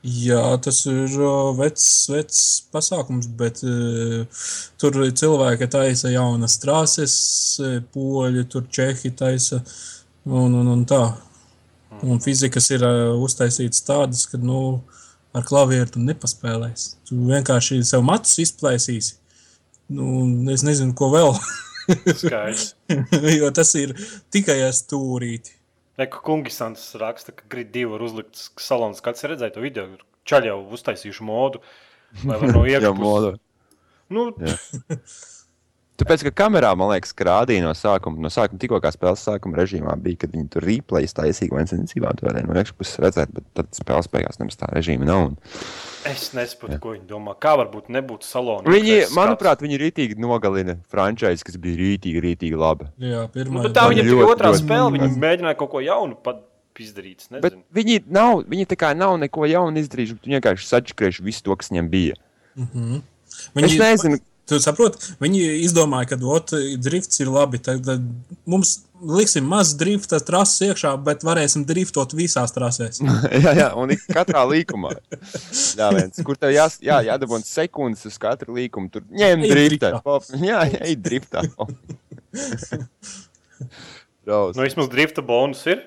Jā, 0.00 0.56
tas 0.64 0.78
ir 0.88 1.12
vecs, 1.58 1.86
vecs 2.08 2.38
pasākums, 2.72 3.26
bet 3.36 3.58
uh, 3.68 4.22
tur 4.80 4.96
cilvēki 4.96 5.68
taisa 5.68 6.08
jaunas 6.08 6.56
trases, 6.62 7.16
eh, 7.60 7.82
poļi, 7.92 8.46
tur 8.48 8.64
čehi 8.72 9.12
taisa 9.12 9.60
un, 10.24 10.56
un, 10.56 10.72
un 10.72 10.86
tā. 10.88 11.02
Un 12.00 12.22
fizikas 12.24 12.70
ir 12.72 12.86
uh, 12.86 13.12
uztaisītas 13.20 13.84
tādas, 13.84 14.24
ka 14.30 14.40
nu, 14.40 14.80
ar 15.36 15.44
klavieru 15.44 15.92
tu 15.92 16.00
nepaspēlēsi. 16.06 16.94
Tu 17.04 17.20
vienkārši 17.28 17.82
sev 17.84 18.00
matus 18.06 18.38
izplēsīsi. 18.40 19.18
Nu, 19.92 20.24
es 20.48 20.64
nezinu, 20.64 20.96
ko 20.96 21.10
vēl, 21.12 21.36
jo 23.36 23.52
tas 23.52 23.76
ir 23.76 23.92
tikai 24.32 24.62
stūrīti. 24.72 25.59
Reku 26.00 26.22
Kungisants 26.24 26.86
raksta, 27.00 27.34
ka 27.36 27.46
grid 27.52 27.72
divi 27.74 27.90
var 27.92 28.04
uzlikt 28.06 28.40
salons. 28.60 29.02
Kāds 29.04 29.24
ir 29.24 29.34
redzējis 29.34 29.56
to 29.56 29.64
video? 29.64 29.86
Čaļi 30.30 30.50
jau 30.52 30.58
uztaisījuši 30.76 31.26
modu. 31.28 31.62
Lai 32.24 32.38
var 32.40 32.54
no 32.56 32.64
iekšpuses. 32.70 33.40
Nu, 34.10 34.30
Tāpēc, 36.00 36.24
ka 36.28 36.32
kamerā, 36.42 36.70
man 36.78 36.90
liekas, 36.92 37.12
ka 37.16 37.26
rādīja 37.28 37.62
no 37.64 37.70
sākuma, 37.76 38.18
no 38.24 38.30
sākuma 38.32 38.60
tikko 38.62 38.80
kā 38.82 38.90
spēles 38.94 39.22
sākuma 39.26 39.58
režīmā 39.60 39.94
bija, 40.00 40.22
kad 40.24 40.34
viņi 40.34 40.48
tur 40.54 40.64
replays 40.66 41.14
taisīgi 41.16 41.54
vai 41.54 41.64
necensībā 41.66 42.12
to 42.18 42.26
varēja 42.28 42.48
no 42.48 42.56
iekšpuses 42.58 43.00
redzēt, 43.04 43.32
bet 43.36 43.46
tad 43.58 43.70
spēles 43.76 44.10
beigās 44.12 44.40
nemaz 44.40 44.58
tā 44.60 44.68
režīma 44.72 45.08
nav. 45.08 45.24
Un... 45.30 45.38
es 46.10 46.30
nesaprotu, 46.36 46.78
ko 46.82 46.94
viņi 46.96 47.06
domā. 47.10 47.36
Kā 47.40 47.54
varbūt 47.60 47.90
nebūtu 47.92 48.28
salona? 48.28 48.64
Viņi, 48.72 49.00
manuprāt, 49.16 49.64
viņi 49.64 49.80
rītīgi 49.84 50.20
nogalina 50.20 50.78
frančīzi, 50.92 51.44
kas 51.46 51.58
bija 51.60 51.78
rītīgi, 51.82 52.22
rītīgi 52.26 52.60
labi. 52.60 52.88
Jā, 53.00 53.26
Nu, 53.26 53.34
pirmā 53.34 53.66
bet 53.66 53.76
tā 53.76 53.88
Viņi 53.90 54.04
viņam 54.06 54.16
bija 54.16 54.30
otrā 54.32 54.54
ļoti 54.54 54.64
spēle. 54.64 54.94
Viņi 54.96 55.20
mēģināja 55.26 55.58
kaut 55.60 55.72
ko 55.74 55.84
jaunu 55.84 56.16
pat 56.16 56.46
izdarīt. 56.80 57.20
es 57.20 57.28
Bet 57.28 57.52
nezinu. 57.52 57.62
viņi 57.76 57.96
nav, 58.08 58.42
viņi 58.48 58.66
tā 58.70 58.76
kā 58.80 58.94
nav 58.96 59.18
neko 59.20 59.44
jaunu 59.50 59.82
izdarījuši, 59.82 60.16
viņi 60.24 60.38
vienkārši 60.38 60.68
sačakrējuši 60.70 61.24
visu 61.26 61.44
to, 61.44 61.56
kas 61.60 61.68
viņiem 61.72 61.90
bija. 61.92 62.16
Viņi, 62.56 63.66
Es 63.66 63.76
nezinu, 63.78 64.18
Tu 64.50 64.58
saproti, 64.58 65.12
viņi 65.22 65.42
izdomāja, 65.62 66.12
ka 66.12 66.16
ot, 66.26 66.54
drifts 66.82 67.20
ir 67.22 67.30
labi. 67.30 67.60
Tad, 67.62 67.84
tad 67.86 68.06
mums 68.50 68.80
liksim 69.00 69.46
maz 69.48 69.72
drifta 69.78 70.18
trases 70.24 70.66
iekšā, 70.68 70.92
bet 71.06 71.22
varēsim 71.24 71.62
driftot 71.68 72.12
visās 72.18 72.52
trasēs. 72.56 73.00
jā, 73.44 73.54
jā, 73.56 73.68
un 73.78 73.94
ik 73.94 74.02
katrā 74.10 74.42
līkumā. 74.50 74.92
Jā, 75.78 75.92
viens, 75.94 76.20
kur 76.26 76.36
tev 76.40 76.52
jās, 76.56 76.80
jā, 76.84 76.98
jādabūna 77.06 77.46
sekundes 77.46 78.04
uz 78.10 78.18
katru 78.20 78.58
līkumu. 78.58 78.90
Tur 78.92 79.06
ņem 79.08 79.46
driftā. 79.46 79.94
Pop, 80.04 80.26
Jā, 80.42 80.64
ej 80.82 80.98
driftā. 81.00 81.46
Nu, 84.30 84.36
vismaz 84.54 84.86
drifta 84.92 85.22
bonus 85.26 85.64
ir. 85.66 85.80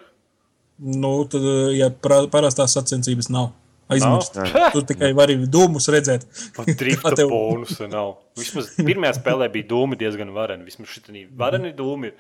nu, 0.84 1.12
tad, 1.32 1.46
ja 1.78 1.88
parastās 2.04 2.74
sacensības 2.76 3.30
nav, 3.32 3.52
aizmirst. 3.92 4.38
Tur 4.74 4.86
tikai 4.88 5.12
vari 5.18 5.38
dūmus 5.50 5.90
redzēt. 5.94 6.28
Pat 6.58 6.70
Kā 6.70 7.16
tev- 7.18 7.32
bonusa 7.32 7.88
nav. 7.92 8.16
Vismaz 8.40 8.72
pirmajā 8.80 9.18
spēlē 9.20 9.50
bija 9.54 9.70
dūmi 9.74 10.00
diezgan 10.00 10.32
vareni. 10.36 10.68
Vismaz 10.68 10.94
šī 10.94 11.26
vareni 11.38 11.74
dūmi 11.78 12.12
ir. 12.12 12.16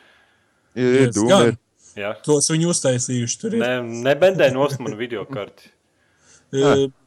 Ir, 0.73 1.13
dūmi. 1.13 1.53
ir. 1.53 1.61
Jā. 1.99 2.15
Tos 2.25 2.49
viņi 2.49 2.67
uztaisījuši. 2.71 3.39
Tur. 3.41 3.55
Ne, 3.61 3.75
nebendē 4.09 4.49
nost 4.53 4.81
manu 4.81 4.97
video 4.97 5.25
karti. 5.29 5.69
Uh, 6.53 6.87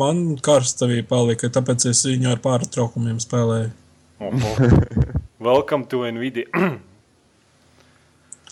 Man 0.00 0.36
karstavī 0.38 1.00
palika, 1.02 1.48
tāpēc 1.50 1.88
es 1.90 2.04
viņu 2.06 2.28
ar 2.30 2.42
pārtraukumiem 2.44 3.18
spēlēju. 3.22 3.72
Welcome 5.48 5.88
to 5.90 6.04
Nvidia. 6.06 6.46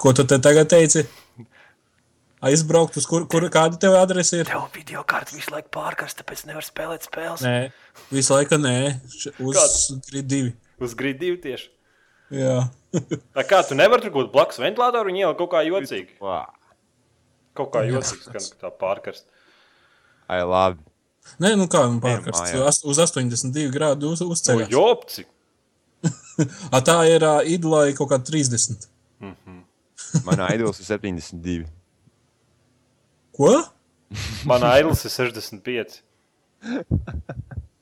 Ko 0.02 0.14
tu 0.16 0.24
te 0.26 0.38
tagad 0.42 0.70
teici? 0.72 1.04
Aizbraukt 2.44 2.94
uz 3.00 3.06
kur, 3.10 3.24
kur 3.30 3.42
kāda 3.50 3.78
tev 3.82 3.96
adrese 3.98 4.42
ir? 4.42 4.46
Tev 4.46 4.68
video 4.74 5.02
kārta 5.08 5.34
visu 5.34 5.50
laiku 5.50 5.72
pārkarsta, 5.74 6.22
tāpēc 6.22 6.44
nevar 6.46 6.62
spēlēt 6.66 7.08
spēles. 7.08 7.42
Nē, 7.42 7.56
visu 8.14 8.34
laiku 8.36 8.58
nē. 8.62 8.74
Uz 9.42 9.56
Kāds? 9.56 9.80
grid 10.10 10.28
divi. 10.30 10.52
Uz 10.78 10.94
grīdu 10.98 11.18
divi 11.24 11.40
tieši. 11.42 11.70
Jā. 12.38 12.58
Tā 13.36 13.44
kā 13.48 13.62
tu 13.66 13.74
nevari 13.78 14.04
tur 14.06 14.14
kaut 14.14 14.30
blakus 14.34 14.60
ventilatoru 14.62 15.10
un 15.10 15.18
ielikt 15.18 15.40
kaut 15.40 15.50
kā 15.56 15.64
jocīgi. 15.66 16.14
Wow. 16.22 16.46
Kaut 17.58 17.72
kā 17.74 17.82
jocīgi 17.88 18.28
skan, 18.28 18.46
ka 18.54 18.68
tā 18.68 18.70
pārkarst. 18.84 19.26
I 20.30 20.44
love. 20.46 20.78
Nē, 21.42 21.56
nu 21.58 21.66
kā 21.72 21.82
nu 21.90 21.98
pārkarst. 22.04 22.44
mājā. 22.52 22.62
As- 22.70 22.84
Uz 22.86 23.00
82 23.02 23.72
grādu 23.74 24.12
uz, 24.14 24.22
uzceļ. 24.22 24.68
jopci! 24.70 25.26
A, 26.74 26.78
tā 26.86 27.00
ir 27.10 27.24
uh, 27.26 27.40
idlai 27.42 27.88
kaut 27.98 28.12
kā 28.12 28.20
30. 28.22 28.86
Manā 30.22 30.52
idols 30.54 30.78
ir 30.78 30.86
72. 30.86 31.66
Ko? 33.38 33.52
Man 34.48 34.64
aidlis 34.66 35.04
ir 35.06 35.12
65. 35.14 36.00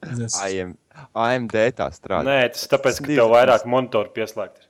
Es- 0.07 0.37
AM, 0.39 0.75
AMD 1.17 1.55
tā 1.79 1.87
strādā. 1.95 2.23
Nē, 2.29 2.39
tas 2.55 2.67
ir 2.67 2.71
tāpēc, 2.77 3.01
ka 3.03 3.09
tev 3.11 3.31
vairāk 3.33 3.65
monitoru 3.67 4.13
pieslēgt. 4.15 4.61
ir. 4.61 4.67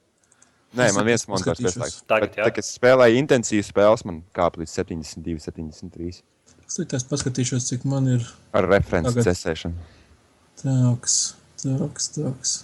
Nē, 0.77 0.87
man 0.97 1.07
viens 1.09 1.27
monitors 1.29 1.61
pieslēgts. 1.61 2.03
Tagad, 2.09 2.31
Bet 2.31 2.39
jā. 2.39 2.45
tā, 2.47 2.55
kad 2.55 2.65
es 2.65 2.71
spēlēju 2.79 3.19
intensīvas 3.21 3.71
spēles, 3.73 4.05
man 4.09 4.23
kāpa 4.37 4.61
līdz 4.63 4.73
72, 4.79 5.41
73. 5.45 6.23
Es 6.67 7.05
paskatīšos, 7.07 7.67
cik 7.69 7.85
man 7.87 8.09
ir 8.11 8.25
Ar 8.57 8.67
referenci 8.67 9.23
cesēšanu. 9.23 9.75
tāks, 10.63 11.35
tāks, 11.63 12.09
tāks. 12.17 12.55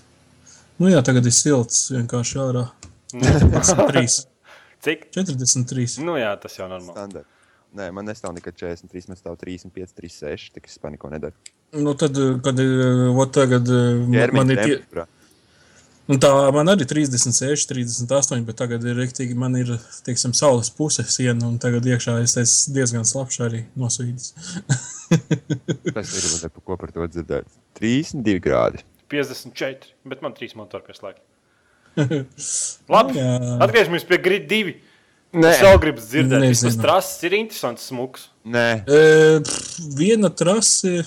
Nu 0.78 0.88
jā, 0.90 1.02
tagad 1.06 1.26
ir 1.28 1.34
silts 1.36 1.90
vienkārši 1.94 2.40
ārā. 2.42 2.64
43. 3.12 4.26
Cik? 4.82 5.04
43. 5.14 6.00
Nu 6.02 6.16
jā, 6.18 6.32
tas 6.42 6.56
jau 6.58 6.66
normāli. 6.66 6.96
Standart. 6.96 7.26
Nē, 7.72 7.88
man 7.96 8.04
nestāv 8.04 8.34
nekad 8.36 8.56
43, 8.60 9.08
man 9.08 9.16
stāv 9.16 9.38
35, 9.40 9.94
36. 9.96 10.52
Tā 10.52 10.60
kā 10.60 10.68
es 10.68 10.76
neko 10.82 11.08
nedaru. 11.12 11.52
Nu 11.80 11.94
tad, 11.96 12.18
eh, 12.20 12.34
kad 12.44 12.58
eh, 12.60 13.08
vot 13.16 13.32
tagad 13.32 13.64
eh, 13.64 14.02
man, 14.02 14.12
Ķermeņa 14.12 14.36
man 14.42 14.52
ir 14.52 14.60
tie, 14.60 15.06
un 16.12 16.20
tā 16.20 16.32
man 16.52 16.68
arī 16.68 16.84
36, 16.84 17.64
38, 17.70 18.44
bet 18.44 18.60
tagad 18.60 18.84
ir 18.84 19.00
rektīgi, 19.00 19.38
man 19.38 19.56
ir, 19.56 19.72
teiksim, 20.04 20.36
saules 20.36 20.68
puse 20.76 21.06
siena, 21.08 21.48
un 21.48 21.56
tagad 21.62 21.88
iekšā 21.88 22.18
es 22.26 22.36
esmu 22.42 22.76
diezgan 22.76 23.08
slapš 23.08 23.40
arī 23.48 23.64
nosvīdis. 23.80 24.34
Tas 25.96 26.12
ir 26.20 26.28
man 26.28 26.52
par 26.52 26.60
ko 26.60 26.76
par 26.76 26.92
to 26.92 27.08
dzirdēt. 27.08 27.48
32 27.80 28.36
grādi. 28.44 28.84
54, 29.12 29.94
bet 30.12 30.20
man 30.24 30.36
trīs 30.36 30.52
motori 30.60 30.84
pieslēgt. 30.90 31.24
Labi, 32.92 33.16
atgriežamies 33.64 34.04
pie 34.08 34.20
grīda 34.20 34.50
divi. 34.52 34.80
Nē, 35.32 35.48
Es 35.54 35.62
vēl 35.64 35.78
gribu 35.80 36.02
dzirdēt, 36.04 36.42
kas 36.60 36.76
trases 36.76 37.22
ir 37.24 37.32
interesants, 37.38 37.86
smuks. 37.88 38.26
nē, 38.44 38.66
E, 38.84 38.98
pff, 39.40 39.78
viena 39.96 40.28
trase. 40.28 41.06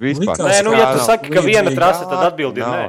vispār. 0.00 0.32
Likās, 0.32 0.46
Nē, 0.48 0.62
nu, 0.64 0.72
ja 0.72 0.86
tu 0.94 1.02
kā 1.02 1.04
saki, 1.10 1.28
ka 1.34 1.42
viena 1.44 1.70
trase, 1.76 2.06
tad 2.08 2.32
atbildi 2.32 2.62
ir 2.64 2.66
nē. 2.66 2.86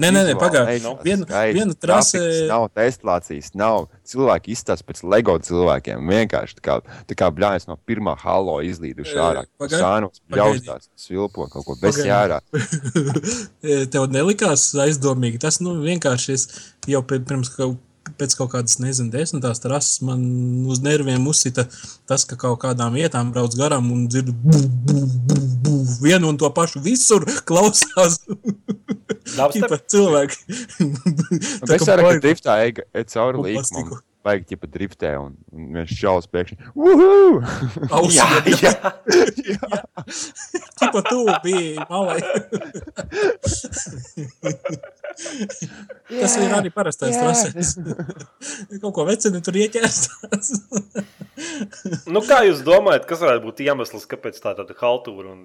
Nē, 0.00 0.08
nē, 0.08 0.20
nē 0.24 0.32
Vizuāli, 0.32 0.38
pagaidi. 0.40 0.70
ej, 0.72 0.80
nu, 0.82 0.92
Viena, 1.04 1.26
skaisti, 1.28 1.52
viena 1.58 1.74
trase. 1.78 2.20
Nav 2.48 2.62
testlācijas, 2.74 3.50
nav. 3.54 3.84
Cilvēki 4.08 4.54
izstāsta 4.56 4.86
pēc 4.88 5.02
LEGO 5.04 5.34
cilvēkiem. 5.44 6.00
Vienkārši 6.08 6.56
tā 6.58 6.62
kā, 6.64 6.76
tā 7.06 7.14
kā 7.20 7.28
bļājas 7.30 7.68
no 7.68 7.76
pirmā 7.86 8.16
halo 8.18 8.56
izlīduši 8.64 9.20
ārā. 9.20 9.44
Sānos, 9.68 10.22
bļaustās, 10.32 10.88
svilpo 10.96 11.44
kaut 11.52 11.66
ko 11.68 11.76
bez 11.76 12.00
Pagaidi. 12.00 12.08
jārā. 12.08 12.40
E, 13.62 13.84
Tev 13.92 14.08
nelikās 14.10 14.70
aizdomīgi. 14.74 15.38
Tas 15.44 15.60
nu, 15.62 15.76
vienkārši 15.84 16.32
es 16.34 16.48
jau 16.90 17.02
pirms 17.06 17.52
kaut, 17.54 17.76
pēc 18.18 18.34
kaut 18.38 18.52
kādas, 18.54 18.78
nezinu, 18.82 19.10
desmitās 19.12 19.62
trases 19.62 20.00
man 20.06 20.22
uz 20.70 20.82
nerviem 20.84 21.26
uzsita 21.30 21.64
tas, 22.10 22.24
ka 22.28 22.36
kaut 22.40 22.60
kādām 22.64 22.96
vietām 22.98 23.32
brauc 23.34 23.54
garām 23.58 23.90
un 23.94 24.06
dzird 24.10 24.30
bu, 24.32 24.62
bu, 24.88 25.00
bu, 25.30 25.40
bu, 25.66 25.74
vienu 26.02 26.32
un 26.32 26.38
to 26.40 26.50
pašu 26.54 26.82
visur 26.84 27.26
klausās. 27.48 28.20
Ķipa 29.32 29.78
cilvēki. 29.92 30.58
Tā 31.62 31.78
kā 31.78 31.98
baigi- 32.02 32.24
driftā 32.26 32.58
ej 32.66 32.74
cauri 33.14 33.54
plastiku. 33.54 34.00
Vajag 34.22 34.44
ķipa 34.52 34.66
driftē 34.70 35.18
un, 35.18 35.34
un 35.50 35.74
viens 35.74 35.90
čalis 35.98 36.30
pēkšņi. 36.30 36.62
Uhu! 36.78 37.42
Ausī, 37.90 38.20
Jā, 38.20 38.28
jā. 38.62 38.70
Ķipa 40.78 41.02
tu 41.10 41.26
biji 41.42 41.74
malai. 41.90 42.22
Tas 46.12 46.36
ir 46.38 46.52
arī 46.54 46.70
parastais 46.72 47.16
trases. 47.18 47.74
Kaut 48.82 48.94
ko 48.96 49.06
vecini 49.08 49.42
tur 49.44 49.58
ieķērstās. 49.60 50.52
Nu, 52.12 52.22
kā 52.26 52.42
jūs 52.46 52.62
domājat, 52.66 53.06
kas 53.10 53.24
varētu 53.24 53.48
būt 53.48 53.64
iemesls, 53.66 54.08
kāpēc 54.10 54.38
tā 54.42 54.54
tāda 54.58 54.76
haltūra? 54.78 55.34
Un... 55.34 55.40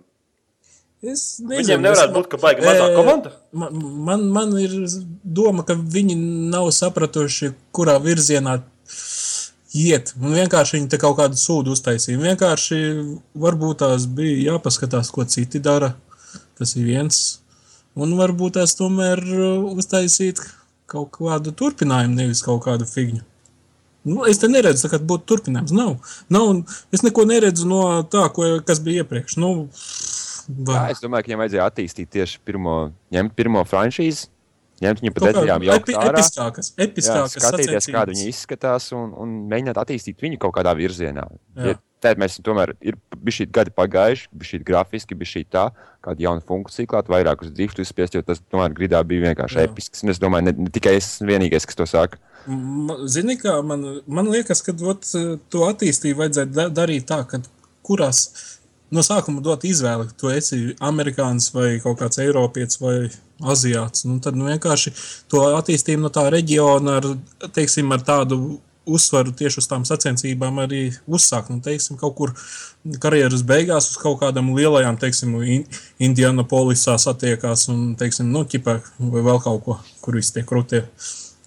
Es 1.05 1.37
Viņiem 1.45 1.83
nevarētu 1.85 2.13
būt, 2.15 2.27
ka 2.31 2.39
baigi 2.41 2.63
mazā 2.65 2.87
E, 2.89 2.95
komanda? 2.97 3.31
Man, 3.53 3.75
man, 4.07 4.23
man 4.33 4.55
ir 4.57 4.71
doma, 5.21 5.61
ka 5.67 5.75
viņi 5.77 6.15
nav 6.49 6.71
sapratuši, 6.73 7.51
kurā 7.75 7.99
virzienā 8.01 8.57
iet. 9.77 10.13
Un 10.17 10.33
vienkārši 10.33 10.79
viņi 10.79 10.89
te 10.89 10.99
kaut 11.01 11.19
kādu 11.19 11.37
sūdu 11.37 11.75
uztaisīja. 11.77 12.17
Vienkārši 12.23 12.81
varbūt 13.37 13.83
tās 13.83 14.07
bija 14.09 14.53
jāpaskatās, 14.53 15.13
ko 15.13 15.27
citi 15.29 15.61
dara. 15.61 15.93
Tas 16.57 16.73
ir 16.73 16.87
viens. 16.89 17.39
Un 17.97 18.17
varbūt 18.17 18.57
tās 18.57 18.73
tomēr 18.77 19.21
uh, 19.21 19.69
uztaisīt 19.77 20.41
kaut 20.89 21.11
kādu 21.19 21.53
turpinājumu, 21.53 22.17
nevis 22.17 22.41
kaut 22.45 22.63
kādu 22.65 22.87
figņu. 22.89 23.21
Nu, 24.07 24.21
es 24.29 24.39
te 24.39 24.47
neredzu, 24.47 24.87
ka 24.89 25.01
būtu 25.03 25.27
turpinājums. 25.27 25.73
Nav. 25.75 26.13
Nav, 26.31 26.79
es 26.95 27.03
neko 27.03 27.25
neredzu 27.27 27.67
no 27.67 27.81
tā, 28.07 28.29
ko, 28.33 28.47
kas 28.65 28.79
bija 28.81 29.03
iepriekš. 29.03 29.35
Nu, 29.41 29.67
Jā, 30.47 30.65
va- 30.67 30.87
es 30.91 31.01
domāju, 31.03 31.25
ka 31.25 31.31
viņiem 31.31 31.41
vajadzēja 31.43 31.67
attīstīt 31.71 32.09
tieši 32.15 32.39
pirmo, 32.47 32.91
ņemt 33.11 33.35
pirmo 33.35 33.63
franšīzi, 33.67 34.27
ņemt 34.81 35.01
viņu 35.03 35.13
pa 35.15 35.25
detaļām, 35.25 35.65
epi, 35.75 35.93
ārā. 35.97 36.13
episkākas, 36.21 36.71
Jā, 36.77 37.25
skatīties, 37.33 37.89
kāda 37.91 38.13
viņi 38.13 38.29
izskatās, 38.31 38.91
un, 38.93 39.11
un 39.17 39.35
mēģināt 39.51 39.81
attīstīt 39.83 40.21
viņu 40.21 40.39
kaut 40.39 40.55
kādā 40.59 40.75
virzienā. 40.77 41.27
Jā. 41.57 41.73
Ja, 41.73 41.79
Tad 41.97 42.19
mēs 42.21 42.35
tomēr 42.45 42.75
ir 42.85 42.93
bijuši 43.17 43.47
gadi 43.49 43.71
pagājuši, 43.73 44.27
bija 44.31 44.49
šī 44.51 44.57
grafiski, 44.67 45.15
bija 45.17 45.31
šī 45.31 45.41
tā, 45.49 45.63
kāda 46.05 46.21
jauna 46.21 46.43
funkcija, 46.45 46.85
klāt 46.85 47.07
vairāk 47.09 47.41
uz 47.41 47.49
driftu 47.49 47.81
izspiest, 47.81 48.13
jo 48.13 48.21
tas 48.21 48.37
tomēr 48.53 48.69
gridā 48.77 48.99
bija 49.01 49.23
vienkārši 49.33 49.57
Jā. 49.57 49.65
episks. 49.65 50.03
Un 50.05 50.13
es 50.13 50.19
domāju, 50.21 50.45
ne, 50.45 50.53
ne 50.67 50.69
tikai 50.69 50.93
es 50.99 51.07
esmu 51.15 51.31
vienīgais, 51.31 51.65
kas 51.65 51.79
to 51.79 51.87
saka. 51.89 52.19
Zini, 53.09 53.33
kā 53.41 53.55
man, 53.65 54.03
man 54.05 54.29
liekas, 54.29 54.61
ka 54.61 54.77
ot, 54.77 55.09
to 55.49 55.65
attīstību 55.71 56.21
vajadzētu 56.21 56.53
da 56.53 56.67
darīt 56.69 57.07
tā, 57.09 57.23
ka 57.25 57.41
kurās 57.87 58.56
no 58.93 59.03
sākuma 59.05 59.43
dot 59.43 59.65
izvēli, 59.67 60.09
tu 60.19 60.31
esi 60.33 60.75
amerikānis 60.83 61.49
vai 61.55 61.77
kaut 61.83 61.99
kāds 62.01 62.21
eiropietis 62.23 62.79
vai 62.81 62.97
aziāts. 63.53 64.05
Nu, 64.07 64.19
tad 64.23 64.37
nu, 64.37 64.47
vienkārši 64.49 64.93
to 65.31 65.43
attīstību 65.57 66.05
no 66.05 66.13
tā 66.13 66.27
reģiona 66.33 66.97
ar, 67.01 67.11
teiksim, 67.55 67.91
ar 67.93 68.05
tādu 68.07 68.57
uzsvaru 68.87 69.33
tieši 69.35 69.59
uz 69.59 69.67
tām 69.67 69.83
sacensībām 69.87 70.61
arī 70.63 70.81
uzsākt. 71.11 71.51
Nu, 71.51 71.59
teiksim, 71.63 71.99
kaut 71.99 72.15
kur 72.17 72.33
karjeras 73.03 73.43
beigās 73.47 73.91
uz 73.91 73.99
kaut 74.01 74.21
kādām 74.21 74.53
lielajām, 74.55 74.99
teiksim, 75.01 75.35
In 75.43 75.65
Indianapolisā 76.09 76.95
satiekās 77.01 77.67
un, 77.73 77.95
teiksim, 77.99 78.31
nu, 78.31 78.45
ķipā 78.47 78.79
vai 78.99 79.23
vēl 79.27 79.41
kaut 79.43 79.63
ko, 79.65 79.79
kur 80.01 80.19
viss 80.19 80.31
tiek 80.35 80.47
krūtie. 80.47 80.85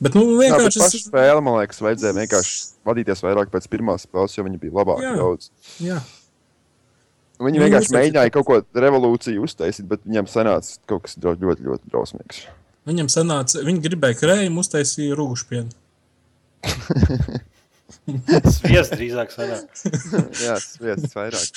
Bet, 0.00 0.14
nu, 0.16 0.24
Jā, 0.40 0.56
bet 0.56 0.72
vienkārši. 0.72 1.02
spēle, 1.08 1.40
man 1.44 1.58
liekas, 1.60 1.80
vajadzēja 1.84 2.16
vienkārši 2.16 2.54
vadīties 2.88 3.20
vairāk 3.24 3.50
pēc 3.52 3.66
pirmās 3.72 4.06
spēles, 4.06 4.36
jo 4.36 4.44
viņi 4.46 4.60
bija 4.62 4.76
labāki 4.78 5.04
Jā. 5.04 5.16
daudz. 5.18 5.50
Jā, 5.84 5.98
Viņi 7.40 7.56
Nu, 7.56 7.64
vienkārši 7.64 7.94
mēģināja 7.96 8.32
kaut 8.34 8.46
ko 8.48 8.56
revolūciju 8.84 9.44
uztaisīt, 9.46 9.86
bet 9.88 10.02
viņiem 10.04 10.26
sanāca 10.28 10.74
kaut 10.90 11.06
kas 11.06 11.16
ļoti, 11.16 11.40
ļoti, 11.46 11.62
ļoti 11.70 11.92
drausmīgs. 11.92 12.42
viņam 12.90 13.08
sanāca, 13.12 13.62
viņi 13.64 13.80
gribēja 13.86 14.18
krējumu, 14.20 14.60
uztaisīja 14.60 15.16
rūgušpienu. 15.16 15.70
Sviest 18.50 18.94
drīzāk 18.96 19.32
sanāk. 19.32 19.66
Jā, 20.44 20.56
vietas 20.82 21.16
vairāk. 21.16 21.48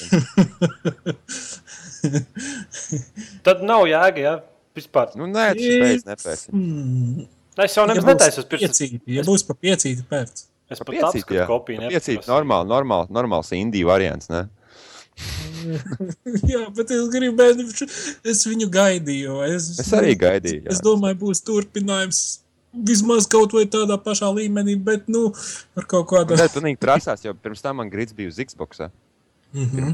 Tad 3.45 3.63
nav 3.67 3.85
jēga, 3.89 4.23
jā. 4.23 4.33
Vispār. 4.77 5.11
Nu, 5.19 5.27
nē, 5.29 5.51
tas 5.57 5.67
pēc 5.83 6.07
nepērsim. 6.09 6.55
Mm. 6.57 7.27
Es 7.63 7.75
jau 7.77 7.83
nemaz 7.85 8.07
netaisu 8.07 8.41
uz 8.41 8.47
pirkstu. 8.49 8.65
piecīti, 8.65 9.01
ja 9.19 9.23
būs 9.27 9.43
pa 9.45 9.53
piecīti 9.53 10.01
pēc. 10.09 10.47
Es 10.73 10.79
pat 10.81 10.89
Piecīt, 10.89 11.05
apskatu 11.05 11.37
jā. 11.37 11.45
kopiju. 11.45 11.77
Piecīt, 11.83 11.93
nepaprasīju. 11.93 12.31
normāli, 12.31 12.69
normāli, 12.71 13.13
normāls 13.13 13.51
indiju 13.53 13.91
variants, 13.91 14.31
ne? 14.33 14.47
Jā, 16.51 16.63
bet 16.75 16.91
es 16.93 17.09
gribēju, 17.13 17.67
es 18.33 18.45
viņu 18.47 18.69
gaidīju. 18.73 19.41
Es, 19.47 19.69
Es 19.83 19.91
arī 19.95 20.15
gaidīju, 20.19 20.63
jā. 20.65 20.71
Es 20.73 20.81
domāju, 20.83 21.19
būs 21.27 21.43
turpinājums. 21.47 22.23
Vismaz 22.73 23.27
kaut 23.29 23.51
vai 23.53 23.67
tādā 23.69 23.99
pašā 24.01 24.31
līmenī, 24.33 24.73
bet, 24.81 25.05
nu, 25.11 25.27
ar 25.77 25.85
kaut 25.89 26.07
kādu. 26.09 26.33
Nē, 26.39 26.47
tu 26.49 26.63
nīgi 26.65 26.79
trasās, 26.81 27.21
jo 27.21 27.35
pirms 27.37 27.61
tam 27.61 27.77
man 27.81 27.91
grits 27.91 28.15
bija 28.17 28.31
uz 28.31 28.39
Xbox. 28.41 28.87
Mhm. 29.53 29.93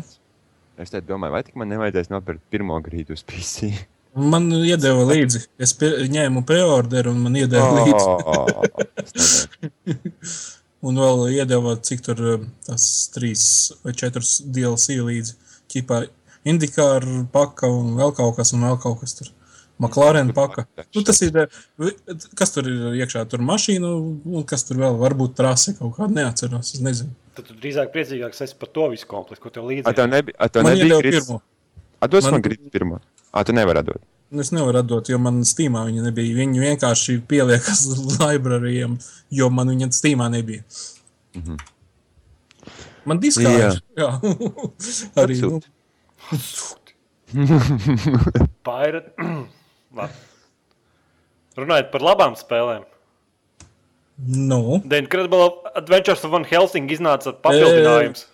Es 0.80 0.94
te 0.94 1.02
domāju, 1.04 1.36
vai 1.36 1.44
tik 1.44 1.58
man 1.60 1.68
nevajadzēs 1.74 2.08
nopirkt 2.14 2.46
pirmo 2.54 2.78
grīdu 2.80 3.12
uz 3.18 3.26
PC. 3.28 3.74
Man 4.16 4.48
iedeva 4.64 5.04
līdzi. 5.06 5.44
Es 5.60 5.76
pie, 5.78 5.92
ņēmu 6.10 6.46
preorderu 6.48 7.12
un 7.12 7.20
man 7.26 7.36
iedeva 7.36 7.68
oh. 7.68 8.64
līdzi. 9.04 9.28
Un 10.82 10.96
vēl 10.96 11.26
iedeva, 11.36 11.74
cik 11.84 12.02
tur 12.06 12.20
eh, 12.34 12.46
tas 12.66 12.84
trīs 13.12 13.44
vai 13.84 13.92
četras 13.94 14.38
DLC 14.46 14.96
līdzi. 15.04 15.36
Ķipā 15.70 16.06
Indikāra 16.48 17.26
paka 17.34 17.68
un 17.68 17.98
vēl 18.00 18.14
kaut 18.16 18.38
kas, 18.38 18.54
un 18.56 18.64
vēl 18.64 18.78
kaut 18.82 19.02
kas 19.02 19.18
tur. 19.18 19.28
McLaren 19.80 20.32
paka. 20.36 20.66
Nu, 20.96 21.04
tas 21.08 21.20
ir, 21.24 21.36
eh, 21.36 21.92
kas 22.40 22.52
tur 22.56 22.68
ir 22.68 22.96
iekšā, 23.00 23.26
tur 23.32 23.44
mašīna, 23.44 23.92
un 24.26 24.44
kas 24.48 24.64
tur 24.68 24.80
vēl 24.82 24.96
varbūt 25.00 25.36
trasi 25.40 25.76
kaut 25.78 25.98
kāda 26.00 26.16
neatceros, 26.22 26.74
es 26.76 26.82
nezinu. 26.84 27.12
Tad 27.36 27.48
tu 27.48 27.56
drīzāk 27.60 27.92
priecīgāks 27.94 28.42
esi 28.48 28.56
par 28.60 28.72
to 28.76 28.88
visu 28.92 29.08
kompleksu, 29.08 29.44
ko 29.46 29.50
tev 29.56 29.64
A, 29.64 29.70
līdzi. 29.72 29.96
tev 29.96 30.08
nebija, 30.12 30.36
a, 30.40 30.48
tev 30.52 30.64
nebija 30.68 31.00
grīdas? 31.00 31.28
pirmo. 31.28 31.42
A, 32.00 32.08
dos 32.08 32.24
Man- 32.28 32.34
man 32.40 32.42
grīdas 32.48 32.72
pirmo. 32.72 33.00
A, 33.32 33.44
tu 33.44 33.54
nevari 33.56 33.84
dot. 33.88 34.02
Es 34.30 34.52
nevaru 34.54 34.78
atdot, 34.84 35.10
jo 35.10 35.18
man 35.18 35.42
Steamā 35.48 35.88
viņa 35.88 36.04
nebija. 36.06 36.36
Viņi 36.38 36.62
vienkārši 36.62 37.16
pieliekas 37.30 37.82
librārijiem, 38.20 39.00
jo 39.34 39.50
man 39.50 39.72
viņa 39.74 39.90
Steamā 39.96 40.30
nebija. 40.30 40.62
Mm 41.34 41.42
-hmm. 41.44 41.58
Man 43.06 43.20
diskā 43.20 43.50
Jā. 43.50 43.72
ir. 43.72 43.82
Jā, 43.98 44.10
arī. 45.24 45.42
Nu, 45.42 45.62
Atsūti. 46.30 46.94
Pirate. 48.68 49.14
Runājot 51.60 51.92
par 51.92 52.02
labām 52.02 52.36
spēlēm. 52.38 52.84
nu, 54.28 54.82
The 54.90 54.98
Incredible 54.98 55.64
Adventures 55.76 56.24
of 56.24 56.32
Van 56.32 56.44
Helsing 56.44 56.92
iznāca 56.92 57.34
papildinājums. 57.34 58.26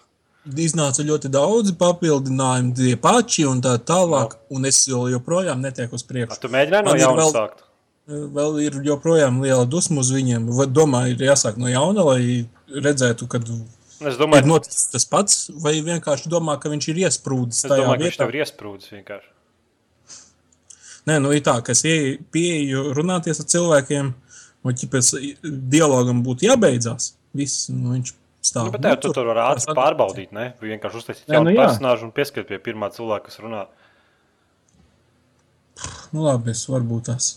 Iznāca 0.53 1.03
ļoti 1.05 1.29
daudz 1.33 1.71
papildinājumu, 1.79 2.75
tie 2.77 2.95
paši 3.01 3.45
un 3.49 3.61
tā 3.61 3.77
tālāk. 3.81 4.35
Un 4.53 4.65
es 4.65 4.83
joprojām 4.87 5.61
netieku 5.61 5.93
uz 5.97 6.03
A, 6.03 6.07
priekšu. 6.11 6.39
tu 6.41 6.47
mēģināji 6.53 6.85
no 6.85 6.93
ir 6.95 7.01
jauna 7.01 7.21
vēl- 7.23 7.33
sākt. 7.33 7.63
Vēl 8.07 8.59
ir 8.61 8.71
joprojām 8.85 9.41
liela 9.41 9.65
dusma 9.65 9.99
uz 10.01 10.11
viņiem. 10.11 10.45
Domāju, 10.71 11.15
ir 11.19 11.25
jāsāk 11.31 11.57
no 11.57 11.65
jauna, 11.67 12.03
lai 12.05 12.45
redzētu, 12.69 13.27
kad 13.27 13.41
Es 13.49 14.13
ir 14.13 14.19
domāju, 14.19 14.45
noticis 14.45 14.91
tas 14.91 15.05
pats, 15.05 15.49
vai 15.49 15.81
vienkārši 15.81 16.29
domā, 16.29 16.59
ka 16.61 16.69
viņš 16.69 16.89
ir 16.89 16.95
iesprūdis 17.07 17.63
es 17.65 17.71
domāju 17.71 17.97
ka 17.97 18.03
viņš 18.03 18.11
vietā. 18.11 18.17
tev 18.17 18.29
ir 18.35 18.45
iesprūdis 18.45 18.91
vienkārši. 18.91 19.31
Nē, 21.07 21.19
nu 21.21 21.31
ir 21.31 21.41
tā, 21.41 21.63
ka 21.63 21.71
es 21.71 21.83
ie- 21.85 22.17
pieeju 22.33 22.93
runāties 22.97 23.39
ar 23.39 23.45
cilvēkiem, 23.45 24.13
un 24.65 24.73
ķipēc 24.73 25.37
dialogam 25.69 26.23
būtu 26.25 26.47
jābeidzās. 26.49 27.13
Viss, 27.33 27.69
nu, 27.69 27.93
viņš 27.93 28.13
stāv. 28.45 28.67
Nu, 28.69 28.73
bet 28.75 28.83
tev 28.85 28.99
tu 29.01 29.11
tur 29.15 29.25
var 29.31 29.39
ātri 29.49 29.65
tas- 29.65 29.77
pārbaudīt, 29.77 30.31
ne? 30.35 30.51
Vienkārši 30.61 31.01
uztaisīt 31.01 31.33
jaunu 31.33 31.51
nu 31.53 31.57
personāžu 31.63 32.05
un 32.07 32.11
pieskirt 32.15 32.47
pie 32.51 32.59
pirmā 32.61 32.91
cilvēka, 32.93 33.25
kas 33.31 33.39
runā. 33.41 33.65
Nu, 36.13 36.21
labi, 36.23 36.51
es 36.53 36.61
varbūt 36.71 37.09
tas. 37.09 37.31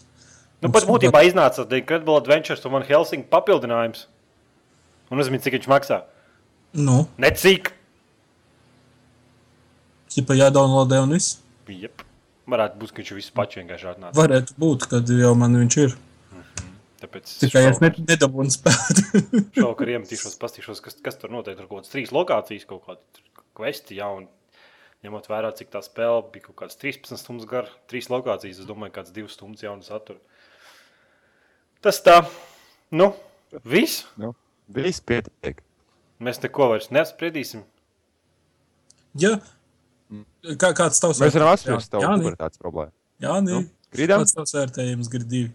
Nu, 0.63 0.71
pat 0.75 0.85
būtībā 0.87 1.23
iznāca 1.27 1.65
The 1.69 1.81
Incredible 1.81 2.17
Adventures 2.21 2.65
of 2.67 2.73
Van 2.75 2.83
Helsing 2.87 3.25
papildinājums. 3.31 4.05
Un 5.11 5.19
uzmini, 5.23 5.41
cik 5.43 5.55
viņš 5.59 5.69
maksā. 5.71 6.03
Nu, 6.75 7.07
Ne 7.19 7.31
cik. 7.31 7.73
ķipa 10.13 10.37
jādownloadē 10.39 11.03
un 11.03 11.15
viss. 11.17 11.39
Jep. 11.69 12.03
Varētu 12.49 12.79
būt, 12.81 12.93
ka 12.95 13.03
viņš 13.03 13.15
visu 13.17 13.33
pats 13.37 13.59
vienkārši 13.59 13.89
atnāca. 13.91 14.15
Varētu 14.17 14.55
būt, 14.59 14.87
kad 14.89 15.11
jau 15.13 15.35
man 15.37 15.57
viņš 15.61 15.77
ir. 15.85 15.97
Tāpēc 16.99 17.29
es 17.31 17.37
Tikai 17.45 17.63
es 17.69 17.79
ne, 17.83 17.93
nedabūnu 18.09 18.51
spēt. 18.51 19.03
šovakar 19.59 19.93
iemetīšos, 19.95 20.35
pastīšos, 20.43 20.81
kas, 20.83 20.97
kas 21.05 21.19
tur 21.21 21.31
notiek. 21.35 21.55
Tur 21.61 21.69
kaut 21.71 21.81
kādas 21.85 21.93
trīs 21.93 22.11
lokācijas, 22.15 22.67
kaut 22.67 22.83
kāda 22.89 23.23
kvesti 23.59 23.99
jauna. 24.01 24.27
Ņemot 25.07 25.29
vērā, 25.31 25.53
cik 25.55 25.69
tā 25.71 25.79
spēle 25.87 26.25
bija 26.35 26.49
kaut 26.49 26.57
kādas 26.65 26.79
13 26.83 27.21
stundas 27.21 27.47
gara, 27.47 27.71
trīs 27.91 28.09
lokācijas, 28.11 28.59
es 28.59 28.67
domāju, 28.67 28.97
kāds 28.97 29.13
divas 29.15 29.37
stundas 29.39 29.63
jaunu 29.63 29.87
saturu. 29.87 30.19
Tas 31.87 32.01
tā, 32.03 32.17
nu, 32.91 33.13
viss. 33.63 34.01
Nu, 34.19 34.33
viss 34.75 34.99
pietiek. 35.07 35.63
Mēs 36.19 36.43
neko 36.43 36.73
vairs 36.73 36.91
nespriedīsim. 36.91 37.63
ja, 39.23 39.37
kā, 40.59 40.73
kāds 40.75 40.99
tavs 40.99 41.23
Mēs 41.23 41.37
varam 41.39 41.53
atrast 41.55 41.93
tavu 41.95 42.03
Jā, 42.03 42.17
pubertātes 42.19 42.59
problēmu. 42.59 42.91
Jāni, 43.23 43.55
Nu, 43.55 43.63
Grīdām? 43.95 44.25
kāds 44.27 44.35
tavs 44.35 44.57
vērtējums 44.59 45.13
ir 45.15 45.29
divi? 45.31 45.53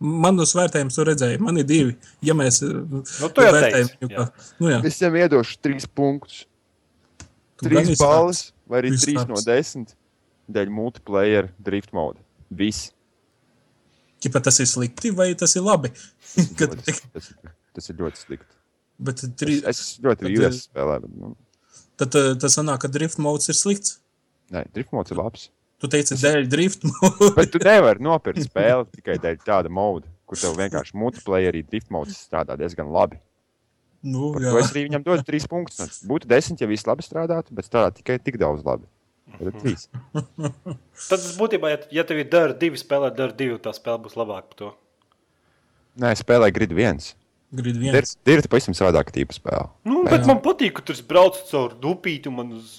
Manos 0.00 0.54
vērtējumus 0.56 0.96
tu 0.96 1.04
redzēji, 1.04 1.40
man 1.44 1.58
ir 1.60 1.66
divi. 1.68 1.96
Ja 2.24 2.32
mēs 2.36 2.62
nu, 2.64 3.02
tu 3.04 3.42
jau 3.44 3.50
teici, 3.52 3.96
viņu, 4.00 4.08
jā. 4.14 4.22
kā, 4.30 4.46
nu 4.62 4.70
jā, 4.72 4.78
Es 4.88 4.96
viņam 5.02 5.18
iedošu 5.20 5.58
trīs 5.60 5.84
punktus. 5.86 6.38
Trīs 7.60 7.90
balvas 8.00 8.40
vai 8.70 8.80
arī 8.80 8.94
trīs 8.96 9.26
no 9.28 9.36
desmit 9.44 9.92
dēļ 10.50 10.70
multiplayer 10.72 11.50
drift 11.60 11.92
mode. 11.96 12.16
Viss. 12.50 12.88
Ķipa, 14.24 14.40
tas 14.44 14.58
ir 14.60 14.68
slikti 14.68 15.12
vai 15.16 15.28
tas 15.38 15.52
ir 15.56 15.64
labi? 15.68 15.92
Kad, 16.58 16.72
Ļoti- 16.80 16.96
Tas, 17.12 17.28
tas 17.76 17.92
ir 17.92 18.00
ļoti 18.00 18.20
slikti. 18.24 18.56
bet 19.00 19.22
Es, 19.24 19.30
tri, 19.40 19.60
es 19.68 19.82
ļoti 20.04 20.24
Tad, 20.24 20.28
vīlos 20.32 20.62
spēlē, 20.66 20.96
bet 21.04 21.12
nu, 21.20 21.34
tad 22.00 22.16
eh, 22.20 22.32
tas 22.40 22.56
sanāk, 22.56 22.80
ka 22.82 22.88
drift 22.92 23.20
modes 23.20 23.48
ir 23.52 23.56
slikts. 23.56 23.98
nē, 24.52 24.64
drift 24.74 24.92
modes 24.96 25.12
ir 25.14 25.20
labs. 25.20 25.46
Tu 25.80 25.88
teici, 25.88 26.16
dēļ 26.20 26.46
drift 26.52 26.84
mode. 26.84 27.30
Bet 27.38 27.52
tu 27.54 27.60
nevari 27.64 28.04
nopirkt 28.04 28.44
spēli 28.44 28.86
tikai 28.98 29.16
dēļ 29.22 29.38
tāda 29.46 29.72
moda, 29.72 30.04
kur 30.28 30.36
tev 30.40 30.58
vienkārši 30.60 30.96
multiplayerī 31.00 31.62
drift 31.64 31.88
modes 31.94 32.18
strādā 32.20 32.56
diezgan 32.60 32.90
labi. 32.92 33.16
nu, 34.02 34.32
Par 34.34 34.44
jā. 34.44 34.52
to 34.52 34.60
es 34.60 34.72
arī 34.74 34.82
viņam 34.88 35.06
dodu 35.06 35.24
trīs 35.24 35.48
punktus. 35.48 36.02
Būtu 36.08 36.28
desmit, 36.28 36.60
ja 36.60 36.68
viss 36.68 36.86
labi 36.88 37.04
strādātu, 37.04 37.56
bet 37.56 37.68
strādā 37.68 37.94
tikai 37.96 38.18
tik 38.20 38.36
daudz 38.40 38.64
labi. 38.66 38.88
Tad 39.38 39.56
trīs. 39.62 39.86
Tad 40.12 41.16
tas 41.16 41.32
būtībā, 41.38 41.72
ja, 41.72 41.80
ja 42.00 42.04
tev 42.04 42.20
ir 42.22 42.28
dara 42.32 42.56
divi 42.56 42.80
spēlēt, 42.80 43.16
dara 43.16 43.32
divi, 43.36 43.56
tā 43.62 43.72
spēle 43.76 44.02
būs 44.04 44.16
labāka 44.18 44.50
par 44.52 44.58
to. 44.60 44.70
Nē, 46.00 46.12
es 46.16 46.22
spēlēju 46.24 46.56
grid 46.56 46.72
viens. 46.76 47.12
Ir 48.30 48.42
pavisam 48.50 48.76
savādāka 48.78 49.14
tipa 49.14 49.34
spēle. 49.34 49.66
Nu, 49.88 50.04
bet 50.06 50.26
man 50.28 50.38
patīk, 50.44 50.76
ka 50.76 50.84
tur 50.86 50.94
es 50.94 51.02
braucu 51.06 51.42
caur 51.50 51.74
dupīti, 51.82 52.30
un 52.30 52.36
man 52.38 52.52
uz, 52.60 52.76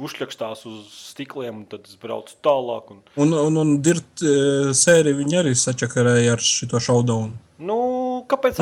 uzšļakstās 0.00 0.64
uz 0.70 0.78
stikliem, 1.12 1.62
un 1.62 1.66
tad 1.68 1.84
es 1.90 1.98
braucu 2.00 2.36
tālāk. 2.44 2.94
Un, 2.94 3.02
Un, 3.20 3.36
un, 3.42 3.60
un 3.60 3.74
dirt 3.84 4.24
uh, 4.24 4.72
sēriju 4.76 5.20
viņi 5.20 5.40
arī 5.42 5.54
sačakarēja 5.58 6.38
ar 6.38 6.44
šo 6.44 6.80
showdown. 6.80 7.34
nu, 7.58 7.78
kāpēc 8.30 8.60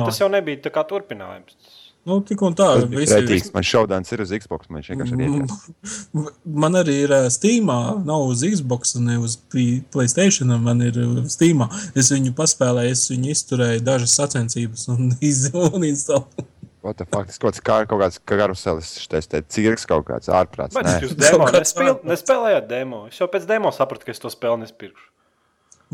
Nu. 0.00 0.08
Tas 0.08 0.22
jau 0.22 0.30
nebija 0.32 0.64
tā 0.64 0.72
kā 0.74 0.86
turpinājums. 0.88 1.81
Nu, 2.04 2.16
tik 2.26 2.40
un 2.42 2.54
tā. 2.58 2.66
Tas 2.80 2.88
visi- 2.90 3.14
pretīgs. 3.14 3.52
Man 3.54 3.62
šaudāns 3.62 4.08
ir 4.10 4.22
uz 4.24 4.32
Xbox. 4.34 4.66
Man 4.74 4.82
vienkārši 4.82 5.14
ir 5.14 5.20
iekļauts. 5.22 6.32
Man 6.64 6.74
arī 6.80 6.96
ir 7.04 7.12
uh, 7.14 7.28
Steamā, 7.30 7.76
nav 8.04 8.24
uz 8.32 8.42
Xbox, 8.42 8.96
ne 8.98 9.20
uz 9.22 9.36
P- 9.52 9.84
Playstation. 9.94 10.50
Man 10.64 10.82
ir 10.82 10.98
Steamā. 11.30 11.68
Es 11.94 12.10
viņu 12.10 12.34
paspēlēju, 12.38 12.96
es 12.96 13.04
viņu 13.12 13.30
izturēju 13.36 13.84
dažas 13.86 14.16
sacensības 14.18 14.88
un 14.90 15.12
izinstalēju. 15.30 16.48
What 16.82 16.98
the 16.98 17.06
fuck? 17.06 17.28
Tas 17.30 17.38
kaut 17.38 17.52
kāds 17.54 17.62
kā, 17.62 17.76
kaut 17.86 18.00
kāds 18.02 18.18
karuselis, 18.26 18.88
šitais 19.04 19.28
te 19.30 19.38
cirks 19.54 19.86
kaut 19.86 20.08
kāds 20.08 20.26
ārprāts. 20.26 20.74
Bet 20.74 20.88
Nē. 20.88 20.96
jūs 21.04 21.14
demo 21.14 21.46
nespēl, 21.54 21.94
nespēlējāt 22.10 22.66
demo. 22.72 23.04
Es 23.12 23.20
jau 23.22 23.28
pēc 23.30 23.46
demo 23.46 23.70
sapratu, 23.70 24.08
ka 24.08 24.16
es 24.16 24.18
to 24.18 24.32
spēli 24.34 24.64
nespirkšu. 24.64 25.06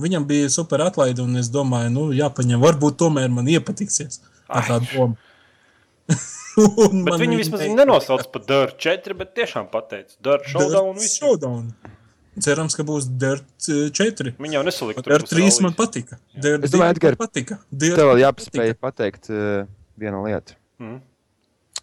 Viņam 0.00 0.24
bija 0.30 0.48
super 0.54 0.80
atlaide, 0.86 1.20
un 1.20 1.36
es 1.36 1.50
domāju, 1.52 1.90
nu, 1.92 2.06
jāpaņem. 2.16 2.62
Varbūt 2.64 2.96
tomēr 3.02 3.28
man 3.34 3.48
iepatiksies. 3.52 4.22
Ar 4.48 4.64
tādu 4.64 4.88
domu. 4.94 5.16
Bet 7.06 7.14
viņi 7.20 7.22
viņa 7.22 7.38
vismaz 7.38 7.62
viņu 7.62 7.78
nenosauc 7.78 8.26
par 8.32 8.44
Dirt 8.48 8.80
4, 8.82 9.14
bet 9.18 9.34
tiešām 9.36 9.68
pateica 9.70 10.16
Dirt 10.24 10.48
Showdown 10.50 10.96
Dirt. 10.98 11.12
Showdown. 11.12 11.68
Cerams, 12.42 12.74
ka 12.78 12.86
būs 12.86 13.06
Dirt 13.20 13.68
uh, 13.70 13.88
4. 13.94 14.34
Viņi 14.38 14.58
jau 14.58 14.64
nesalika 14.66 15.04
Dirt 15.06 15.30
3 15.30 15.60
man 15.66 15.76
patika. 15.78 16.18
Dirt 16.34 16.66
Es 16.66 16.74
domāju, 16.74 16.96
2 16.96 16.96
Edgar, 16.96 17.18
man 17.18 17.28
patika. 17.28 17.60
Dirt 17.70 18.00
Tev 18.00 18.10
vēl 18.12 18.22
jāpaspēj 18.24 18.74
pateikt 18.80 19.30
uh, 19.30 19.68
vienu 20.00 20.24
lietu. 20.26 20.58
Mm. 20.82 21.00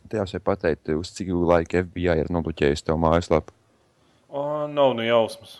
Tev 0.10 0.22
jāspēj 0.22 0.44
pateikt, 0.46 0.92
uz 0.96 1.12
cik 1.16 1.32
laika 1.34 1.84
FBI 1.86 2.20
ir 2.24 2.32
nobloķējis 2.34 2.86
tavu 2.88 3.02
mājaslapu. 3.06 3.56
O, 4.30 4.44
nav 4.72 4.94
nu 4.98 5.06
jausmas. 5.06 5.60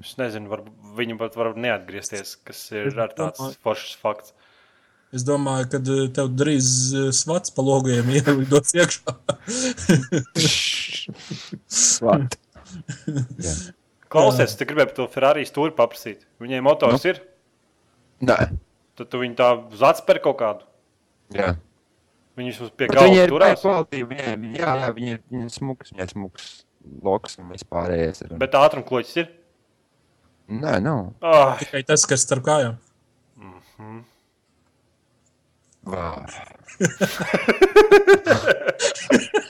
Es 0.00 0.16
nezinu, 0.18 0.50
var, 0.50 0.64
viņi 0.98 1.16
pat 1.20 1.36
var 1.38 1.54
neatgriezties, 1.58 2.36
kas 2.46 2.60
ir 2.74 2.90
ar 3.00 3.14
tāds 3.16 3.58
foršs 3.64 3.96
fakts. 4.00 4.34
Es 5.14 5.22
domāju, 5.24 5.68
ka 5.70 5.78
uh, 5.80 6.06
tev 6.12 6.32
drīz 6.36 6.68
uh, 6.96 7.08
svats 7.14 7.52
pa 7.54 7.62
logiem 7.64 8.08
ielidos 8.18 8.74
iekšā. 8.74 9.14
Svat. 11.70 12.36
Jā. 13.40 13.54
Klausies, 14.12 14.52
es 14.52 14.58
te 14.58 14.66
gribēju 14.68 14.90
par 14.92 14.96
to 15.00 15.06
Ferrari 15.10 15.44
stūri 15.48 15.74
paprasīt. 15.76 16.22
Viņiem 16.42 16.62
motors 16.66 17.02
nu? 17.02 17.10
ir, 17.10 17.18
Nē, 18.26 18.36
tad 18.96 19.08
tu 19.12 19.18
viņu 19.20 19.34
tā 19.36 19.48
uz 19.76 19.82
atspēr 19.84 20.22
kaut 20.24 20.38
kādu. 20.40 20.68
jā. 21.36 21.54
Viņi 22.36 22.50
vismaz 22.52 22.70
pie 22.76 22.86
Viņi 22.90 22.96
galda 22.98 23.20
ir 23.24 23.30
turās. 23.32 23.60
kvalitīvi, 23.64 24.06
viņiem, 24.12 24.42
jā, 24.58 24.72
jā, 24.82 24.88
viņi 24.92 25.12
ir, 25.14 25.20
viņi 25.32 25.46
ir 25.46 25.52
smuks, 25.54 25.92
viņi 25.94 26.02
ir 26.04 26.10
smuks 26.12 26.48
loks 27.06 27.38
un 27.40 27.46
vispārējais. 27.54 28.18
Ir. 28.26 28.34
Bet 28.42 28.56
ātrumkloķis 28.60 29.14
ir. 29.22 29.30
Nē, 30.52 30.74
nav. 30.84 31.00
Oh, 31.24 31.54
Tikai 31.62 31.80
tas, 31.88 32.04
kas 32.08 32.26
starp 32.28 32.44
kājām. 32.46 32.76
Vā. 33.40 33.94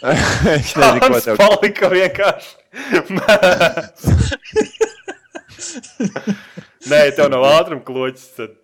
Es 0.07 0.74
nezinu, 0.76 1.01
ko 1.01 1.09
Tas 1.16 1.24
tev 1.26 1.37
palika 1.41 1.89
vienkārši. 1.93 2.53
Nē, 6.91 7.01
tev 7.16 7.30
nav 7.32 7.45
ātruma 7.49 7.82
kloķis. 7.87 8.28
Tad, 8.37 8.55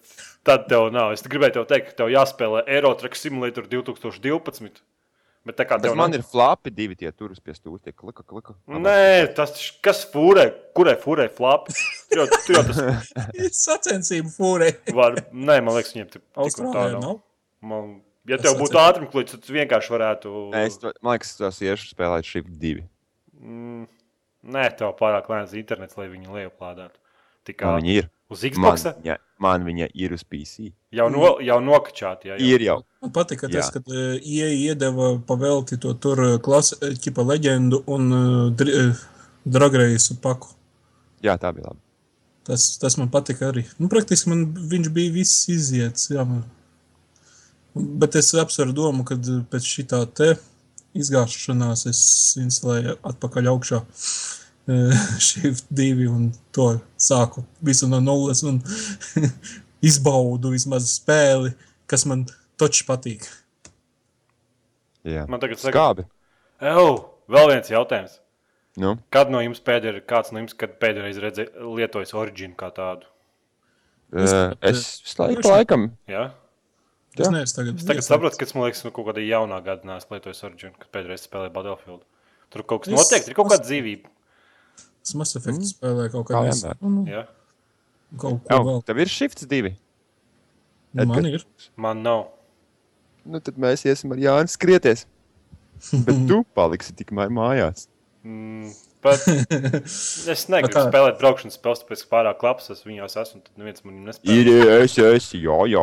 tad 0.47 0.61
tev 0.71 0.89
nav. 0.95 1.13
Es 1.17 1.25
gribēju 1.27 1.57
tev 1.61 1.69
teikt, 1.73 1.87
ka 1.93 2.03
tev 2.03 2.13
jāspēlē 2.15 2.65
Aerotrack 2.69 3.15
Simulator 3.19 3.65
2012. 3.71 4.83
Bet 5.43 5.57
tā 5.59 5.65
kā 5.67 5.75
tev 5.83 5.97
man 5.99 6.13
nav- 6.13 6.21
ir 6.21 6.23
flapi 6.23 6.71
divi 6.71 6.95
tie 6.95 7.11
turas 7.11 7.41
pie 7.43 7.51
stūra. 7.57 7.81
Tie 7.83 7.91
klika, 7.97 8.23
klika. 8.23 8.55
Nē, 8.71 9.27
tas 9.35 9.51
kas 9.83 10.05
fūrē, 10.13 10.45
kurai 10.77 10.95
fūrē 11.03 11.27
flapi? 11.35 11.75
Tu 12.13 12.21
jau, 12.21 12.29
tu 12.47 12.55
jau 12.55 12.63
tas 12.69 12.79
Sacensību 13.65 14.31
fūrē. 14.37 14.69
var. 14.95 15.19
Nē, 15.35 15.59
man 15.67 15.75
liekas, 15.75 15.97
viņiem 15.97 16.13
tik- 16.15 16.23
tik 16.31 16.63
un 16.63 16.71
tā 16.77 16.85
nav. 16.93 17.01
nav. 17.03 17.17
Man, 17.63 18.01
ja 18.27 18.37
Es 18.39 18.43
tev 18.43 18.57
būtu 18.59 18.75
kloķis, 19.13 19.37
tad 19.37 19.45
tu 19.47 19.55
vienkārši 19.55 19.93
varētu. 19.95 20.33
Nē, 20.55 20.65
es, 20.67 20.79
to- 20.83 20.93
man 21.03 21.17
liekas, 21.19 21.37
tos 21.39 21.61
iešu 21.63 21.93
spēlēt 21.95 22.27
šī 22.27 22.43
divi. 22.59 22.83
Mm, 23.39 23.87
nē, 24.55 24.65
tev 24.79 24.97
pārāk 24.99 25.31
lēns 25.31 25.55
internets, 25.59 25.97
lai 25.99 26.09
viņu 26.11 26.35
lejuplādētu. 26.35 26.99
Tikai 27.47 27.67
Man 27.67 27.83
viņa 27.83 27.95
ir. 27.99 28.09
uz 28.31 28.43
Man 28.45 28.53
Xbox 28.55 28.85
viņa, 29.03 29.17
man 29.43 29.65
viņa 29.67 29.89
ir 29.95 30.13
uz 30.15 30.23
PC. 30.23 30.73
jau, 30.95 31.09
no, 31.11 31.39
jau 31.43 31.59
nokačāti. 31.61 32.31
Jā, 32.31 32.37
jau. 32.39 32.47
Ir 32.55 32.61
jau. 32.63 32.77
Man 33.03 33.11
patīk, 33.11 33.41
ka 33.41 33.49
tas, 33.51 33.67
Jā. 33.67 33.73
kad 33.75 33.89
uh, 33.91 34.15
IE 34.23 34.51
iedeva 34.71 35.09
pavelti 35.27 35.79
to 35.83 35.95
tur 35.95 36.39
klasiskā 36.39 37.25
leģendu 37.27 37.83
un 37.91 38.13
uh, 38.15 39.03
dragreisu 39.45 40.21
paku. 40.23 40.55
Jā, 41.23 41.35
tā 41.39 41.51
bija 41.55 41.71
labi. 41.73 41.81
Tas, 42.47 42.79
tas 42.79 42.97
man 42.99 43.11
patika 43.11 43.51
arī. 43.53 43.65
Nu, 43.79 43.89
praktiski 43.91 44.31
man 44.31 44.47
viņš 44.55 44.89
bija 44.95 45.13
viss 45.15 45.49
iziets. 45.51 46.09
Jā, 46.11 46.25
man. 46.27 46.43
Bet 47.75 48.17
es 48.21 48.35
apsveru 48.37 48.75
domu, 48.77 49.05
ka 49.09 49.17
pēc 49.53 49.69
šī 49.69 49.87
te 50.17 50.35
izgāšanās 50.99 51.87
es 51.89 52.01
instalēju 52.41 52.99
atpakaļ 53.09 53.49
augšā 53.55 53.81
Shift 55.27 55.71
2 55.73 56.09
un 56.11 56.29
to 56.55 56.69
sāku 57.01 57.43
visu 57.65 57.89
no 57.91 58.01
nulles 58.05 58.45
un 58.47 58.61
izbaudu 59.89 60.53
vismaz 60.53 60.91
spēli, 60.99 61.55
kas 61.91 62.05
man 62.07 62.27
toči 62.61 62.85
patīk. 62.87 63.25
Jā. 65.03 65.25
Man 65.27 65.43
tagad 65.43 65.59
saka, 65.59 65.73
Skābi. 65.75 66.05
Ew, 66.63 66.93
vēl 67.33 67.49
viens 67.51 67.73
jautājums. 67.73 68.21
Nu, 68.79 68.95
Kad 69.13 69.33
no 69.33 69.41
jums 69.43 69.61
pēdējais, 69.65 70.05
kāds 70.09 70.31
no 70.33 70.41
jums 70.41 70.55
kad 70.57 70.79
pēdējais 70.81 71.19
redzēja 71.21 71.73
lietojis 71.77 72.15
originu 72.17 72.55
kā 72.57 72.71
tādu? 72.73 73.09
Es 74.13 74.31
uh, 74.33 74.55
es 74.61 74.85
visu 75.03 75.19
laiku, 75.19 75.43
laikam, 75.49 75.91
Jā? 76.09 76.29
Es 77.13 77.27
Jā. 77.27 77.31
neesmu 77.35 77.57
tagad, 77.59 77.77
Es 77.83 77.85
tagad 77.89 78.07
saprotu, 78.07 78.39
ka 78.41 78.47
tas 78.47 78.55
man 78.57 78.65
liekas, 78.65 78.83
no 78.87 78.91
kaut 78.97 79.11
kāda 79.11 79.21
jaunā 79.27 79.59
gada 79.65 79.85
nāc 79.85 80.07
lietojis 80.09 80.43
originu, 80.49 80.73
kad 80.81 80.89
pēdējais 80.97 81.27
spēlēja 81.29 81.53
Battlefield. 81.53 82.03
Tur 82.53 82.65
kaut 82.65 82.85
kas 82.87 82.93
Es- 82.93 82.99
notiek, 82.99 83.29
ir 83.29 83.37
kaut 83.37 83.51
kāda 83.53 83.67
dzīvība. 83.69 84.09
Es 85.05 85.15
Mass 85.19 85.37
Effect 85.37 85.59
mm. 85.61 85.71
spēlēju 85.75 86.13
kaut 86.15 86.27
Kā 86.31 86.41
kādā 86.41 86.55
veidā. 86.57 87.13
Jā? 87.13 87.23
Kaut 88.23 88.41
ko 88.47 88.57
oh, 88.57 88.65
vēl. 88.69 88.83
tev 88.89 89.01
ir 89.05 89.11
shifts 89.13 89.47
divi. 89.51 89.75
Nu, 90.93 91.07
Man 91.09 91.25
Edgars. 91.27 91.45
ir. 91.45 91.71
Man 91.77 92.03
nav. 92.05 92.27
Nu, 93.25 93.41
tad 93.41 93.57
mēs 93.61 93.85
iesim 93.89 94.13
ar 94.13 94.21
Jānu 94.21 94.53
skrieties. 94.53 95.07
Bet 95.93 96.21
tu 96.31 96.43
paliksi 96.57 96.95
tikmēr 96.97 97.33
mājās. 97.35 97.89
Mm, 98.23 98.69
bet 99.03 99.25
es 100.33 100.45
negribu 100.53 100.85
spēlēt 100.87 101.19
braukšanas 101.21 101.57
spēles, 101.59 101.83
tāpēc, 101.83 102.05
ka 102.07 102.13
pārāk 102.17 102.45
labs 102.47 102.71
es 102.71 102.85
viņos 102.87 103.17
esmu, 103.25 103.41
tad 103.43 103.59
neviens 103.59 103.83
man 103.85 104.05
nespēlē. 104.07 104.37
Ir, 104.39 104.51
es, 104.85 104.95
es, 105.03 105.33
jā, 105.35 105.57
jā. 105.73 105.83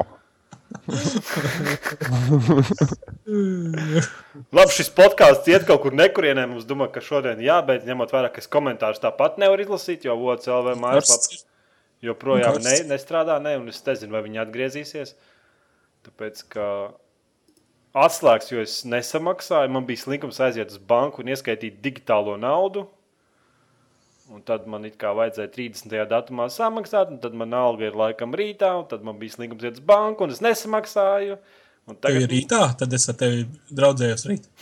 Labi, 4.56 4.72
šis 4.76 4.90
podkāsts 4.96 5.50
iet 5.50 5.64
kaut 5.68 5.82
kur 5.86 5.94
nekurienē. 5.98 6.44
Mums 6.50 6.66
domā, 6.70 6.86
ka 6.94 7.00
šodien 7.04 7.40
jābeidz, 7.44 7.84
ņemot 7.90 8.14
vērā, 8.14 8.30
ka 8.34 8.40
es 8.44 8.52
komentārus 8.52 9.04
tāpat 9.04 9.32
nevaru 9.42 9.62
izlasīt, 9.66 10.00
jo 10.06 10.14
OCLV 10.18 10.68
mājaslapā 10.82 11.42
joprojām 12.06 12.56
ne, 12.64 12.76
nestrādā, 12.90 13.36
ne, 13.44 13.54
un 13.60 13.66
es 13.72 13.80
nezinu, 13.86 14.12
vai 14.16 14.22
viņi 14.26 14.38
atgriezīsies. 14.46 15.10
Tāpēc, 16.08 16.36
ka 16.54 16.66
atslēgas, 17.98 18.52
jo 18.54 18.60
es 18.64 18.74
nesamaksāju, 18.88 19.74
man 19.74 19.84
bija 19.90 20.04
slinkums 20.06 20.40
aiziet 20.44 20.70
uz 20.74 20.80
banku 20.92 21.16
un 21.24 21.28
ieskaitīt 21.34 21.76
digitālo 21.84 22.34
naudu. 22.40 22.82
Un 24.30 24.44
tad 24.46 24.68
man 24.70 24.86
it 24.86 25.00
kā 25.02 25.10
vajadzēja 25.18 25.50
30. 25.56 25.96
datumā 26.12 26.46
samaksāt, 26.54 27.10
un 27.10 27.18
tad 27.24 27.34
man 27.38 27.54
alga 27.58 27.88
ir 27.88 27.98
laikam 27.98 28.36
rītā, 28.38 28.76
un 28.78 28.86
tad 28.92 29.02
man 29.06 29.18
bija 29.22 29.34
slinkums 29.40 29.66
iet 29.66 29.80
uz 29.80 29.86
banku, 29.86 30.28
un 30.28 30.36
es 30.36 30.42
nesamaksāju. 30.46 31.40
Un 31.90 31.98
Tev 31.98 32.20
ir 32.20 32.28
tagad 32.28 32.34
rītā, 32.36 32.60
tad 32.78 32.94
es 32.94 33.10
ar 33.10 33.18
tevi 33.18 33.48
draudzējos 33.74 34.28
rīt. 34.30 34.50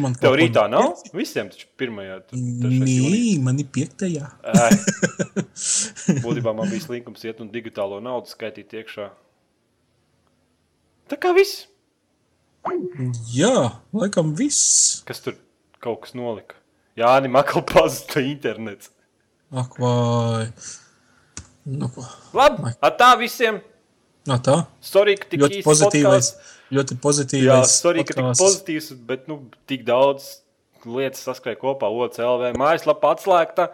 Man 0.00 0.16
tev 0.18 0.32
rītā 0.34 0.64
nav? 0.66 0.88
pieci? 0.96 1.12
Visiem 1.14 1.50
taču 1.52 1.68
pirmajā. 1.78 2.16
Nē, 2.34 3.36
man 3.44 3.60
ir 3.62 3.68
piektajā. 3.70 4.26
Būtībā 6.24 6.50
man 6.56 6.72
bija 6.72 6.82
slinkums 6.82 7.22
iet 7.28 7.38
un 7.44 7.52
digitālo 7.52 8.00
naudu 8.02 8.32
skaitīt 8.32 8.74
iekšā. 8.80 9.06
Tā 11.12 11.20
kā 11.20 11.30
viss, 11.36 11.68
Jā, 13.34 13.80
laikam 13.92 14.32
viss. 14.34 15.02
kas 15.04 15.20
tur 15.20 15.36
kaut 15.84 16.00
kas 16.06 16.14
nolika. 16.16 16.56
Jā, 16.98 17.12
nē, 17.24 17.30
makal 17.34 17.64
pazuda 17.66 18.22
internets. 18.22 18.90
Ak, 19.54 19.74
vai. 19.82 20.46
Nu, 21.66 21.88
ko. 21.94 22.04
Labi, 22.36 22.74
ar 22.84 22.92
tā 23.00 23.12
visiem. 23.18 23.60
Nā, 24.28 24.38
tā. 24.44 24.60
Sorry, 24.84 25.16
ka 25.20 25.28
tik 25.30 25.42
Ļoti 25.42 25.62
pozitīvais. 25.66 26.30
podcasts. 26.30 26.52
Ļoti 26.74 26.94
Jā, 26.96 27.00
pozitīvais. 27.04 27.74
sorry, 27.82 28.04
ka 28.08 28.14
tik 28.16 28.30
pozitīvs, 28.40 28.86
bet 29.08 29.26
nu, 29.30 29.40
tik 29.70 29.82
daudz 29.86 30.30
lietas 30.84 31.22
saskrēja 31.26 31.58
kopā. 31.60 31.90
OCLV 31.92 32.54
mājaslapa 32.60 33.12
atslēgta. 33.16 33.68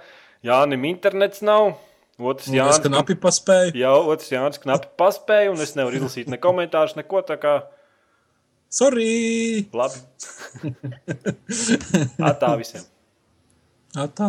Jānim 0.46 0.84
internets 0.88 1.42
nav. 1.46 1.74
Otrs 2.20 2.50
Jānis. 2.52 2.80
knapi 2.84 3.14
paspēju. 3.16 3.72
Jā, 3.80 3.92
otrs 4.12 4.28
Jānis 4.32 4.60
knapi 4.60 4.90
paspēja, 5.00 5.52
un 5.54 5.60
es 5.64 5.72
nevaru 5.78 5.96
izlasīt 6.02 6.28
ne 6.28 6.36
komentārus, 6.40 6.96
neko 6.98 7.22
tā 7.24 7.38
kā. 7.40 7.54
Sorry! 8.70 9.66
Labi. 9.72 10.02
Ar 12.26 12.36
tā 12.42 12.52
visiem. 12.60 12.84
Ā, 13.99 14.05
tā. 14.14 14.28